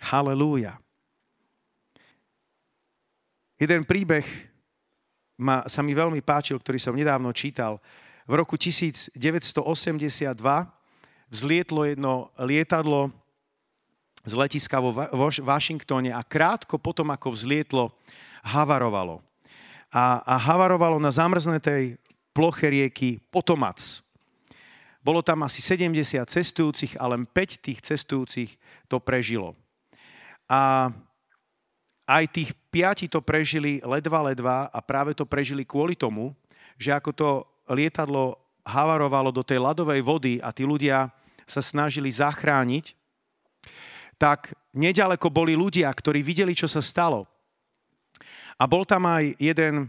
Halelúja. 0.01 0.81
Jeden 3.61 3.85
príbeh 3.85 4.25
ma, 5.37 5.69
sa 5.69 5.85
mi 5.85 5.93
veľmi 5.93 6.25
páčil, 6.25 6.57
ktorý 6.57 6.81
som 6.81 6.97
nedávno 6.97 7.29
čítal. 7.37 7.77
V 8.25 8.33
roku 8.33 8.57
1982 8.57 9.21
vzlietlo 11.29 11.81
jedno 11.85 12.33
lietadlo 12.41 13.13
z 14.31 14.39
letiska 14.39 14.79
vo 14.79 14.95
Washingtone 15.43 16.15
a 16.15 16.23
krátko 16.23 16.79
potom, 16.79 17.11
ako 17.11 17.35
vzlietlo, 17.35 17.91
havarovalo. 18.47 19.19
A, 19.91 20.23
a 20.23 20.35
havarovalo 20.39 21.03
na 21.03 21.11
zamrznetej 21.11 21.99
ploche 22.31 22.71
rieky 22.71 23.19
Potomac. 23.35 23.83
Bolo 25.03 25.25
tam 25.25 25.43
asi 25.43 25.59
70 25.59 26.23
cestujúcich 26.29 26.95
a 27.01 27.11
len 27.11 27.27
5 27.27 27.67
tých 27.67 27.81
cestujúcich 27.83 28.55
to 28.87 29.03
prežilo. 29.03 29.59
A 30.47 30.93
aj 32.07 32.25
tých 32.31 32.51
piati 32.71 33.07
to 33.07 33.23
prežili 33.23 33.79
ledva, 33.83 34.31
ledva 34.31 34.57
a 34.71 34.79
práve 34.83 35.15
to 35.15 35.27
prežili 35.27 35.63
kvôli 35.63 35.95
tomu, 35.95 36.35
že 36.77 36.91
ako 36.91 37.11
to 37.15 37.29
lietadlo 37.71 38.35
havarovalo 38.67 39.31
do 39.31 39.47
tej 39.47 39.63
ľadovej 39.63 40.01
vody 40.03 40.35
a 40.43 40.51
tí 40.51 40.67
ľudia 40.67 41.09
sa 41.49 41.63
snažili 41.65 42.11
zachrániť, 42.13 42.99
tak 44.21 44.53
nedaleko 44.77 45.33
boli 45.33 45.57
ľudia, 45.57 45.89
ktorí 45.89 46.21
videli, 46.21 46.53
čo 46.53 46.69
sa 46.69 46.85
stalo. 46.85 47.25
A 48.61 48.69
bol 48.69 48.85
tam 48.85 49.09
aj 49.09 49.41
jeden 49.41 49.89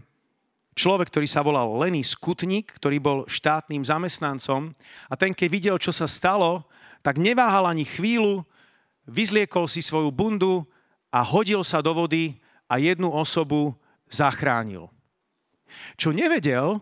človek, 0.72 1.12
ktorý 1.12 1.28
sa 1.28 1.44
volal 1.44 1.76
Lenny 1.76 2.00
Skutník, 2.00 2.72
ktorý 2.80 2.96
bol 2.96 3.18
štátnym 3.28 3.84
zamestnancom 3.84 4.72
a 5.12 5.14
ten, 5.20 5.36
keď 5.36 5.48
videl, 5.52 5.76
čo 5.76 5.92
sa 5.92 6.08
stalo, 6.08 6.64
tak 7.04 7.20
neváhal 7.20 7.68
ani 7.68 7.84
chvíľu, 7.84 8.48
vyzliekol 9.04 9.68
si 9.68 9.84
svoju 9.84 10.08
bundu 10.08 10.64
a 11.12 11.20
hodil 11.20 11.60
sa 11.60 11.84
do 11.84 11.92
vody 11.92 12.40
a 12.64 12.80
jednu 12.80 13.12
osobu 13.12 13.76
zachránil. 14.08 14.88
Čo 16.00 16.16
nevedel, 16.16 16.80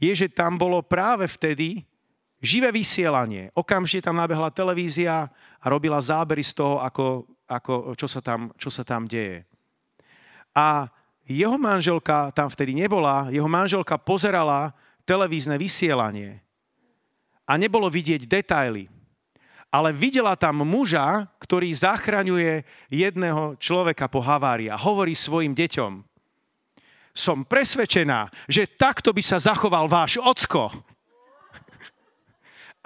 je, 0.00 0.12
že 0.12 0.32
tam 0.32 0.56
bolo 0.56 0.80
práve 0.80 1.28
vtedy 1.28 1.84
živé 2.40 2.72
vysielanie. 2.72 3.50
Okamžite 3.56 4.06
tam 4.06 4.20
nabehla 4.20 4.52
televízia 4.52 5.28
a 5.60 5.66
robila 5.66 6.00
zábery 6.00 6.44
z 6.44 6.52
toho, 6.56 6.80
ako, 6.80 7.26
ako, 7.48 7.96
čo, 7.96 8.06
sa 8.06 8.20
tam, 8.20 8.52
čo 8.60 8.68
sa 8.68 8.84
tam 8.84 9.08
deje. 9.08 9.44
A 10.56 10.88
jeho 11.26 11.58
manželka 11.58 12.30
tam 12.30 12.46
vtedy 12.46 12.72
nebola, 12.72 13.28
jeho 13.34 13.50
manželka 13.50 13.98
pozerala 13.98 14.72
televízne 15.02 15.58
vysielanie 15.58 16.40
a 17.46 17.54
nebolo 17.54 17.86
vidieť 17.86 18.26
detaily. 18.26 18.90
Ale 19.70 19.90
videla 19.90 20.38
tam 20.38 20.62
muža, 20.62 21.26
ktorý 21.42 21.68
zachraňuje 21.74 22.62
jedného 22.88 23.58
človeka 23.58 24.06
po 24.06 24.22
havárii 24.22 24.70
a 24.70 24.78
hovorí 24.78 25.12
svojim 25.12 25.52
deťom, 25.52 26.06
som 27.16 27.48
presvedčená, 27.48 28.28
že 28.46 28.68
takto 28.68 29.10
by 29.10 29.22
sa 29.24 29.40
zachoval 29.40 29.88
váš 29.88 30.20
ocko. 30.20 30.68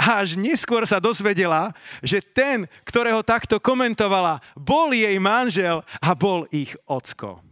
A 0.00 0.24
až 0.24 0.40
neskôr 0.40 0.88
sa 0.88 0.96
dozvedela, 0.96 1.76
že 2.00 2.24
ten, 2.24 2.64
ktorého 2.88 3.20
takto 3.20 3.60
komentovala, 3.60 4.40
bol 4.56 4.96
jej 4.96 5.20
manžel 5.20 5.84
a 6.00 6.16
bol 6.16 6.48
ich 6.48 6.72
ocko. 6.88 7.44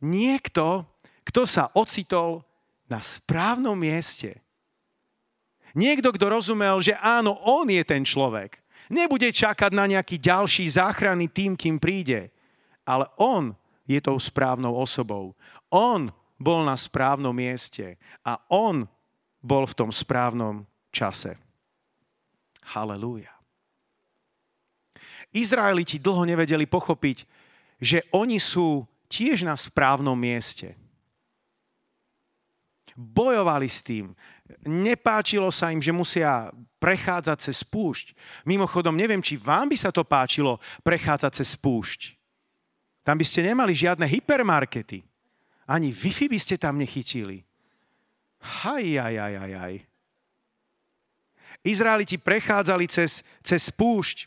Niekto, 0.00 0.88
kto 1.28 1.44
sa 1.44 1.68
ocitol 1.76 2.40
na 2.88 3.04
správnom 3.04 3.76
mieste. 3.76 4.40
Niekto, 5.76 6.16
kto 6.16 6.32
rozumel, 6.32 6.80
že 6.80 6.96
áno, 6.96 7.36
on 7.44 7.68
je 7.68 7.84
ten 7.84 8.08
človek. 8.08 8.56
Nebude 8.88 9.28
čakať 9.28 9.72
na 9.72 9.84
nejaký 9.84 10.16
ďalší 10.16 10.64
záchranný 10.64 11.28
tým, 11.28 11.60
kým 11.60 11.76
príde. 11.76 12.32
Ale 12.88 13.04
on 13.20 13.52
je 13.84 14.00
tou 14.00 14.16
správnou 14.16 14.72
osobou. 14.80 15.36
On 15.68 16.08
bol 16.40 16.64
na 16.64 16.74
správnom 16.74 17.36
mieste 17.36 18.00
a 18.24 18.40
on 18.48 18.88
bol 19.44 19.68
v 19.68 19.76
tom 19.76 19.90
správnom 19.92 20.64
čase. 20.92 21.40
Halelúja. 22.76 23.32
Izraeliti 25.32 25.96
dlho 25.96 26.28
nevedeli 26.28 26.68
pochopiť, 26.68 27.24
že 27.80 28.04
oni 28.12 28.36
sú 28.36 28.84
tiež 29.08 29.48
na 29.48 29.56
správnom 29.56 30.14
mieste. 30.14 30.76
Bojovali 32.92 33.66
s 33.66 33.80
tým. 33.80 34.12
Nepáčilo 34.68 35.48
sa 35.48 35.72
im, 35.72 35.80
že 35.80 35.96
musia 35.96 36.52
prechádzať 36.76 37.38
cez 37.48 37.64
púšť. 37.64 38.12
Mimochodom, 38.44 38.92
neviem, 38.92 39.24
či 39.24 39.40
vám 39.40 39.72
by 39.72 39.76
sa 39.80 39.88
to 39.88 40.04
páčilo 40.04 40.60
prechádzať 40.84 41.32
cez 41.40 41.56
púšť. 41.56 42.00
Tam 43.00 43.16
by 43.16 43.24
ste 43.24 43.48
nemali 43.48 43.72
žiadne 43.72 44.04
hypermarkety. 44.04 45.00
Ani 45.66 45.90
Wi-Fi 45.90 46.28
by 46.28 46.38
ste 46.38 46.60
tam 46.60 46.76
nechytili. 46.76 47.40
Haj, 48.42 48.84
aj, 49.00 49.14
aj, 49.16 49.52
aj. 49.56 49.74
Izraeliti 51.62 52.18
prechádzali 52.18 52.90
cez, 52.90 53.22
cez 53.42 53.70
púšť 53.70 54.26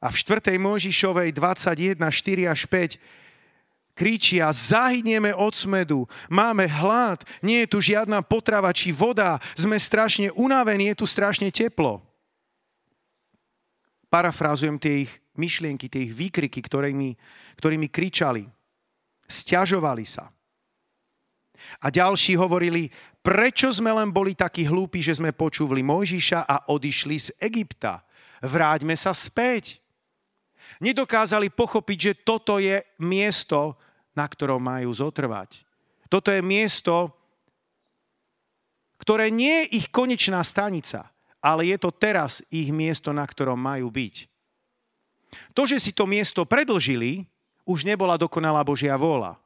a 0.00 0.08
v 0.08 0.16
4. 0.16 0.56
Mojžišovej 0.56 1.34
21, 1.36 1.98
4 2.00 2.48
až 2.48 2.60
5 2.66 2.96
kričia, 3.98 4.46
zahynieme 4.54 5.34
od 5.34 5.50
smedu, 5.50 6.06
máme 6.30 6.70
hlad, 6.70 7.26
nie 7.42 7.66
je 7.66 7.70
tu 7.74 7.78
žiadna 7.82 8.22
potrava 8.22 8.70
či 8.70 8.94
voda, 8.94 9.42
sme 9.58 9.74
strašne 9.74 10.30
unavení, 10.38 10.94
je 10.94 11.02
tu 11.02 11.06
strašne 11.10 11.50
teplo. 11.50 11.98
Parafrázujem 14.06 14.78
tie 14.78 15.04
ich 15.04 15.12
myšlienky, 15.34 15.90
tie 15.90 16.06
ich 16.06 16.14
výkriky, 16.14 16.62
ktorými, 16.62 17.18
ktorými 17.58 17.90
kričali. 17.90 18.46
Sťažovali 19.28 20.06
sa. 20.06 20.30
A 21.82 21.90
ďalší 21.90 22.38
hovorili, 22.38 22.90
prečo 23.22 23.68
sme 23.70 23.92
len 23.92 24.10
boli 24.10 24.34
takí 24.34 24.64
hlúpi, 24.64 25.02
že 25.02 25.18
sme 25.18 25.36
počúvali 25.36 25.84
Mojžiša 25.84 26.46
a 26.46 26.56
odišli 26.70 27.16
z 27.18 27.28
Egypta. 27.38 28.02
Vráťme 28.42 28.94
sa 28.94 29.10
späť. 29.12 29.82
Nedokázali 30.78 31.50
pochopiť, 31.50 31.98
že 31.98 32.12
toto 32.22 32.62
je 32.62 32.82
miesto, 33.02 33.74
na 34.14 34.26
ktorom 34.26 34.62
majú 34.62 34.90
zotrvať. 34.94 35.64
Toto 36.06 36.32
je 36.32 36.40
miesto, 36.40 37.12
ktoré 38.98 39.30
nie 39.30 39.66
je 39.66 39.82
ich 39.82 39.86
konečná 39.90 40.42
stanica, 40.42 41.10
ale 41.38 41.70
je 41.70 41.78
to 41.78 41.90
teraz 41.94 42.42
ich 42.50 42.70
miesto, 42.74 43.14
na 43.14 43.22
ktorom 43.22 43.58
majú 43.58 43.90
byť. 43.90 44.14
To, 45.52 45.68
že 45.68 45.78
si 45.78 45.92
to 45.92 46.08
miesto 46.08 46.48
predlžili, 46.48 47.28
už 47.68 47.84
nebola 47.84 48.16
dokonalá 48.16 48.64
Božia 48.64 48.96
vôľa 48.96 49.36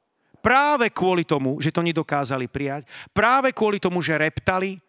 práve 0.43 0.91
kvôli 0.91 1.23
tomu, 1.23 1.63
že 1.63 1.71
to 1.71 1.81
nedokázali 1.81 2.51
prijať, 2.51 2.85
práve 3.15 3.55
kvôli 3.55 3.79
tomu, 3.79 4.03
že 4.03 4.19
reptali, 4.19 4.83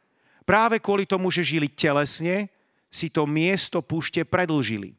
práve 0.44 0.82
kvôli 0.82 1.06
tomu, 1.06 1.30
že 1.30 1.46
žili 1.46 1.70
telesne, 1.70 2.50
si 2.90 3.08
to 3.08 3.30
miesto 3.30 3.80
púšte 3.86 4.26
predlžili. 4.26 4.98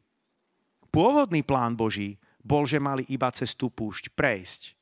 Pôvodný 0.89 1.43
plán 1.43 1.75
Boží 1.75 2.15
bol, 2.39 2.63
že 2.63 2.79
mali 2.79 3.03
iba 3.11 3.27
cez 3.35 3.51
tú 3.51 3.67
púšť 3.67 4.15
prejsť. 4.15 4.75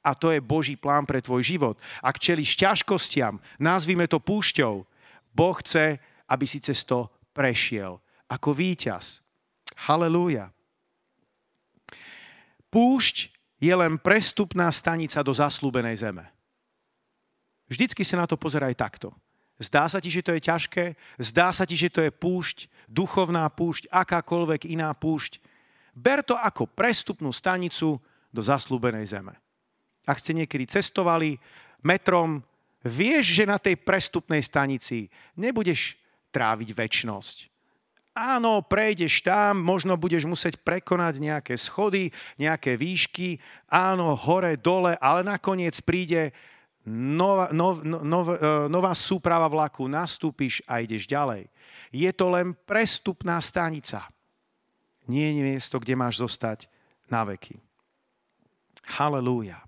A 0.00 0.16
to 0.16 0.32
je 0.32 0.40
Boží 0.40 0.80
plán 0.80 1.04
pre 1.04 1.20
tvoj 1.20 1.44
život. 1.44 1.76
Ak 2.00 2.16
čeliš 2.16 2.56
ťažkostiam, 2.56 3.36
nazvime 3.60 4.08
to 4.08 4.16
púšťou, 4.16 4.88
Boh 5.36 5.56
chce, 5.60 6.00
aby 6.28 6.44
si 6.48 6.64
cez 6.64 6.80
to 6.88 7.12
prešiel 7.36 8.00
ako 8.30 8.56
víťaz. 8.56 9.20
Halelúja. 9.88 10.54
Púšť 12.70 13.39
je 13.60 13.74
len 13.76 14.00
prestupná 14.00 14.72
stanica 14.72 15.20
do 15.20 15.36
zaslúbenej 15.36 16.00
zeme. 16.00 16.24
Vždycky 17.68 18.02
sa 18.02 18.18
na 18.18 18.26
to 18.26 18.40
pozeraj 18.40 18.72
takto. 18.74 19.12
Zdá 19.60 19.84
sa 19.92 20.00
ti, 20.00 20.08
že 20.08 20.24
to 20.24 20.32
je 20.32 20.40
ťažké, 20.40 20.84
zdá 21.20 21.52
sa 21.52 21.68
ti, 21.68 21.76
že 21.76 21.92
to 21.92 22.00
je 22.00 22.08
púšť, 22.08 22.72
duchovná 22.88 23.44
púšť, 23.52 23.92
akákoľvek 23.92 24.72
iná 24.72 24.88
púšť. 24.96 25.36
Ber 25.92 26.24
to 26.24 26.32
ako 26.32 26.64
prestupnú 26.64 27.28
stanicu 27.28 28.00
do 28.32 28.40
zaslúbenej 28.40 29.04
zeme. 29.04 29.36
Ak 30.08 30.16
ste 30.16 30.32
niekedy 30.32 30.64
cestovali 30.64 31.36
metrom, 31.84 32.40
vieš, 32.80 33.36
že 33.36 33.44
na 33.44 33.60
tej 33.60 33.76
prestupnej 33.76 34.40
stanici 34.40 35.12
nebudeš 35.36 36.00
tráviť 36.32 36.72
väčnosť. 36.72 37.49
Áno, 38.20 38.60
prejdeš 38.60 39.24
tam, 39.24 39.64
možno 39.64 39.96
budeš 39.96 40.28
musieť 40.28 40.60
prekonať 40.60 41.16
nejaké 41.16 41.56
schody, 41.56 42.12
nejaké 42.36 42.76
výšky, 42.76 43.40
áno, 43.72 44.12
hore, 44.12 44.60
dole, 44.60 44.92
ale 45.00 45.24
nakoniec 45.24 45.72
príde 45.80 46.36
nová, 46.84 47.48
nov, 47.48 47.80
nov, 47.80 48.28
e, 48.36 48.68
nová 48.68 48.92
súprava 48.92 49.48
vlaku, 49.48 49.88
nastúpiš 49.88 50.60
a 50.68 50.84
ideš 50.84 51.08
ďalej. 51.08 51.48
Je 51.88 52.12
to 52.12 52.28
len 52.28 52.52
prestupná 52.68 53.40
stanica. 53.40 54.04
Nie 55.08 55.32
je 55.32 55.40
miesto, 55.40 55.80
kde 55.80 55.96
máš 55.96 56.20
zostať 56.20 56.68
na 57.08 57.24
veky. 57.24 57.56
Halelúja. 59.00 59.64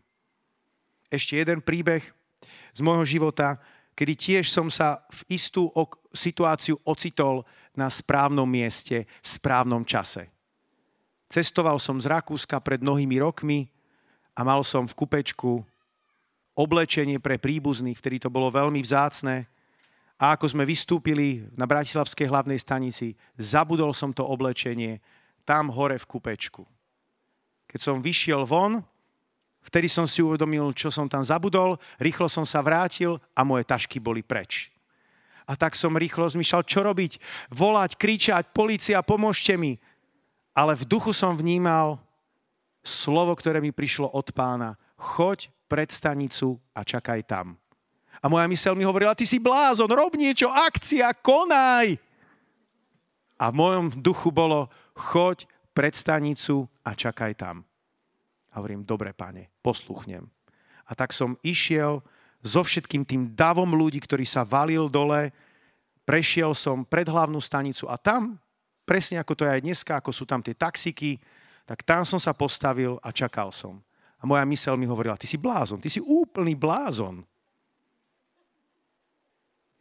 Ešte 1.08 1.40
jeden 1.40 1.64
príbeh 1.64 2.04
z 2.76 2.80
môjho 2.84 3.08
života, 3.08 3.56
kedy 3.96 4.12
tiež 4.12 4.44
som 4.52 4.68
sa 4.68 5.08
v 5.08 5.40
istú 5.40 5.72
situáciu 6.12 6.76
ocitol 6.84 7.48
na 7.76 7.88
správnom 7.88 8.48
mieste, 8.48 9.08
v 9.08 9.26
správnom 9.26 9.84
čase. 9.86 10.28
Cestoval 11.32 11.80
som 11.80 11.96
z 11.96 12.12
Rakúska 12.12 12.60
pred 12.60 12.84
mnohými 12.84 13.16
rokmi 13.24 13.64
a 14.36 14.44
mal 14.44 14.60
som 14.60 14.84
v 14.84 14.96
kupečku 14.96 15.64
oblečenie 16.52 17.16
pre 17.16 17.40
príbuzných, 17.40 17.96
vtedy 17.96 18.20
to 18.20 18.28
bolo 18.28 18.52
veľmi 18.52 18.80
vzácne. 18.84 19.48
A 20.20 20.36
ako 20.36 20.52
sme 20.52 20.68
vystúpili 20.68 21.48
na 21.56 21.64
Bratislavskej 21.64 22.28
hlavnej 22.28 22.60
stanici, 22.60 23.16
zabudol 23.40 23.96
som 23.96 24.12
to 24.12 24.22
oblečenie 24.22 25.00
tam 25.42 25.72
hore 25.72 25.98
v 25.98 26.08
kupečku. 26.08 26.62
Keď 27.66 27.80
som 27.80 28.04
vyšiel 28.04 28.44
von, 28.44 28.84
vtedy 29.64 29.88
som 29.88 30.06
si 30.06 30.20
uvedomil, 30.20 30.70
čo 30.76 30.92
som 30.92 31.08
tam 31.08 31.24
zabudol, 31.24 31.80
rýchlo 31.98 32.28
som 32.28 32.44
sa 32.46 32.60
vrátil 32.60 33.18
a 33.32 33.42
moje 33.42 33.66
tašky 33.66 33.98
boli 33.98 34.20
preč. 34.20 34.71
A 35.46 35.58
tak 35.58 35.74
som 35.74 35.98
rýchlo 35.98 36.28
zmyšľal, 36.30 36.62
čo 36.64 36.80
robiť. 36.86 37.18
Volať, 37.50 37.98
kričať, 37.98 38.54
policia, 38.54 39.02
pomôžte 39.02 39.58
mi. 39.58 39.78
Ale 40.52 40.76
v 40.76 40.84
duchu 40.86 41.10
som 41.16 41.34
vnímal 41.34 41.98
slovo, 42.84 43.32
ktoré 43.34 43.62
mi 43.62 43.70
prišlo 43.74 44.10
od 44.10 44.30
pána. 44.34 44.76
Choď 44.98 45.50
pred 45.66 45.88
stanicu 45.88 46.60
a 46.76 46.84
čakaj 46.84 47.24
tam. 47.24 47.56
A 48.22 48.30
moja 48.30 48.46
mysel 48.46 48.78
mi 48.78 48.86
hovorila, 48.86 49.18
ty 49.18 49.26
si 49.26 49.42
blázon, 49.42 49.90
rob 49.90 50.14
niečo, 50.14 50.46
akcia, 50.46 51.10
konaj. 51.24 51.98
A 53.34 53.50
v 53.50 53.54
mojom 53.58 53.86
duchu 53.98 54.30
bolo, 54.30 54.70
choď 54.94 55.48
pred 55.74 55.96
stanicu 55.96 56.70
a 56.86 56.94
čakaj 56.94 57.34
tam. 57.34 57.66
A 58.52 58.60
hovorím, 58.60 58.86
dobre, 58.86 59.10
páne, 59.16 59.50
posluchnem. 59.64 60.28
A 60.86 60.92
tak 60.92 61.10
som 61.16 61.40
išiel 61.42 62.04
so 62.42 62.60
všetkým 62.66 63.06
tým 63.06 63.22
davom 63.38 63.70
ľudí, 63.70 64.02
ktorý 64.02 64.26
sa 64.26 64.42
valil 64.42 64.90
dole, 64.90 65.30
prešiel 66.02 66.52
som 66.58 66.82
pred 66.82 67.06
hlavnú 67.06 67.38
stanicu 67.38 67.86
a 67.86 67.94
tam, 67.94 68.34
presne 68.82 69.22
ako 69.22 69.32
to 69.38 69.42
je 69.46 69.54
aj 69.54 69.62
dneska, 69.62 69.92
ako 70.02 70.10
sú 70.10 70.26
tam 70.26 70.42
tie 70.42 70.58
taxiky, 70.58 71.22
tak 71.62 71.86
tam 71.86 72.02
som 72.02 72.18
sa 72.18 72.34
postavil 72.34 72.98
a 72.98 73.14
čakal 73.14 73.54
som. 73.54 73.78
A 74.18 74.26
moja 74.26 74.42
mysel 74.46 74.74
mi 74.74 74.86
hovorila, 74.86 75.18
ty 75.18 75.30
si 75.30 75.38
blázon, 75.38 75.78
ty 75.78 75.90
si 75.90 76.02
úplný 76.02 76.58
blázon. 76.58 77.22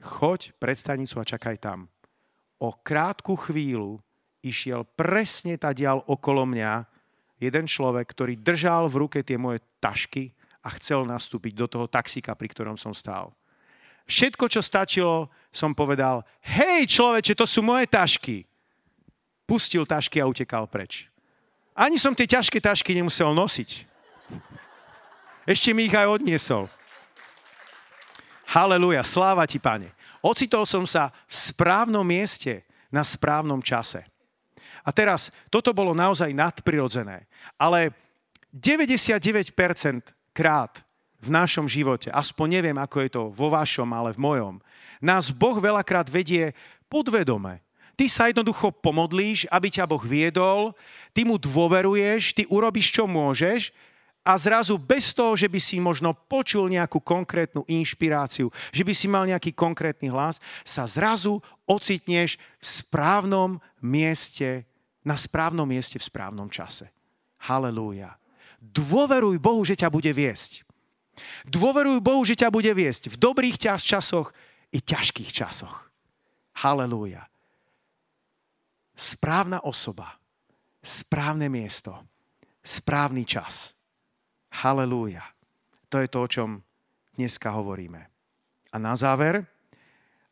Choď 0.01 0.53
pred 0.57 0.77
stanicu 0.77 1.21
a 1.21 1.25
čakaj 1.25 1.57
tam. 1.61 1.89
O 2.61 2.73
krátku 2.73 3.37
chvíľu 3.37 4.01
išiel 4.45 4.85
presne 4.97 5.57
tá 5.57 5.73
dial 5.73 6.01
okolo 6.05 6.45
mňa 6.45 6.85
jeden 7.41 7.65
človek, 7.65 8.05
ktorý 8.05 8.33
držal 8.37 8.85
v 8.89 9.05
ruke 9.05 9.19
tie 9.25 9.37
moje 9.37 9.61
tašky 9.81 10.29
a 10.61 10.69
chcel 10.77 11.03
nastúpiť 11.05 11.53
do 11.57 11.65
toho 11.65 11.85
taxika, 11.89 12.37
pri 12.37 12.47
ktorom 12.53 12.77
som 12.77 12.93
stál. 12.93 13.33
Všetko, 14.05 14.45
čo 14.49 14.61
stačilo, 14.61 15.29
som 15.49 15.73
povedal, 15.73 16.25
hej 16.41 16.85
človeče, 16.89 17.33
to 17.37 17.45
sú 17.45 17.61
moje 17.65 17.85
tašky. 17.89 18.45
Pustil 19.45 19.85
tašky 19.85 20.21
a 20.21 20.29
utekal 20.29 20.65
preč. 20.69 21.09
Ani 21.73 21.97
som 21.97 22.13
tie 22.13 22.29
ťažké 22.29 22.61
tašky 22.61 22.93
nemusel 22.93 23.31
nosiť. 23.33 23.69
Ešte 25.47 25.73
mi 25.73 25.89
ich 25.89 25.95
aj 25.95 26.21
odniesol. 26.21 26.69
Haleluja, 28.51 29.01
sláva 29.01 29.47
ti, 29.47 29.57
pane. 29.57 29.95
Ocitol 30.21 30.67
som 30.69 30.85
sa 30.85 31.09
v 31.25 31.33
správnom 31.33 32.05
mieste 32.05 32.67
na 32.93 33.01
správnom 33.01 33.63
čase. 33.63 34.05
A 34.83 34.89
teraz, 34.91 35.31
toto 35.49 35.71
bolo 35.71 35.95
naozaj 35.95 36.35
nadprirodzené. 36.35 37.25
Ale 37.57 37.95
99% 38.53 39.55
krát 40.41 40.81
v 41.21 41.29
našom 41.29 41.69
živote, 41.69 42.09
aspoň 42.09 42.57
neviem, 42.57 42.77
ako 42.81 42.97
je 42.97 43.09
to 43.13 43.23
vo 43.29 43.53
vašom, 43.53 43.85
ale 43.93 44.09
v 44.17 44.23
mojom, 44.25 44.55
nás 44.97 45.29
Boh 45.29 45.53
veľakrát 45.61 46.09
vedie 46.09 46.57
podvedome. 46.89 47.61
Ty 47.93 48.05
sa 48.09 48.25
jednoducho 48.25 48.73
pomodlíš, 48.73 49.45
aby 49.53 49.69
ťa 49.69 49.85
Boh 49.85 50.01
viedol, 50.01 50.73
ty 51.13 51.21
mu 51.21 51.37
dôveruješ, 51.37 52.33
ty 52.33 52.49
urobíš, 52.49 52.89
čo 52.89 53.05
môžeš 53.05 53.69
a 54.25 54.33
zrazu 54.37 54.77
bez 54.77 55.13
toho, 55.13 55.37
že 55.37 55.45
by 55.45 55.59
si 55.61 55.77
možno 55.77 56.13
počul 56.13 56.69
nejakú 56.69 57.01
konkrétnu 57.01 57.61
inšpiráciu, 57.69 58.49
že 58.73 58.81
by 58.81 58.93
si 58.97 59.05
mal 59.05 59.29
nejaký 59.29 59.53
konkrétny 59.53 60.09
hlas, 60.09 60.41
sa 60.65 60.89
zrazu 60.89 61.37
ocitneš 61.69 62.41
v 62.57 62.65
správnom 62.65 63.61
mieste 63.81 64.65
na 65.01 65.17
správnom 65.17 65.65
mieste 65.65 65.97
v 65.97 66.05
správnom 66.05 66.49
čase. 66.49 66.93
Halelúja. 67.49 68.20
Dôveruj 68.61 69.41
Bohu, 69.41 69.65
že 69.65 69.73
ťa 69.73 69.89
bude 69.89 70.13
viesť. 70.13 70.61
Dôveruj 71.49 71.97
Bohu, 71.99 72.21
že 72.21 72.37
ťa 72.37 72.53
bude 72.53 72.69
viesť 72.71 73.09
v 73.11 73.19
dobrých 73.19 73.57
časoch 73.57 74.29
i 74.69 74.79
ťažkých 74.79 75.31
časoch. 75.33 75.89
Halelúja. 76.61 77.25
Správna 78.93 79.65
osoba, 79.65 80.13
správne 80.79 81.49
miesto, 81.49 81.97
správny 82.61 83.25
čas. 83.25 83.73
Halelúja. 84.61 85.25
To 85.89 85.97
je 85.97 86.07
to, 86.07 86.19
o 86.21 86.27
čom 86.29 86.49
dneska 87.17 87.49
hovoríme. 87.49 88.01
A 88.71 88.75
na 88.77 88.93
záver, 88.95 89.43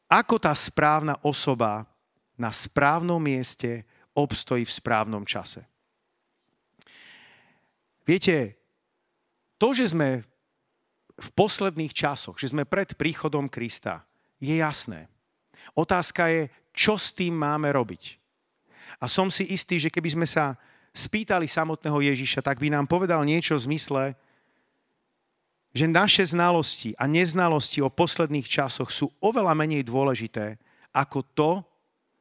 ako 0.07 0.37
tá 0.37 0.53
správna 0.53 1.17
osoba 1.25 1.83
na 2.39 2.53
správnom 2.53 3.19
mieste 3.19 3.83
obstojí 4.15 4.63
v 4.63 4.75
správnom 4.75 5.27
čase. 5.27 5.67
Viete, 8.09 8.57
to, 9.61 9.69
že 9.69 9.93
sme 9.93 10.25
v 11.13 11.29
posledných 11.37 11.93
časoch, 11.93 12.41
že 12.41 12.49
sme 12.49 12.65
pred 12.65 12.97
príchodom 12.97 13.45
Krista, 13.45 14.01
je 14.41 14.57
jasné. 14.57 15.05
Otázka 15.77 16.25
je, 16.33 16.49
čo 16.73 16.97
s 16.97 17.13
tým 17.13 17.37
máme 17.37 17.69
robiť. 17.69 18.17
A 18.97 19.05
som 19.05 19.29
si 19.29 19.45
istý, 19.53 19.77
že 19.77 19.93
keby 19.93 20.09
sme 20.17 20.25
sa 20.25 20.57
spýtali 20.89 21.45
samotného 21.45 22.01
Ježiša, 22.01 22.41
tak 22.41 22.57
by 22.57 22.73
nám 22.73 22.89
povedal 22.89 23.21
niečo 23.21 23.53
v 23.61 23.65
zmysle, 23.69 24.03
že 25.69 25.85
naše 25.85 26.25
znalosti 26.25 26.97
a 26.97 27.05
neznalosti 27.05 27.77
o 27.85 27.93
posledných 27.93 28.49
časoch 28.49 28.89
sú 28.89 29.05
oveľa 29.21 29.53
menej 29.53 29.85
dôležité 29.85 30.57
ako 30.97 31.19
to, 31.37 31.51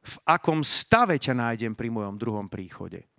v 0.05 0.15
akom 0.21 0.61
stave 0.61 1.17
ťa 1.17 1.33
nájdem 1.33 1.73
pri 1.73 1.89
mojom 1.89 2.13
druhom 2.13 2.45
príchode. 2.45 3.09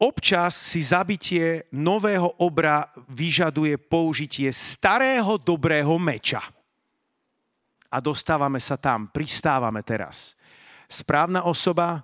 Občas 0.00 0.56
si 0.56 0.80
zabitie 0.80 1.68
nového 1.76 2.32
obra 2.40 2.88
vyžaduje 3.12 3.76
použitie 3.76 4.48
starého 4.48 5.36
dobrého 5.36 5.92
meča. 6.00 6.40
A 7.92 8.00
dostávame 8.00 8.64
sa 8.64 8.80
tam, 8.80 9.12
pristávame 9.12 9.84
teraz. 9.84 10.40
Správna 10.88 11.44
osoba, 11.44 12.00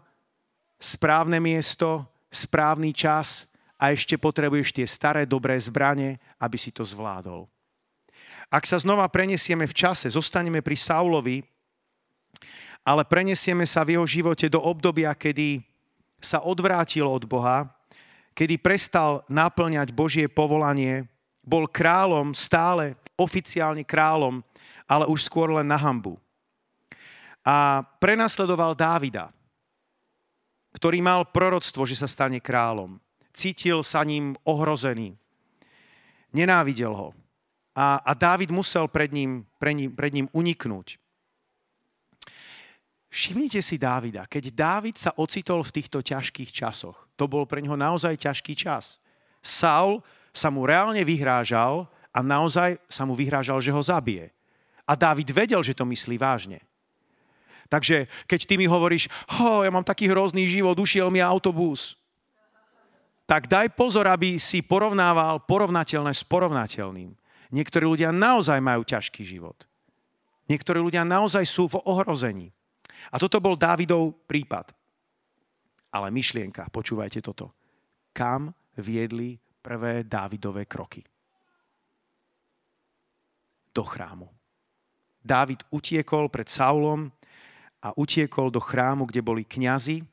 správne 0.77 1.41
miesto, 1.41 2.05
správny 2.29 2.93
čas 2.93 3.49
a 3.81 3.97
ešte 3.97 4.21
potrebuješ 4.21 4.77
tie 4.77 4.85
staré 4.85 5.25
dobré 5.25 5.57
zbranie, 5.57 6.21
aby 6.37 6.61
si 6.61 6.69
to 6.69 6.85
zvládol. 6.85 7.49
Ak 8.53 8.69
sa 8.69 8.77
znova 8.77 9.09
prenesieme 9.09 9.65
v 9.65 9.73
čase, 9.73 10.13
zostaneme 10.13 10.61
pri 10.61 10.77
Saulovi, 10.77 11.41
ale 12.85 13.09
prenesieme 13.09 13.65
sa 13.65 13.89
v 13.89 13.97
jeho 13.97 14.05
živote 14.05 14.53
do 14.53 14.61
obdobia, 14.61 15.17
kedy 15.17 15.65
sa 16.21 16.45
odvrátil 16.45 17.09
od 17.09 17.25
Boha, 17.25 17.76
kedy 18.37 18.61
prestal 18.61 19.25
naplňať 19.33 19.97
Božie 19.97 20.29
povolanie, 20.29 21.09
bol 21.41 21.65
kráľom, 21.65 22.37
stále 22.37 23.01
oficiálne 23.17 23.81
kráľom, 23.81 24.45
ale 24.85 25.09
už 25.09 25.25
skôr 25.25 25.49
len 25.49 25.65
na 25.65 25.81
hambu. 25.81 26.21
A 27.41 27.81
prenasledoval 27.97 28.77
Dávida, 28.77 29.33
ktorý 30.77 31.01
mal 31.01 31.25
proroctvo, 31.33 31.89
že 31.89 31.97
sa 31.97 32.05
stane 32.05 32.37
kráľom. 32.37 33.01
Cítil 33.33 33.81
sa 33.81 34.05
ním 34.05 34.37
ohrozený. 34.45 35.17
Nenávidel 36.37 36.93
ho. 36.93 37.17
A, 37.73 38.05
a 38.05 38.13
Dávid 38.13 38.53
musel 38.53 38.85
pred 38.89 39.09
ním, 39.13 39.49
pred, 39.57 39.73
ním, 39.73 39.91
pred 39.97 40.13
ním 40.13 40.29
uniknúť. 40.37 41.01
Všimnite 43.09 43.65
si 43.65 43.81
Dávida. 43.81 44.29
Keď 44.29 44.53
Dávid 44.53 44.97
sa 45.01 45.17
ocitol 45.17 45.65
v 45.65 45.81
týchto 45.81 46.05
ťažkých 46.05 46.53
časoch, 46.53 47.06
to 47.17 47.25
bol 47.25 47.49
pre 47.49 47.65
neho 47.65 47.75
naozaj 47.75 48.21
ťažký 48.21 48.53
čas. 48.53 49.01
Saul 49.41 50.05
sa 50.37 50.53
mu 50.53 50.69
reálne 50.69 51.01
vyhrážal 51.01 51.89
a 52.13 52.19
naozaj 52.21 52.77
sa 52.87 53.09
mu 53.09 53.17
vyhrážal, 53.17 53.61
že 53.61 53.73
ho 53.73 53.81
zabije. 53.81 54.33
A 54.87 54.95
Dávid 54.95 55.27
vedel, 55.33 55.61
že 55.65 55.75
to 55.75 55.89
myslí 55.89 56.21
vážne. 56.21 56.63
Takže 57.67 58.07
keď 58.31 58.41
ty 58.47 58.55
mi 58.55 58.71
hovoríš, 58.71 59.11
ho, 59.41 59.67
ja 59.67 59.71
mám 59.75 59.83
taký 59.83 60.07
hrozný 60.07 60.47
život, 60.47 60.79
ušiel 60.79 61.11
mi 61.11 61.19
autobus, 61.19 61.99
tak 63.27 63.51
daj 63.51 63.75
pozor, 63.75 64.07
aby 64.07 64.39
si 64.39 64.63
porovnával 64.63 65.43
porovnateľné 65.43 66.15
s 66.15 66.23
porovnateľným. 66.23 67.11
Niektorí 67.51 67.83
ľudia 67.83 68.15
naozaj 68.15 68.63
majú 68.63 68.87
ťažký 68.87 69.27
život. 69.27 69.67
Niektorí 70.47 70.79
ľudia 70.79 71.03
naozaj 71.03 71.43
sú 71.43 71.67
v 71.67 71.83
ohrození. 71.83 72.55
A 73.11 73.19
toto 73.19 73.43
bol 73.43 73.59
Dávidov 73.59 74.15
prípad. 74.31 74.71
Ale 75.97 76.13
myšlienka, 76.13 76.69
počúvajte 76.69 77.25
toto. 77.25 77.57
Kam 78.13 78.53
viedli 78.77 79.41
prvé 79.65 80.05
Dávidové 80.05 80.69
kroky? 80.69 81.01
Do 83.73 83.81
chrámu. 83.81 84.29
Dávid 85.25 85.65
utiekol 85.73 86.29
pred 86.29 86.53
Saulom 86.53 87.09
a 87.81 87.97
utiekol 87.97 88.53
do 88.53 88.61
chrámu, 88.61 89.09
kde 89.09 89.25
boli 89.25 89.49
kňazi, 89.49 90.05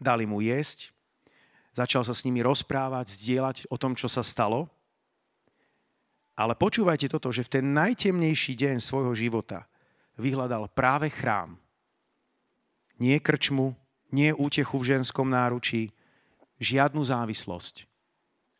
dali 0.00 0.24
mu 0.24 0.40
jesť, 0.40 0.96
začal 1.76 2.00
sa 2.00 2.16
s 2.16 2.24
nimi 2.24 2.40
rozprávať, 2.40 3.12
zdieľať 3.12 3.56
o 3.68 3.76
tom, 3.76 3.92
čo 3.92 4.08
sa 4.08 4.24
stalo. 4.24 4.72
Ale 6.32 6.56
počúvajte 6.56 7.12
toto, 7.12 7.28
že 7.28 7.44
v 7.44 7.60
ten 7.60 7.64
najtemnejší 7.76 8.56
deň 8.56 8.80
svojho 8.80 9.12
života 9.12 9.68
vyhľadal 10.16 10.72
práve 10.72 11.12
chrám. 11.12 11.60
Nie 12.96 13.20
krčmu, 13.20 13.76
nie 14.12 14.30
útechu 14.30 14.78
v 14.78 14.96
ženskom 14.96 15.26
náručí, 15.26 15.90
žiadnu 16.62 17.02
závislosť, 17.02 17.88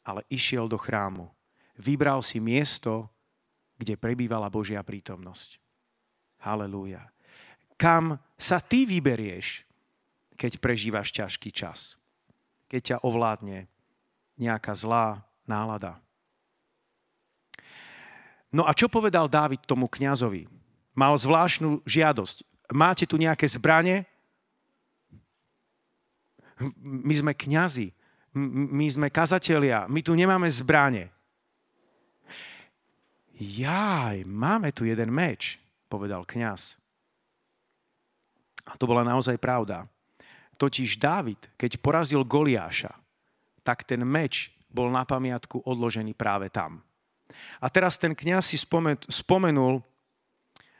ale 0.02 0.26
išiel 0.32 0.66
do 0.66 0.80
chrámu. 0.80 1.30
Vybral 1.78 2.24
si 2.24 2.42
miesto, 2.42 3.06
kde 3.78 4.00
prebývala 4.00 4.50
Božia 4.50 4.82
prítomnosť. 4.82 5.60
Halelúja. 6.42 7.06
Kam 7.78 8.18
sa 8.34 8.58
ty 8.58 8.88
vyberieš, 8.88 9.62
keď 10.34 10.58
prežívaš 10.58 11.14
ťažký 11.14 11.50
čas? 11.54 11.94
Keď 12.66 12.80
ťa 12.82 12.96
ovládne 13.06 13.70
nejaká 14.40 14.74
zlá 14.74 15.22
nálada. 15.46 16.00
No 18.50 18.66
a 18.66 18.72
čo 18.74 18.90
povedal 18.90 19.30
Dávid 19.30 19.62
tomu 19.68 19.86
kňazovi? 19.86 20.48
mal 20.92 21.16
zvláštnu 21.16 21.80
žiadosť. 21.88 22.44
Máte 22.72 23.04
tu 23.08 23.20
nejaké 23.20 23.48
zbranie? 23.48 24.08
My 26.82 27.14
sme 27.14 27.32
kňazi, 27.34 27.90
my 28.38 28.86
sme 28.88 29.08
kazatelia, 29.12 29.84
my 29.90 30.00
tu 30.00 30.16
nemáme 30.16 30.48
zbranie. 30.48 31.12
Jaj, 33.36 34.22
máme 34.22 34.70
tu 34.70 34.86
jeden 34.86 35.10
meč, 35.10 35.58
povedal 35.90 36.22
kňaz. 36.22 36.78
A 38.62 38.78
to 38.78 38.86
bola 38.86 39.02
naozaj 39.02 39.36
pravda. 39.42 39.90
Totiž 40.54 40.94
Dávid, 41.02 41.42
keď 41.58 41.82
porazil 41.82 42.22
Goliáša, 42.22 42.94
tak 43.66 43.82
ten 43.82 44.06
meč 44.06 44.54
bol 44.70 44.86
na 44.88 45.02
pamiatku 45.02 45.66
odložený 45.66 46.14
práve 46.14 46.48
tam. 46.48 46.80
A 47.58 47.66
teraz 47.66 47.98
ten 47.98 48.14
kňaz 48.14 48.54
si 48.54 48.56
spomenul 49.10 49.82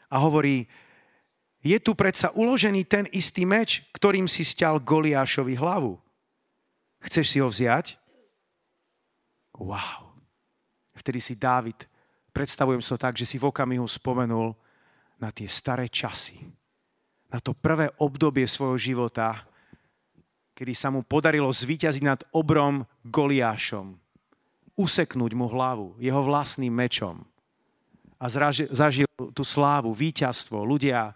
a 0.06 0.16
hovorí, 0.22 0.70
je 1.62 1.78
tu 1.78 1.94
predsa 1.94 2.34
uložený 2.34 2.82
ten 2.90 3.04
istý 3.14 3.46
meč, 3.46 3.86
ktorým 3.94 4.26
si 4.26 4.42
stial 4.42 4.82
Goliášovi 4.82 5.54
hlavu. 5.54 5.94
Chceš 7.06 7.26
si 7.26 7.38
ho 7.38 7.46
vziať? 7.46 7.98
Wow. 9.54 10.10
Vtedy 10.98 11.22
si 11.22 11.38
Dávid, 11.38 11.86
predstavujem 12.34 12.82
sa 12.82 12.94
so 12.94 13.00
tak, 13.00 13.14
že 13.14 13.26
si 13.26 13.38
v 13.38 13.46
okamihu 13.46 13.86
spomenul 13.86 14.54
na 15.22 15.30
tie 15.30 15.46
staré 15.46 15.86
časy, 15.86 16.42
na 17.30 17.38
to 17.38 17.54
prvé 17.54 17.94
obdobie 18.02 18.44
svojho 18.44 18.76
života, 18.76 19.46
kedy 20.52 20.74
sa 20.74 20.90
mu 20.90 21.06
podarilo 21.06 21.48
zvíťaziť 21.48 22.04
nad 22.04 22.20
obrom 22.34 22.82
Goliášom, 23.06 23.94
useknúť 24.74 25.32
mu 25.38 25.46
hlavu 25.46 25.94
jeho 26.02 26.22
vlastným 26.26 26.74
mečom 26.74 27.22
a 28.22 28.30
zažil 28.70 29.10
tú 29.34 29.42
slávu, 29.42 29.90
víťazstvo. 29.90 30.62
Ľudia 30.62 31.10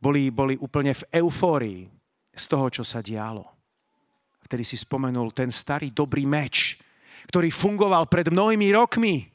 boli, 0.00 0.32
boli 0.32 0.56
úplne 0.56 0.96
v 0.96 1.06
eufórii 1.20 1.84
z 2.32 2.44
toho, 2.48 2.72
čo 2.72 2.82
sa 2.82 3.04
dialo. 3.04 3.44
Vtedy 4.48 4.64
si 4.64 4.74
spomenul 4.80 5.30
ten 5.30 5.52
starý 5.52 5.92
dobrý 5.92 6.26
meč, 6.26 6.80
ktorý 7.28 7.52
fungoval 7.52 8.08
pred 8.10 8.32
mnohými 8.32 8.74
rokmi. 8.74 9.28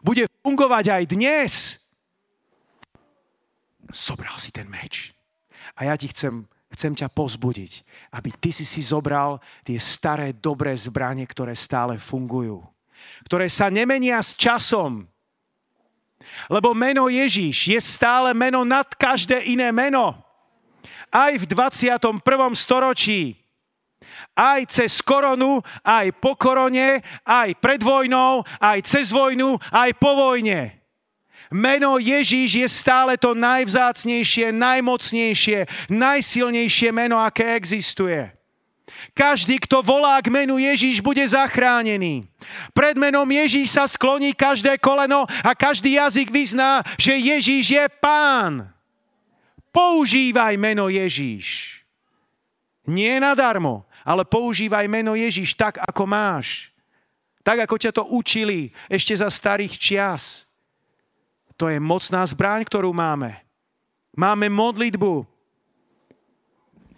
Bude 0.00 0.24
fungovať 0.40 0.84
aj 0.88 1.02
dnes. 1.10 1.52
Zobral 3.92 4.38
si 4.40 4.48
ten 4.48 4.64
meč. 4.70 5.12
A 5.76 5.92
ja 5.92 5.94
ti 6.00 6.08
chcem, 6.08 6.48
chcem 6.72 6.96
ťa 6.96 7.12
pozbudiť, 7.12 7.84
aby 8.16 8.32
ty 8.40 8.48
si 8.48 8.64
si 8.64 8.80
zobral 8.80 9.36
tie 9.66 9.76
staré 9.76 10.32
dobré 10.32 10.72
zbranie, 10.72 11.28
ktoré 11.28 11.52
stále 11.52 12.00
fungujú. 12.00 12.64
Ktoré 13.28 13.52
sa 13.52 13.68
nemenia 13.68 14.22
s 14.24 14.32
časom, 14.38 15.11
lebo 16.50 16.74
meno 16.74 17.08
Ježíš 17.08 17.68
je 17.68 17.80
stále 17.80 18.34
meno 18.34 18.64
nad 18.64 18.86
každé 18.94 19.46
iné 19.50 19.72
meno. 19.72 20.18
Aj 21.12 21.32
v 21.36 21.44
21. 21.44 22.20
storočí. 22.56 23.36
Aj 24.36 24.60
cez 24.66 25.00
koronu, 25.04 25.60
aj 25.84 26.12
po 26.20 26.36
korone, 26.36 27.00
aj 27.24 27.54
pred 27.60 27.80
vojnou, 27.80 28.44
aj 28.60 28.82
cez 28.84 29.12
vojnu, 29.12 29.56
aj 29.72 29.90
po 29.96 30.16
vojne. 30.16 30.82
Meno 31.52 32.00
Ježíš 32.00 32.64
je 32.64 32.68
stále 32.68 33.20
to 33.20 33.36
najvzácnejšie, 33.36 34.56
najmocnejšie, 34.56 35.68
najsilnejšie 35.92 36.90
meno, 36.96 37.20
aké 37.20 37.60
existuje. 37.60 38.41
Každý, 39.10 39.58
kto 39.58 39.82
volá 39.82 40.22
k 40.22 40.30
menu 40.30 40.62
Ježíš, 40.62 41.02
bude 41.02 41.22
zachránený. 41.26 42.30
Pred 42.70 42.94
menom 42.94 43.26
Ježíš 43.26 43.74
sa 43.74 43.90
skloní 43.90 44.30
každé 44.30 44.78
koleno 44.78 45.26
a 45.42 45.50
každý 45.58 45.98
jazyk 45.98 46.30
vyzná, 46.30 46.86
že 46.94 47.18
Ježíš 47.18 47.64
je 47.74 47.84
pán. 47.98 48.70
Používaj 49.74 50.54
meno 50.54 50.86
Ježíš. 50.86 51.80
Nie 52.86 53.22
nadarmo, 53.22 53.86
ale 54.04 54.26
používaj 54.26 54.86
meno 54.90 55.14
Ježíš 55.14 55.54
tak, 55.54 55.78
ako 55.78 56.04
máš. 56.06 56.70
Tak, 57.42 57.66
ako 57.66 57.74
ťa 57.78 57.90
to 57.90 58.04
učili 58.06 58.70
ešte 58.86 59.16
za 59.18 59.26
starých 59.26 59.74
čias. 59.78 60.46
To 61.58 61.66
je 61.66 61.82
mocná 61.82 62.22
zbraň, 62.26 62.62
ktorú 62.66 62.94
máme. 62.94 63.38
Máme 64.14 64.46
modlitbu, 64.52 65.26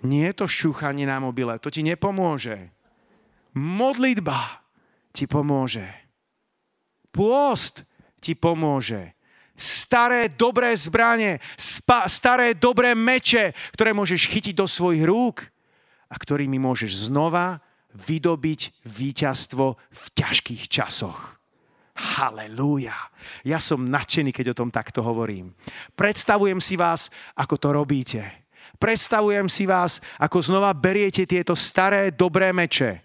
nie 0.04 0.28
je 0.30 0.44
to 0.44 0.46
šúchanie 0.46 1.08
na 1.08 1.16
mobile, 1.18 1.56
to 1.58 1.72
ti 1.72 1.80
nepomôže. 1.80 2.68
Modlitba 3.56 4.60
ti 5.16 5.24
pomôže. 5.24 5.88
Pôst 7.08 7.88
ti 8.20 8.36
pomôže. 8.36 9.16
Staré 9.54 10.28
dobré 10.34 10.74
zbranie, 10.74 11.38
spa, 11.54 12.10
staré 12.10 12.58
dobré 12.58 12.92
meče, 12.92 13.54
ktoré 13.70 13.94
môžeš 13.94 14.26
chytiť 14.26 14.54
do 14.58 14.66
svojich 14.66 15.06
rúk 15.06 15.46
a 16.10 16.18
ktorými 16.18 16.58
môžeš 16.58 17.08
znova 17.08 17.62
vydobiť 17.94 18.82
víťazstvo 18.82 19.78
v 19.78 20.04
ťažkých 20.18 20.66
časoch. 20.66 21.38
Halelúja. 21.94 22.98
Ja 23.46 23.62
som 23.62 23.86
nadšený, 23.86 24.34
keď 24.34 24.50
o 24.50 24.58
tom 24.58 24.74
takto 24.74 25.06
hovorím. 25.06 25.54
Predstavujem 25.94 26.58
si 26.58 26.74
vás, 26.74 27.14
ako 27.38 27.54
to 27.54 27.68
robíte 27.70 28.43
Predstavujem 28.84 29.48
si 29.48 29.64
vás, 29.64 30.04
ako 30.20 30.44
znova 30.44 30.68
beriete 30.76 31.24
tieto 31.24 31.56
staré 31.56 32.12
dobré 32.12 32.52
meče 32.52 33.00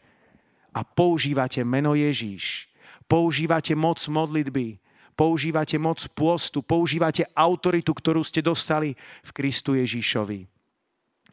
a 0.76 0.84
používate 0.84 1.64
meno 1.64 1.96
Ježíš. 1.96 2.68
Používate 3.08 3.80
moc 3.80 3.96
modlitby, 4.04 4.76
používate 5.16 5.80
moc 5.80 6.04
pôstu, 6.12 6.60
používate 6.60 7.24
autoritu, 7.32 7.96
ktorú 7.96 8.28
ste 8.28 8.44
dostali 8.44 8.92
v 9.24 9.30
Kristu 9.32 9.80
Ježíšovi. 9.80 10.52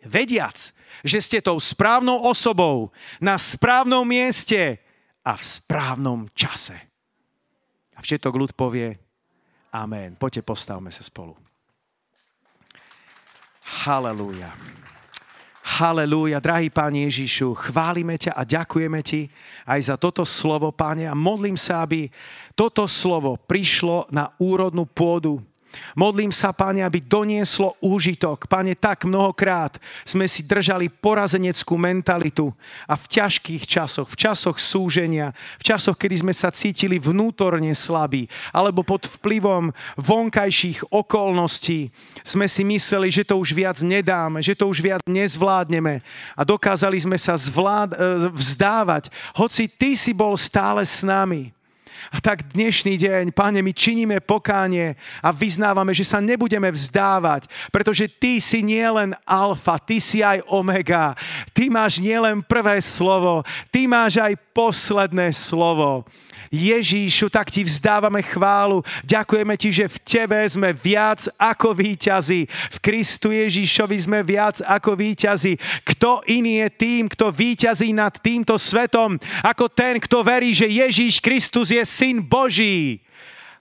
Vediac, 0.07 0.55
že 1.03 1.19
ste 1.19 1.43
tou 1.43 1.59
správnou 1.59 2.23
osobou 2.31 2.95
na 3.19 3.43
správnom 3.43 4.07
mieste 4.07 4.79
a 5.27 5.35
v 5.35 5.43
správnom 5.43 6.31
čase. 6.39 6.79
A 7.93 8.01
všetko 8.01 8.31
ľud 8.31 8.55
povie 8.55 8.95
Amen. 9.75 10.15
Poďte, 10.15 10.47
postavme 10.47 10.95
sa 10.95 11.03
spolu. 11.03 11.46
Halelúja. 13.67 14.55
Halelúja, 15.67 16.39
drahý 16.39 16.71
Pán 16.71 16.95
Ježišu, 16.95 17.59
chválime 17.59 18.15
ťa 18.15 18.39
a 18.39 18.47
ďakujeme 18.47 19.03
Ti 19.03 19.27
aj 19.67 19.81
za 19.91 19.97
toto 19.99 20.23
slovo, 20.23 20.71
Páne, 20.71 21.11
a 21.11 21.15
modlím 21.19 21.59
sa, 21.59 21.83
aby 21.83 22.07
toto 22.55 22.87
slovo 22.87 23.35
prišlo 23.35 24.07
na 24.15 24.31
úrodnú 24.39 24.87
pôdu, 24.87 25.43
Modlím 25.97 26.33
sa, 26.35 26.53
Pane, 26.53 26.85
aby 26.85 27.01
donieslo 27.01 27.77
úžitok. 27.81 28.49
Pane, 28.49 28.77
tak 28.77 29.09
mnohokrát 29.09 29.81
sme 30.05 30.29
si 30.29 30.45
držali 30.45 30.89
porazeneckú 30.89 31.77
mentalitu 31.77 32.53
a 32.85 32.95
v 32.95 33.05
ťažkých 33.07 33.65
časoch, 33.65 34.09
v 34.13 34.17
časoch 34.17 34.57
súženia, 34.61 35.33
v 35.61 35.73
časoch, 35.73 35.97
kedy 35.97 36.27
sme 36.27 36.35
sa 36.37 36.53
cítili 36.53 37.01
vnútorne 37.01 37.73
slabí, 37.73 38.29
alebo 38.53 38.85
pod 38.85 39.09
vplyvom 39.21 39.73
vonkajších 40.01 40.93
okolností, 40.93 41.89
sme 42.25 42.47
si 42.47 42.63
mysleli, 42.65 43.09
že 43.13 43.25
to 43.25 43.41
už 43.41 43.53
viac 43.53 43.79
nedáme, 43.81 44.41
že 44.41 44.57
to 44.57 44.69
už 44.69 44.81
viac 44.85 45.01
nezvládneme 45.07 46.01
a 46.37 46.43
dokázali 46.45 47.01
sme 47.01 47.17
sa 47.17 47.37
zvlád- 47.37 47.97
e, 47.97 48.29
vzdávať, 48.33 49.09
hoci 49.37 49.69
Ty 49.69 49.97
si 49.97 50.13
bol 50.13 50.37
stále 50.37 50.85
s 50.85 51.05
nami. 51.05 51.57
A 52.15 52.23
tak 52.23 52.55
dnešný 52.55 52.95
deň, 53.03 53.25
Pane, 53.35 53.59
my 53.67 53.73
činíme 53.75 54.23
pokánie 54.23 54.95
a 55.19 55.35
vyznávame, 55.35 55.91
že 55.91 56.07
sa 56.07 56.23
nebudeme 56.23 56.71
vzdávať, 56.71 57.51
pretože 57.75 58.07
Ty 58.07 58.39
si 58.39 58.63
nielen 58.63 59.11
alfa, 59.27 59.83
Ty 59.83 59.99
si 59.99 60.23
aj 60.23 60.47
omega. 60.47 61.19
Ty 61.51 61.67
máš 61.67 61.99
nielen 61.99 62.47
prvé 62.47 62.79
slovo, 62.79 63.43
Ty 63.75 63.91
máš 63.91 64.23
aj 64.23 64.39
posledné 64.55 65.35
slovo. 65.35 66.07
Ježíšu, 66.51 67.27
tak 67.27 67.51
ti 67.51 67.67
vzdávame 67.67 68.23
chválu. 68.23 68.83
Ďakujeme 69.03 69.55
ti, 69.59 69.75
že 69.75 69.91
v 69.91 69.99
tebe 70.07 70.39
sme 70.47 70.71
viac 70.73 71.27
ako 71.35 71.75
víťazi. 71.75 72.47
V 72.47 72.77
Kristu 72.79 73.35
Ježíšovi 73.35 73.97
sme 73.99 74.23
viac 74.23 74.63
ako 74.63 74.95
víťazi. 74.95 75.59
Kto 75.83 76.23
iný 76.31 76.63
je 76.63 76.69
tým, 76.71 77.03
kto 77.11 77.35
víťazí 77.35 77.91
nad 77.91 78.15
týmto 78.23 78.55
svetom, 78.57 79.19
ako 79.43 79.67
ten, 79.67 79.99
kto 79.99 80.23
verí, 80.23 80.55
že 80.55 80.71
Ježíš 80.71 81.19
Kristus 81.19 81.75
je 81.75 81.83
syn 81.97 82.21
Boží. 82.21 83.01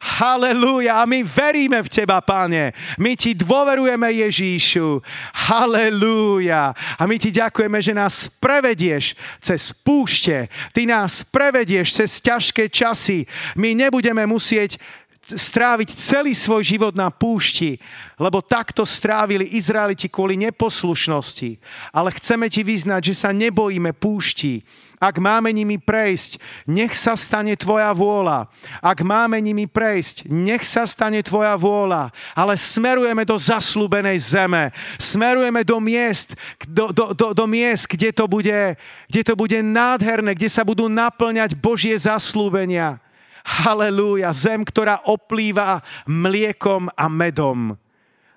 Halelúja. 0.06 1.02
A 1.02 1.10
my 1.10 1.24
veríme 1.24 1.82
v 1.82 1.90
Teba, 1.90 2.22
Pane. 2.22 2.76
My 3.02 3.18
Ti 3.18 3.34
dôverujeme, 3.34 4.12
Ježíšu. 4.12 5.02
Halelúja. 5.50 6.76
A 7.00 7.04
my 7.08 7.16
Ti 7.18 7.32
ďakujeme, 7.34 7.80
že 7.82 7.96
nás 7.96 8.30
prevedieš 8.30 9.18
cez 9.42 9.74
púšte. 9.74 10.52
Ty 10.76 10.82
nás 10.86 11.26
prevedieš 11.26 11.96
cez 11.96 12.22
ťažké 12.22 12.70
časy. 12.70 13.26
My 13.58 13.74
nebudeme 13.74 14.28
musieť 14.30 14.78
stráviť 15.26 15.90
celý 15.90 16.38
svoj 16.38 16.62
život 16.62 16.94
na 16.94 17.10
púšti, 17.10 17.82
lebo 18.22 18.46
takto 18.46 18.86
strávili 18.86 19.58
Izraeliti 19.58 20.06
kvôli 20.06 20.38
neposlušnosti. 20.38 21.58
Ale 21.90 22.14
chceme 22.14 22.46
ti 22.46 22.62
vyznať, 22.62 23.02
že 23.10 23.16
sa 23.26 23.34
nebojíme 23.34 23.90
púšti. 23.98 24.62
Ak 25.02 25.20
máme 25.20 25.52
nimi 25.52 25.76
prejsť, 25.76 26.40
nech 26.72 26.96
sa 26.96 27.20
stane 27.20 27.54
tvoja 27.60 27.92
vôľa. 27.92 28.48
Ak 28.80 29.04
máme 29.04 29.38
nimi 29.44 29.68
prejsť, 29.68 30.30
nech 30.32 30.64
sa 30.64 30.88
stane 30.88 31.20
tvoja 31.20 31.60
vôľa. 31.60 32.16
Ale 32.32 32.56
smerujeme 32.56 33.28
do 33.28 33.36
zaslúbenej 33.36 34.18
zeme. 34.24 34.72
Smerujeme 34.96 35.68
do 35.68 35.78
miest, 35.84 36.40
do, 36.64 36.96
do, 36.96 37.12
do, 37.12 37.36
do 37.36 37.46
miest, 37.46 37.92
kde 37.92 38.16
to, 38.16 38.26
bude, 38.26 38.80
kde 39.12 39.22
to 39.22 39.34
bude 39.36 39.60
nádherné, 39.60 40.32
kde 40.32 40.48
sa 40.48 40.64
budú 40.64 40.88
naplňať 40.88 41.60
Božie 41.60 41.94
zaslúbenia. 42.00 43.04
Halelúja, 43.46 44.34
zem, 44.34 44.66
ktorá 44.66 45.06
oplýva 45.06 45.86
mliekom 46.10 46.90
a 46.98 47.06
medom. 47.06 47.78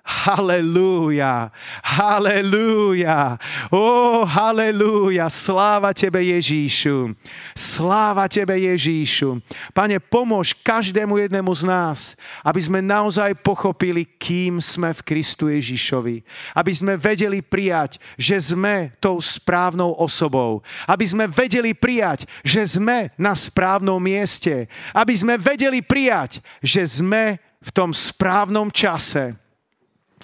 Halelúja, 0.09 1.53
halelúja, 1.85 3.37
ó, 3.69 4.25
halelúja, 4.25 5.29
sláva 5.29 5.93
Tebe 5.93 6.25
Ježíšu, 6.25 7.13
sláva 7.53 8.25
Tebe 8.25 8.57
Ježíšu. 8.57 9.37
Pane, 9.69 10.01
pomôž 10.01 10.57
každému 10.65 11.13
jednému 11.13 11.53
z 11.53 11.61
nás, 11.61 11.99
aby 12.41 12.57
sme 12.57 12.81
naozaj 12.81 13.37
pochopili, 13.45 14.01
kým 14.01 14.57
sme 14.57 14.97
v 14.97 15.05
Kristu 15.05 15.53
Ježíšovi. 15.53 16.25
Aby 16.57 16.73
sme 16.73 16.97
vedeli 16.97 17.45
prijať, 17.45 18.01
že 18.17 18.41
sme 18.41 18.97
tou 18.97 19.21
správnou 19.21 19.93
osobou. 19.93 20.65
Aby 20.89 21.05
sme 21.05 21.29
vedeli 21.29 21.77
prijať, 21.77 22.25
že 22.41 22.65
sme 22.65 23.13
na 23.13 23.37
správnom 23.37 24.01
mieste. 24.01 24.65
Aby 24.89 25.13
sme 25.13 25.37
vedeli 25.37 25.85
prijať, 25.85 26.41
že 26.65 26.81
sme 26.81 27.37
v 27.61 27.69
tom 27.69 27.93
správnom 27.93 28.73
čase 28.73 29.37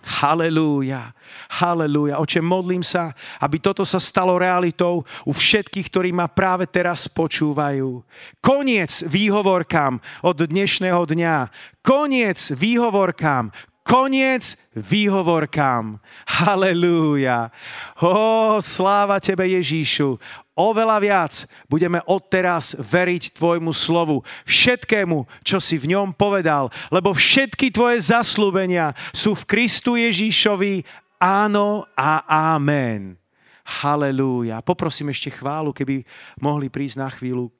Halelúja, 0.06 1.18
halelúja. 1.58 2.22
Oče, 2.22 2.38
modlím 2.38 2.86
sa, 2.86 3.10
aby 3.42 3.58
toto 3.58 3.82
sa 3.82 3.98
stalo 3.98 4.38
realitou 4.38 5.02
u 5.26 5.34
všetkých, 5.34 5.90
ktorí 5.90 6.10
ma 6.14 6.30
práve 6.30 6.70
teraz 6.70 7.10
počúvajú. 7.10 8.06
Koniec 8.38 9.02
výhovorkám 9.10 9.98
od 10.22 10.38
dnešného 10.46 11.02
dňa. 11.10 11.36
Koniec 11.82 12.38
výhovorkám. 12.54 13.50
Koniec 13.86 14.58
výhovorkám. 14.74 16.02
Halelúja. 16.26 17.54
Ó, 18.02 18.58
sláva 18.58 19.22
Tebe 19.22 19.46
Ježíšu 19.46 20.18
oveľa 20.56 20.98
viac 21.04 21.34
budeme 21.68 22.00
odteraz 22.08 22.74
veriť 22.80 23.36
Tvojmu 23.36 23.76
slovu, 23.76 24.24
všetkému, 24.48 25.28
čo 25.44 25.60
si 25.60 25.76
v 25.76 25.94
ňom 25.94 26.16
povedal, 26.16 26.72
lebo 26.90 27.12
všetky 27.12 27.70
Tvoje 27.70 28.00
zaslúbenia 28.00 28.96
sú 29.12 29.36
v 29.36 29.44
Kristu 29.46 30.00
Ježíšovi 30.00 30.88
áno 31.20 31.84
a 31.94 32.24
amen. 32.56 33.20
Halelúja. 33.66 34.64
Poprosím 34.64 35.12
ešte 35.12 35.34
chválu, 35.34 35.76
keby 35.76 36.08
mohli 36.40 36.72
prísť 36.72 36.98
na 37.02 37.10
chvíľu. 37.12 37.52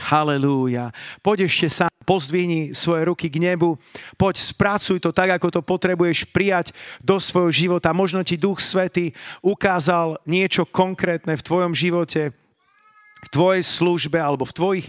Halelúja. 0.00 0.90
Poď 1.20 1.44
ešte 1.44 1.68
sám, 1.68 1.89
pozdvihni 2.10 2.74
svoje 2.74 3.06
ruky 3.06 3.30
k 3.30 3.38
nebu, 3.38 3.78
poď 4.18 4.42
spracuj 4.42 4.98
to 4.98 5.14
tak, 5.14 5.38
ako 5.38 5.54
to 5.54 5.60
potrebuješ 5.62 6.26
prijať 6.34 6.74
do 6.98 7.22
svojho 7.22 7.54
života. 7.54 7.94
Možno 7.94 8.26
ti 8.26 8.34
Duch 8.34 8.58
Svety 8.58 9.14
ukázal 9.46 10.18
niečo 10.26 10.66
konkrétne 10.66 11.38
v 11.38 11.46
tvojom 11.46 11.70
živote, 11.70 12.34
v 13.20 13.28
tvojej 13.30 13.62
službe 13.62 14.18
alebo 14.18 14.42
v 14.42 14.56
tvojich 14.58 14.86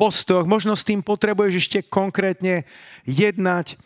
postoch. 0.00 0.48
Možno 0.48 0.72
s 0.72 0.88
tým 0.88 1.04
potrebuješ 1.04 1.68
ešte 1.68 1.78
konkrétne 1.84 2.64
jednať 3.04 3.76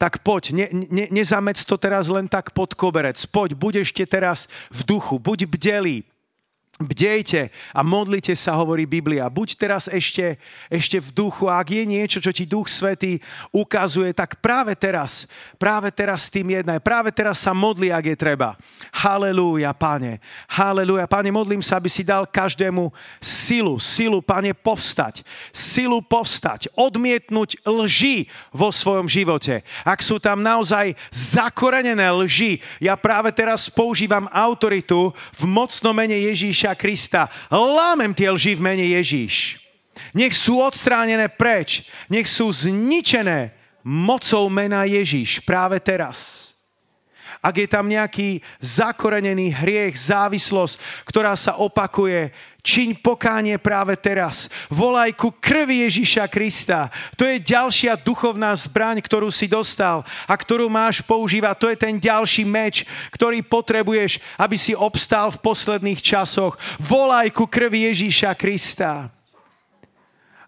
tak 0.00 0.24
poď, 0.24 0.56
ne, 0.56 0.66
ne, 0.72 1.12
nezamec 1.12 1.60
to 1.60 1.76
teraz 1.76 2.08
len 2.08 2.24
tak 2.24 2.56
pod 2.56 2.72
koberec. 2.72 3.20
Poď, 3.28 3.52
buď 3.52 3.84
ešte 3.84 4.08
teraz 4.08 4.48
v 4.72 4.96
duchu, 4.96 5.20
buď 5.20 5.44
bdelý, 5.44 6.08
Bdejte 6.80 7.52
a 7.76 7.84
modlite 7.84 8.32
sa, 8.32 8.56
hovorí 8.56 8.88
Biblia. 8.88 9.28
Buď 9.28 9.60
teraz 9.60 9.84
ešte, 9.84 10.40
ešte 10.72 10.96
v 10.96 11.12
duchu, 11.12 11.44
a 11.44 11.60
ak 11.60 11.76
je 11.76 11.84
niečo, 11.84 12.24
čo 12.24 12.32
ti 12.32 12.48
Duch 12.48 12.72
Svetý 12.72 13.20
ukazuje, 13.52 14.16
tak 14.16 14.40
práve 14.40 14.72
teraz, 14.72 15.28
práve 15.60 15.92
teraz 15.92 16.24
s 16.24 16.32
tým 16.32 16.56
jednaj. 16.56 16.80
Práve 16.80 17.12
teraz 17.12 17.44
sa 17.44 17.52
modli, 17.52 17.92
ak 17.92 18.08
je 18.08 18.16
treba. 18.16 18.56
Halelúja, 18.96 19.76
Pane. 19.76 20.24
Halelúja, 20.48 21.04
Pane, 21.04 21.28
modlím 21.28 21.60
sa, 21.60 21.76
aby 21.76 21.92
si 21.92 22.00
dal 22.00 22.24
každému 22.24 22.88
silu, 23.20 23.76
silu, 23.76 24.24
Pane, 24.24 24.56
povstať. 24.56 25.20
Silu 25.52 26.00
povstať, 26.00 26.72
odmietnúť 26.72 27.60
lži 27.68 28.24
vo 28.56 28.72
svojom 28.72 29.04
živote. 29.04 29.60
Ak 29.84 30.00
sú 30.00 30.16
tam 30.16 30.40
naozaj 30.40 30.96
zakorenené 31.12 32.08
lži, 32.08 32.64
ja 32.80 32.96
práve 32.96 33.36
teraz 33.36 33.68
používam 33.68 34.32
autoritu 34.32 35.12
v 35.36 35.44
mocnom 35.44 35.92
mene 35.92 36.16
Ježíša 36.16 36.69
Ježiša 36.70 36.78
Krista. 36.78 37.22
Lámem 37.50 38.14
tie 38.14 38.30
lži 38.30 38.54
v 38.54 38.62
mene 38.62 38.86
Ježíš. 38.94 39.58
Nech 40.14 40.34
sú 40.34 40.62
odstránené 40.62 41.26
preč. 41.28 41.90
Nech 42.06 42.30
sú 42.30 42.50
zničené 42.50 43.54
mocou 43.82 44.46
mena 44.50 44.86
Ježíš 44.86 45.42
práve 45.42 45.82
teraz. 45.82 46.50
Ak 47.40 47.56
je 47.56 47.64
tam 47.64 47.88
nejaký 47.88 48.44
zakorenený 48.60 49.56
hriech, 49.64 49.96
závislosť, 49.96 50.76
ktorá 51.08 51.32
sa 51.40 51.56
opakuje, 51.56 52.36
Čiň 52.60 53.00
pokánie 53.00 53.56
práve 53.56 53.96
teraz. 53.96 54.52
Volaj 54.68 55.16
ku 55.16 55.32
krvi 55.32 55.88
Ježiša 55.88 56.28
Krista. 56.28 56.92
To 57.16 57.24
je 57.24 57.40
ďalšia 57.40 58.00
duchovná 58.00 58.52
zbraň, 58.56 59.00
ktorú 59.04 59.28
si 59.32 59.48
dostal 59.48 60.04
a 60.28 60.34
ktorú 60.36 60.68
máš 60.68 61.00
používať. 61.04 61.54
To 61.60 61.66
je 61.72 61.78
ten 61.78 61.94
ďalší 61.96 62.44
meč, 62.44 62.84
ktorý 63.12 63.44
potrebuješ, 63.44 64.20
aby 64.36 64.56
si 64.56 64.76
obstal 64.76 65.32
v 65.32 65.42
posledných 65.44 66.00
časoch. 66.00 66.56
Volaj 66.80 67.32
ku 67.32 67.48
krvi 67.48 67.92
Ježiša 67.92 68.36
Krista. 68.36 69.19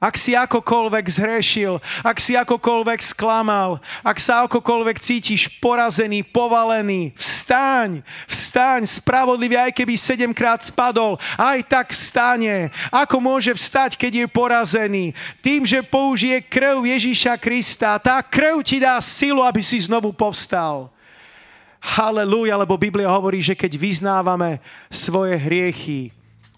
Ak 0.02 0.18
si 0.18 0.34
akokoľvek 0.34 1.06
zhrešil, 1.06 1.78
ak 2.02 2.18
si 2.18 2.34
akokoľvek 2.34 2.98
sklamal, 3.14 3.78
ak 4.02 4.18
sa 4.18 4.42
akokoľvek 4.50 4.98
cítiš 4.98 5.62
porazený, 5.62 6.26
povalený, 6.26 7.14
vstaň, 7.14 8.02
vstaň, 8.26 8.82
spravodlivý, 8.82 9.54
aj 9.54 9.70
keby 9.70 9.94
sedemkrát 9.94 10.58
spadol, 10.58 11.22
aj 11.38 11.62
tak 11.70 11.94
vstane. 11.94 12.74
Ako 12.90 13.22
môže 13.22 13.54
vstať, 13.54 13.94
keď 13.94 14.12
je 14.12 14.26
porazený? 14.26 15.04
Tým, 15.38 15.62
že 15.62 15.86
použije 15.86 16.42
krv 16.50 16.82
Ježíša 16.82 17.38
Krista. 17.38 17.94
Tá 18.02 18.18
krv 18.26 18.58
ti 18.66 18.82
dá 18.82 18.98
silu, 18.98 19.46
aby 19.46 19.62
si 19.62 19.78
znovu 19.78 20.10
povstal. 20.10 20.90
Halelúja, 21.78 22.58
lebo 22.58 22.74
Biblia 22.74 23.06
hovorí, 23.06 23.38
že 23.38 23.54
keď 23.54 23.78
vyznávame 23.78 24.58
svoje 24.90 25.38
hriechy, 25.38 26.10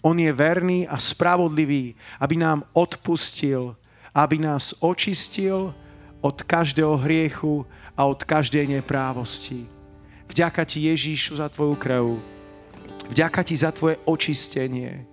on 0.05 0.21
je 0.21 0.29
verný 0.29 0.85
a 0.85 1.01
spravodlivý, 1.01 1.97
aby 2.21 2.37
nám 2.37 2.61
odpustil, 2.77 3.73
aby 4.13 4.37
nás 4.37 4.77
očistil 4.85 5.73
od 6.21 6.37
každého 6.45 7.01
hriechu 7.01 7.65
a 7.97 8.05
od 8.05 8.21
každej 8.21 8.69
neprávosti. 8.69 9.65
Vďaka 10.29 10.61
ti 10.69 10.85
Ježíšu 10.93 11.41
za 11.41 11.49
tvoju 11.49 11.73
krv. 11.81 12.05
Vďaka 13.09 13.41
ti 13.41 13.57
za 13.57 13.73
tvoje 13.73 13.97
očistenie. 14.05 15.09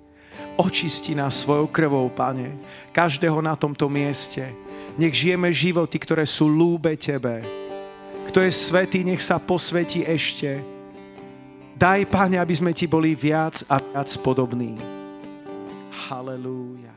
Očisti 0.61 1.17
nás 1.17 1.41
svojou 1.41 1.73
krvou, 1.73 2.13
pane, 2.13 2.53
každého 2.93 3.41
na 3.41 3.57
tomto 3.57 3.89
mieste. 3.89 4.53
Nech 5.01 5.17
žijeme 5.17 5.49
životy, 5.49 5.97
ktoré 5.97 6.29
sú 6.29 6.53
lúbe 6.53 6.93
tebe. 7.01 7.41
Kto 8.29 8.45
je 8.45 8.53
svetý, 8.53 9.09
nech 9.09 9.25
sa 9.25 9.41
posvetí 9.41 10.05
ešte 10.05 10.72
Daj, 11.83 12.07
Pane, 12.07 12.39
aby 12.39 12.55
sme 12.55 12.71
Ti 12.71 12.87
boli 12.87 13.19
viac 13.19 13.67
a 13.67 13.83
viac 13.83 14.15
podobní. 14.23 14.79
Halelúja. 16.07 16.92